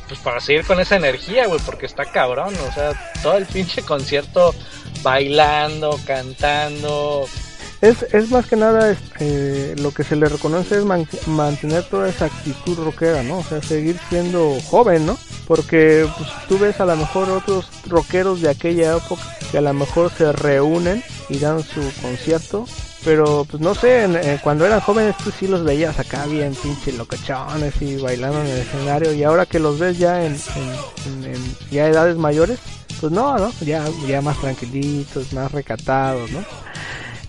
pues 0.07 0.19
para 0.21 0.39
seguir 0.39 0.65
con 0.65 0.79
esa 0.79 0.95
energía, 0.95 1.45
güey, 1.45 1.59
porque 1.65 1.85
está 1.85 2.05
cabrón, 2.05 2.53
o 2.67 2.73
sea, 2.73 2.93
todo 3.21 3.37
el 3.37 3.45
pinche 3.45 3.83
concierto 3.83 4.55
bailando, 5.03 5.99
cantando, 6.05 7.27
Es, 7.81 8.03
es 8.11 8.29
más 8.29 8.45
que 8.45 8.57
nada 8.57 8.91
este, 8.91 9.75
lo 9.77 9.91
que 9.93 10.03
se 10.03 10.17
le 10.17 10.27
reconoce 10.27 10.79
es 10.79 10.83
man- 10.83 11.07
mantener 11.27 11.83
toda 11.83 12.09
esa 12.09 12.25
actitud 12.25 12.77
rockera, 12.83 13.23
¿no? 13.23 13.37
O 13.37 13.43
sea, 13.43 13.61
seguir 13.61 13.97
siendo 14.09 14.57
joven, 14.69 15.05
¿no? 15.05 15.17
Porque 15.47 16.05
pues, 16.17 16.29
tú 16.49 16.59
ves 16.59 16.79
a 16.81 16.85
lo 16.85 16.97
mejor 16.97 17.29
otros 17.29 17.69
rockeros 17.87 18.41
de 18.41 18.49
aquella 18.49 18.97
época 18.97 19.21
que 19.49 19.59
a 19.59 19.61
lo 19.61 19.73
mejor 19.73 20.11
se 20.11 20.31
reúnen 20.33 21.01
y 21.29 21.37
dan 21.39 21.63
su 21.63 21.81
concierto. 22.01 22.65
Pero 23.05 23.45
pues 23.49 23.61
no 23.63 23.73
sé, 23.73 24.03
en- 24.03 24.37
cuando 24.39 24.65
eran 24.65 24.81
jóvenes 24.81 25.15
tú 25.23 25.31
sí 25.31 25.47
los 25.47 25.63
veías 25.63 25.97
acá 25.99 26.25
bien 26.25 26.53
pinche 26.61 26.91
locochones 26.91 27.81
y 27.81 27.95
bailando 27.95 28.41
en 28.41 28.47
el 28.47 28.57
escenario 28.59 29.13
y 29.13 29.23
ahora 29.23 29.45
que 29.45 29.57
los 29.59 29.79
ves 29.79 29.97
ya 29.97 30.25
en- 30.25 30.35
en 31.05 31.55
ya 31.71 31.87
edades 31.87 32.17
mayores, 32.17 32.59
pues 32.99 33.13
no, 33.13 33.37
¿no? 33.37 33.53
Ya, 33.61 33.85
ya 34.05 34.21
más 34.21 34.37
tranquilitos, 34.41 35.31
más 35.31 35.49
recatados, 35.53 36.29
¿no? 36.31 36.43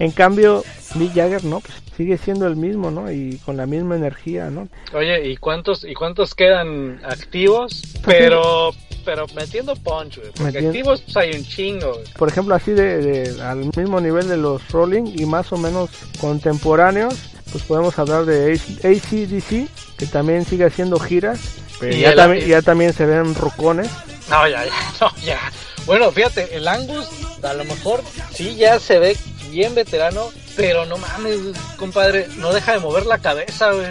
En 0.00 0.10
cambio, 0.10 0.64
Mick 0.96 1.14
Jagger, 1.14 1.44
¿no? 1.44 1.60
Pues 1.60 1.74
sigue 1.96 2.16
siendo 2.18 2.46
el 2.46 2.56
mismo, 2.56 2.90
¿no? 2.90 3.12
Y 3.12 3.36
con 3.44 3.56
la 3.56 3.66
misma 3.66 3.94
energía, 3.96 4.50
¿no? 4.50 4.66
Oye, 4.94 5.28
¿y 5.28 5.36
cuántos 5.36 5.84
y 5.84 5.94
cuántos 5.94 6.34
quedan 6.34 7.00
activos? 7.04 7.82
Pero 8.04 8.72
pero 9.04 9.26
metiendo 9.34 9.74
punch, 9.76 10.18
güey. 10.18 10.30
Porque 10.36 10.58
activos 10.66 11.02
pues 11.02 11.16
hay 11.16 11.32
un 11.32 11.44
chingo, 11.44 11.92
güey. 11.92 12.04
Por 12.18 12.28
ejemplo, 12.28 12.54
así 12.54 12.72
de, 12.72 12.98
de- 12.98 13.42
al 13.42 13.58
mismo 13.76 14.00
nivel 14.00 14.28
de 14.28 14.36
los 14.36 14.66
Rolling 14.70 15.12
y 15.16 15.24
más 15.26 15.52
o 15.52 15.56
menos 15.58 15.90
contemporáneos, 16.20 17.14
pues 17.52 17.64
podemos 17.64 17.98
hablar 17.98 18.24
de 18.24 18.52
ACDC, 18.82 19.68
que 19.98 20.06
también 20.06 20.44
sigue 20.44 20.64
haciendo 20.64 20.98
giras, 20.98 21.40
pero 21.78 21.92
el- 22.32 22.46
ya 22.46 22.62
también 22.62 22.92
se 22.92 23.04
ven 23.06 23.34
rucones. 23.34 23.88
No, 24.30 24.46
ya, 24.48 24.64
ya, 24.64 24.72
no, 25.00 25.10
ya. 25.24 25.38
Bueno, 25.86 26.10
fíjate, 26.12 26.54
el 26.56 26.68
Angus 26.68 27.06
a 27.42 27.52
lo 27.54 27.64
mejor 27.64 28.02
sí 28.32 28.54
ya 28.56 28.78
se 28.78 28.98
ve 28.98 29.16
bien 29.50 29.74
veterano, 29.74 30.28
pero 30.56 30.86
no 30.86 30.96
mames, 30.98 31.38
compadre, 31.76 32.28
no 32.38 32.52
deja 32.52 32.72
de 32.72 32.78
mover 32.80 33.06
la 33.06 33.18
cabeza, 33.18 33.72
güey. 33.72 33.88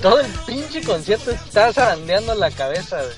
Todo 0.00 0.20
el 0.20 0.26
pinche 0.46 0.82
concierto 0.82 1.30
está 1.30 1.72
zarandeando 1.72 2.34
la 2.34 2.50
cabeza, 2.50 2.98
güey. 3.02 3.14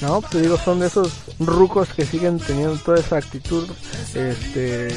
No, 0.00 0.22
te 0.22 0.40
digo, 0.40 0.56
son 0.64 0.78
de 0.78 0.86
esos 0.86 1.10
rucos 1.40 1.88
que 1.88 2.06
siguen 2.06 2.38
teniendo 2.38 2.76
toda 2.78 3.00
esa 3.00 3.16
actitud 3.16 3.68
este, 4.14 4.60
de, 4.60 4.92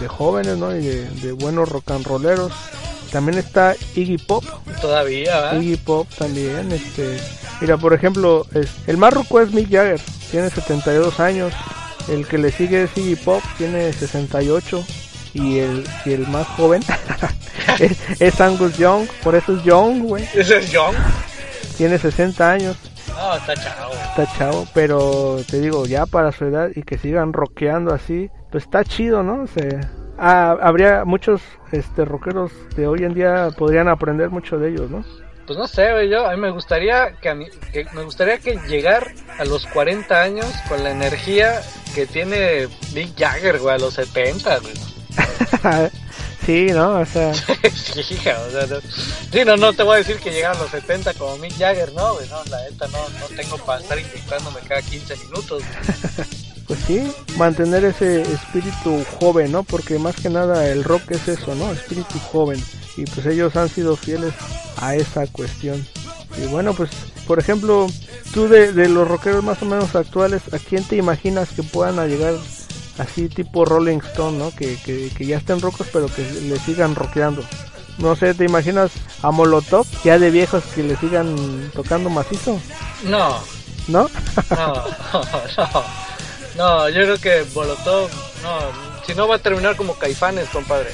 de 0.00 0.08
jóvenes, 0.08 0.56
¿no? 0.56 0.74
Y 0.74 0.80
de, 0.84 1.10
de 1.10 1.32
buenos 1.32 1.68
rock 1.68 1.90
and 1.90 2.06
rolleros. 2.06 2.52
También 3.12 3.38
está 3.38 3.76
Iggy 3.94 4.18
Pop, 4.18 4.44
Todavía, 4.80 5.36
¿verdad? 5.40 5.60
Iggy 5.60 5.76
Pop 5.76 6.08
también, 6.18 6.72
este, 6.72 7.18
mira, 7.60 7.76
por 7.76 7.92
ejemplo, 7.94 8.46
es- 8.52 8.68
el 8.88 8.96
más 8.96 9.12
ruco 9.14 9.40
es 9.40 9.52
Mick 9.52 9.70
Jagger, 9.70 10.00
tiene 10.30 10.50
72 10.50 11.20
años, 11.20 11.52
el 12.08 12.26
que 12.26 12.36
le 12.38 12.50
sigue 12.50 12.82
es 12.82 12.90
Iggy 12.96 13.14
Pop, 13.16 13.42
tiene 13.58 13.92
68, 13.92 14.84
y 15.36 15.58
el, 15.58 15.84
y 16.04 16.12
el 16.12 16.26
más 16.28 16.46
joven 16.48 16.82
es, 17.80 18.20
es 18.20 18.40
Angus 18.40 18.76
Young, 18.78 19.06
por 19.22 19.34
eso 19.34 19.56
es 19.56 19.62
Young, 19.64 20.02
güey, 20.02 20.24
Ese 20.34 20.58
es 20.58 20.70
John. 20.72 20.94
tiene 21.76 21.98
60 21.98 22.50
años, 22.50 22.76
No, 23.08 23.36
está 23.36 23.54
chavo. 23.54 23.92
está 23.92 24.26
chavo, 24.38 24.66
pero 24.74 25.38
te 25.48 25.60
digo, 25.60 25.86
ya 25.86 26.06
para 26.06 26.32
su 26.32 26.44
edad 26.46 26.70
y 26.74 26.82
que 26.82 26.98
sigan 26.98 27.32
rockeando 27.32 27.92
así, 27.94 28.30
pues 28.50 28.64
está 28.64 28.84
chido, 28.84 29.22
¿no? 29.22 29.46
Se, 29.46 29.80
ah, 30.18 30.56
habría 30.62 31.04
muchos 31.04 31.40
este 31.72 32.04
rockeros 32.04 32.52
de 32.76 32.86
hoy 32.86 33.04
en 33.04 33.14
día 33.14 33.50
podrían 33.56 33.88
aprender 33.88 34.30
mucho 34.30 34.58
de 34.58 34.70
ellos, 34.70 34.90
¿no? 34.90 35.04
Pues 35.46 35.56
no 35.58 35.68
sé, 35.68 36.08
yo 36.08 36.26
a 36.26 36.32
mí 36.34 36.40
me 36.40 36.50
gustaría 36.50 37.12
que, 37.20 37.28
a 37.28 37.34
mí, 37.36 37.46
que 37.72 37.86
me 37.94 38.02
gustaría 38.02 38.38
que 38.38 38.58
llegar 38.66 39.12
a 39.38 39.44
los 39.44 39.64
40 39.66 40.20
años 40.20 40.46
con 40.68 40.82
la 40.82 40.90
energía 40.90 41.60
que 41.94 42.04
tiene 42.04 42.66
Mick 42.94 43.16
Jagger, 43.16 43.60
güey, 43.60 43.76
a 43.76 43.78
los 43.78 43.94
70, 43.94 44.58
güey. 44.58 44.74
sí, 46.46 46.66
¿no? 46.72 47.00
O 47.00 47.06
sea, 47.06 47.32
hija, 48.10 48.40
o 48.46 48.50
sea, 48.50 48.66
no, 48.66 48.80
sí, 49.32 49.44
no, 49.44 49.56
no 49.56 49.72
te 49.72 49.82
voy 49.82 49.96
a 49.96 49.98
decir 49.98 50.16
que 50.16 50.30
llegar 50.30 50.56
a 50.56 50.58
los 50.58 50.70
70 50.70 51.14
como 51.14 51.36
Mick 51.38 51.56
Jagger, 51.58 51.92
no, 51.92 52.14
güey, 52.14 52.28
no, 52.28 52.44
la 52.44 52.62
neta 52.62 52.86
no, 52.88 53.08
no 53.20 53.26
tengo 53.34 53.58
para 53.58 53.80
estar 53.80 53.98
inyectándome 53.98 54.60
cada 54.66 54.82
15 54.82 55.16
minutos. 55.16 55.62
pues 56.66 56.80
sí, 56.86 57.12
mantener 57.36 57.84
ese 57.84 58.22
espíritu 58.22 59.04
joven, 59.18 59.52
¿no? 59.52 59.62
Porque 59.62 59.98
más 59.98 60.16
que 60.16 60.30
nada 60.30 60.68
el 60.68 60.84
rock 60.84 61.10
es 61.10 61.28
eso, 61.28 61.54
¿no? 61.54 61.72
Espíritu 61.72 62.18
joven. 62.18 62.62
Y 62.96 63.04
pues 63.04 63.26
ellos 63.26 63.56
han 63.56 63.68
sido 63.68 63.96
fieles 63.96 64.32
a 64.78 64.94
esa 64.94 65.26
cuestión. 65.26 65.86
Y 66.42 66.46
bueno, 66.46 66.74
pues, 66.74 66.90
por 67.26 67.38
ejemplo, 67.38 67.86
tú 68.32 68.48
de, 68.48 68.72
de 68.72 68.88
los 68.88 69.06
rockeros 69.06 69.44
más 69.44 69.62
o 69.62 69.66
menos 69.66 69.94
actuales, 69.94 70.42
¿a 70.52 70.58
quién 70.58 70.84
te 70.84 70.96
imaginas 70.96 71.50
que 71.50 71.62
puedan 71.62 71.96
llegar 72.08 72.34
así 72.98 73.28
tipo 73.28 73.64
Rolling 73.64 73.98
Stone, 73.98 74.38
¿no? 74.38 74.50
Que, 74.50 74.76
que, 74.76 75.10
que 75.10 75.26
ya 75.26 75.38
estén 75.38 75.60
rocos 75.60 75.86
pero 75.92 76.06
que 76.06 76.22
le 76.22 76.58
sigan 76.58 76.94
rockeando. 76.94 77.42
No 77.98 78.14
sé, 78.14 78.34
¿te 78.34 78.44
imaginas 78.44 78.90
a 79.22 79.30
Molotov 79.30 79.86
ya 80.04 80.18
de 80.18 80.30
viejos 80.30 80.64
que 80.74 80.82
le 80.82 80.96
sigan 80.96 81.70
tocando 81.74 82.10
macizo? 82.10 82.60
No, 83.04 83.40
¿No? 83.88 84.10
no, 84.50 84.74
no, 85.56 85.84
no, 86.56 86.88
yo 86.90 87.02
creo 87.02 87.18
que 87.18 87.46
Molotov, 87.54 88.10
no, 88.42 88.58
si 89.06 89.14
no 89.14 89.28
va 89.28 89.36
a 89.36 89.38
terminar 89.38 89.76
como 89.76 89.94
Caifanes, 89.94 90.48
compadre. 90.50 90.90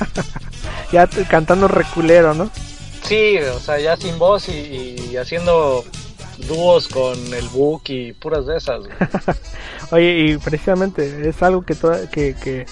ya 0.92 1.08
cantando 1.28 1.66
reculero, 1.66 2.34
¿no? 2.34 2.50
Sí, 3.02 3.38
o 3.38 3.58
sea, 3.58 3.78
ya 3.80 3.96
sin 3.96 4.18
voz 4.18 4.48
y, 4.48 4.96
y 5.10 5.16
haciendo 5.16 5.84
dúos 6.48 6.88
con 6.88 7.16
el 7.34 7.48
Book 7.48 7.82
y 7.86 8.12
puras 8.12 8.46
de 8.46 8.56
esas. 8.56 8.84
Oye, 9.90 10.26
y 10.32 10.36
precisamente 10.38 11.28
es 11.28 11.42
algo 11.42 11.62
que, 11.62 11.74
toda- 11.74 12.08
que, 12.10 12.34
que, 12.34 12.66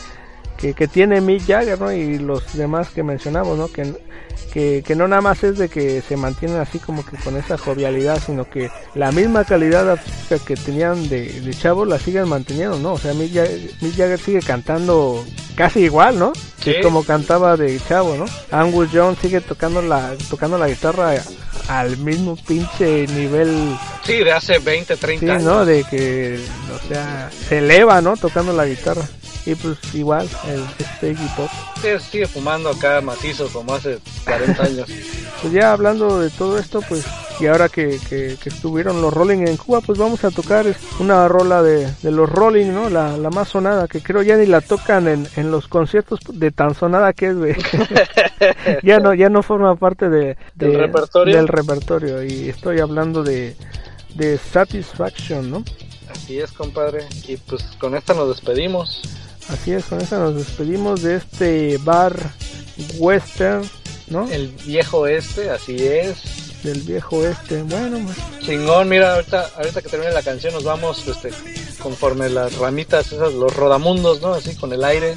que, 0.62 0.74
que 0.74 0.86
tiene 0.86 1.20
Mick 1.20 1.44
Jagger, 1.44 1.78
¿no? 1.80 1.92
Y 1.92 2.18
los 2.20 2.54
demás 2.54 2.88
que 2.90 3.02
mencionamos, 3.02 3.58
¿no? 3.58 3.66
Que, 3.66 3.92
que, 4.52 4.84
que 4.86 4.94
no 4.94 5.08
nada 5.08 5.20
más 5.20 5.42
es 5.42 5.58
de 5.58 5.68
que 5.68 6.00
se 6.02 6.16
mantienen 6.16 6.58
así 6.58 6.78
como 6.78 7.04
que 7.04 7.16
con 7.16 7.36
esa 7.36 7.58
jovialidad, 7.58 8.22
sino 8.24 8.48
que 8.48 8.70
la 8.94 9.10
misma 9.10 9.44
calidad 9.44 9.90
artística 9.90 10.38
que 10.38 10.54
tenían 10.54 11.08
de, 11.08 11.40
de 11.40 11.54
chavos 11.54 11.88
la 11.88 11.98
siguen 11.98 12.28
manteniendo, 12.28 12.78
¿no? 12.78 12.92
O 12.92 12.98
sea, 12.98 13.12
Mick 13.12 13.34
Jagger, 13.34 13.58
Mick 13.80 13.96
Jagger 13.96 14.18
sigue 14.20 14.40
cantando 14.40 15.24
casi 15.56 15.80
igual, 15.80 16.18
¿no? 16.18 16.32
Sí. 16.62 16.74
Como 16.80 17.02
cantaba 17.02 17.56
de 17.56 17.80
chavo, 17.80 18.14
¿no? 18.14 18.24
Angus 18.52 18.92
Young 18.92 19.16
sigue 19.20 19.40
tocando 19.40 19.82
la, 19.82 20.14
tocando 20.30 20.58
la 20.58 20.68
guitarra 20.68 21.14
al 21.68 21.96
mismo 21.96 22.36
pinche 22.46 23.06
nivel. 23.08 23.76
Sí, 24.04 24.18
de 24.18 24.30
hace 24.32 24.60
20, 24.60 24.96
30 24.96 25.26
Sí, 25.26 25.30
años. 25.30 25.42
¿no? 25.42 25.64
De 25.64 25.82
que, 25.84 26.38
o 26.72 26.88
sea, 26.88 27.30
se 27.48 27.58
eleva, 27.58 28.00
¿no? 28.00 28.16
Tocando 28.16 28.52
la 28.52 28.66
guitarra. 28.66 29.02
Y 29.44 29.54
pues 29.56 29.76
igual, 29.94 30.28
el 30.46 30.62
este 30.78 31.16
Pop. 31.36 31.48
Sí, 31.80 31.88
sigue 32.10 32.26
fumando 32.28 32.68
acá 32.70 33.00
macizo 33.00 33.48
como 33.48 33.74
hace 33.74 33.98
40 34.24 34.62
años. 34.64 34.88
Pues 35.40 35.52
ya 35.52 35.72
hablando 35.72 36.20
de 36.20 36.30
todo 36.30 36.58
esto, 36.58 36.80
pues, 36.88 37.04
y 37.40 37.46
ahora 37.46 37.68
que, 37.68 37.98
que, 38.08 38.36
que 38.40 38.48
estuvieron 38.48 39.02
los 39.02 39.12
Rolling 39.12 39.48
en 39.48 39.56
Cuba, 39.56 39.80
pues 39.80 39.98
vamos 39.98 40.22
a 40.24 40.30
tocar 40.30 40.64
una 41.00 41.26
rola 41.26 41.60
de, 41.60 41.90
de 42.02 42.10
los 42.12 42.28
Rolling, 42.30 42.72
¿no? 42.72 42.88
La, 42.88 43.16
la 43.16 43.30
más 43.30 43.48
sonada, 43.48 43.88
que 43.88 44.00
creo 44.00 44.22
ya 44.22 44.36
ni 44.36 44.46
la 44.46 44.60
tocan 44.60 45.08
en, 45.08 45.26
en 45.34 45.50
los 45.50 45.66
conciertos 45.66 46.20
de 46.32 46.52
tan 46.52 46.76
sonada 46.76 47.12
que 47.12 47.26
es, 47.28 47.36
güey. 47.36 47.56
ya 48.84 49.00
no, 49.00 49.12
ya 49.14 49.28
no 49.28 49.42
forma 49.42 49.74
parte 49.74 50.08
de, 50.08 50.36
de- 50.54 50.66
¿Del 50.68 50.78
repertorio? 50.78 51.36
del 51.36 51.48
repertorio. 51.48 52.22
Y 52.22 52.48
estoy 52.48 52.78
hablando 52.78 53.24
de, 53.24 53.56
de 54.14 54.38
Satisfaction, 54.38 55.50
¿no? 55.50 55.64
Así 56.10 56.38
es, 56.38 56.52
compadre. 56.52 57.06
Y 57.26 57.36
pues 57.38 57.62
con 57.80 57.96
esta 57.96 58.14
nos 58.14 58.28
despedimos. 58.28 59.02
Así 59.48 59.72
es, 59.72 59.84
con 59.84 60.00
esa 60.00 60.18
nos 60.18 60.36
despedimos 60.36 61.02
de 61.02 61.16
este 61.16 61.78
bar 61.78 62.14
western, 62.98 63.68
¿no? 64.08 64.28
El 64.30 64.48
viejo 64.64 65.06
este, 65.06 65.50
así 65.50 65.76
es. 65.86 66.62
Del 66.62 66.80
viejo 66.82 67.26
este. 67.26 67.62
Bueno, 67.62 67.98
pues, 68.04 68.16
Chingón, 68.46 68.88
mira, 68.88 69.14
ahorita, 69.14 69.50
ahorita 69.56 69.82
que 69.82 69.88
termine 69.88 70.12
la 70.12 70.22
canción 70.22 70.54
nos 70.54 70.62
vamos 70.64 71.06
este, 71.08 71.30
conforme 71.82 72.28
las 72.28 72.56
ramitas, 72.56 73.10
esas, 73.12 73.32
los 73.32 73.54
rodamundos, 73.56 74.20
¿no? 74.20 74.34
Así 74.34 74.54
con 74.54 74.72
el 74.72 74.84
aire. 74.84 75.16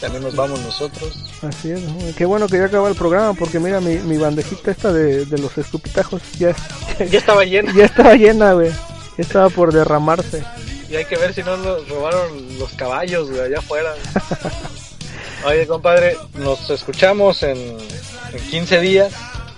También 0.00 0.22
nos 0.22 0.34
vamos 0.34 0.58
nosotros. 0.60 1.30
Así 1.42 1.72
es, 1.72 1.82
qué 2.16 2.24
bueno 2.24 2.48
que 2.48 2.56
ya 2.56 2.64
acaba 2.64 2.88
el 2.88 2.94
programa 2.94 3.34
porque 3.34 3.60
mira 3.60 3.80
mi, 3.82 3.96
mi 3.98 4.16
bandejita 4.16 4.70
esta 4.70 4.90
de, 4.94 5.26
de 5.26 5.38
los 5.38 5.58
escupitajos 5.58 6.22
ya, 6.38 6.56
Ya 7.10 7.18
estaba 7.18 7.44
lleno. 7.44 7.70
ya 7.74 7.84
estaba 7.84 8.14
llena, 8.14 8.54
güey. 8.54 8.70
Ya 8.70 9.22
estaba 9.22 9.50
por 9.50 9.74
derramarse. 9.74 10.42
Y 10.90 10.96
hay 10.96 11.04
que 11.04 11.16
ver 11.16 11.32
si 11.32 11.42
no 11.42 11.56
nos 11.56 11.88
robaron 11.88 12.58
los 12.58 12.72
caballos 12.72 13.28
de 13.30 13.44
allá 13.44 13.58
afuera. 13.60 13.94
Oye, 15.46 15.66
compadre, 15.66 16.16
nos 16.34 16.68
escuchamos 16.70 17.42
en, 17.42 17.56
en 18.32 18.40
15 18.50 18.80
días. 18.80 19.12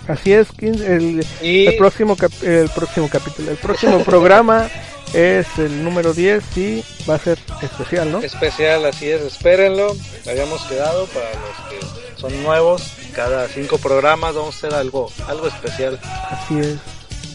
Así 0.07 0.33
es, 0.33 0.47
15 0.57 0.85
el, 0.95 1.27
Y 1.41 1.65
el 1.67 1.77
próximo 1.77 2.15
cap- 2.15 2.31
el 2.43 2.69
próximo 2.69 3.09
capítulo, 3.09 3.51
el 3.51 3.57
próximo 3.57 4.03
programa 4.03 4.69
es 5.13 5.47
el 5.57 5.83
número 5.83 6.13
10 6.13 6.43
y 6.57 6.83
va 7.09 7.15
a 7.15 7.19
ser 7.19 7.37
especial, 7.61 8.11
¿no? 8.11 8.19
especial, 8.19 8.85
así 8.85 9.09
es, 9.09 9.21
espérenlo. 9.21 9.95
Habíamos 10.27 10.61
quedado 10.63 11.05
para 11.07 11.29
los 11.31 11.69
que 11.69 12.19
son 12.19 12.43
nuevos. 12.43 12.83
Cada 13.13 13.47
cinco 13.47 13.77
programas 13.77 14.35
vamos 14.35 14.55
a 14.55 14.57
hacer 14.57 14.73
algo, 14.73 15.11
algo 15.27 15.47
especial. 15.47 15.99
Así 16.29 16.59
es. 16.59 16.77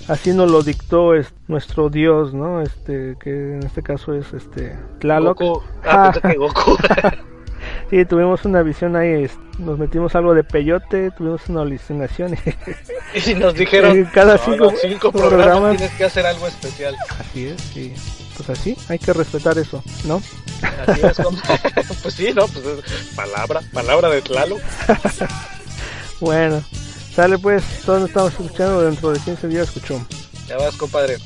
Así 0.08 0.32
nos 0.32 0.50
lo 0.50 0.62
dictó 0.62 1.14
es, 1.14 1.32
nuestro 1.48 1.90
dios, 1.90 2.32
¿no? 2.32 2.62
Este 2.62 3.16
que 3.20 3.30
en 3.54 3.62
este 3.62 3.82
caso 3.82 4.14
es 4.14 4.32
este 4.32 4.76
Tlaloc. 5.00 5.38
Goku. 5.40 5.62
Ah, 5.84 6.10
pensé 6.12 6.28
que 6.32 6.38
Goku. 6.38 6.76
Sí, 7.90 8.04
tuvimos 8.04 8.44
una 8.44 8.62
visión 8.62 8.96
ahí, 8.96 9.28
nos 9.58 9.78
metimos 9.78 10.14
algo 10.14 10.32
de 10.32 10.44
peyote, 10.44 11.10
tuvimos 11.10 11.48
una 11.48 11.62
alucinación. 11.62 12.36
y 13.26 13.34
nos 13.34 13.54
dijeron, 13.54 14.04
cada 14.14 14.36
"No, 14.36 14.70
cinco 14.80 15.10
programas, 15.12 15.30
programas". 15.46 15.76
tienes 15.76 15.96
que 15.96 16.04
hacer 16.04 16.24
algo 16.26 16.46
especial. 16.46 16.96
así 17.20 17.46
es, 17.48 17.60
sí. 17.60 17.92
Pues 18.36 18.50
así, 18.50 18.76
hay 18.88 18.98
que 19.00 19.12
respetar 19.12 19.58
eso, 19.58 19.82
¿no? 20.04 20.22
Así 20.86 21.00
es, 21.04 21.16
compadre. 21.18 21.60
pues 22.02 22.14
sí, 22.14 22.32
¿no? 22.34 22.46
Pues 22.46 22.64
es 22.64 23.14
palabra, 23.16 23.60
palabra 23.72 24.08
de 24.10 24.22
Tlaloc. 24.22 24.60
Bueno, 26.20 26.62
sale 27.18 27.36
pues, 27.36 27.64
todos 27.84 28.02
nos 28.02 28.10
estamos 28.10 28.30
escuchando 28.30 28.82
dentro 28.82 29.10
de 29.10 29.18
15 29.18 29.48
días, 29.48 29.66
escuchó. 29.66 30.00
Ya 30.46 30.56
vas, 30.56 30.76
compadre. 30.76 31.16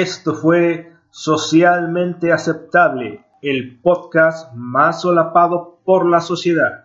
Esto 0.00 0.34
fue 0.34 0.92
Socialmente 1.08 2.30
Aceptable, 2.30 3.24
el 3.40 3.80
podcast 3.80 4.52
más 4.52 5.00
solapado 5.00 5.78
por 5.86 6.04
la 6.04 6.20
sociedad. 6.20 6.84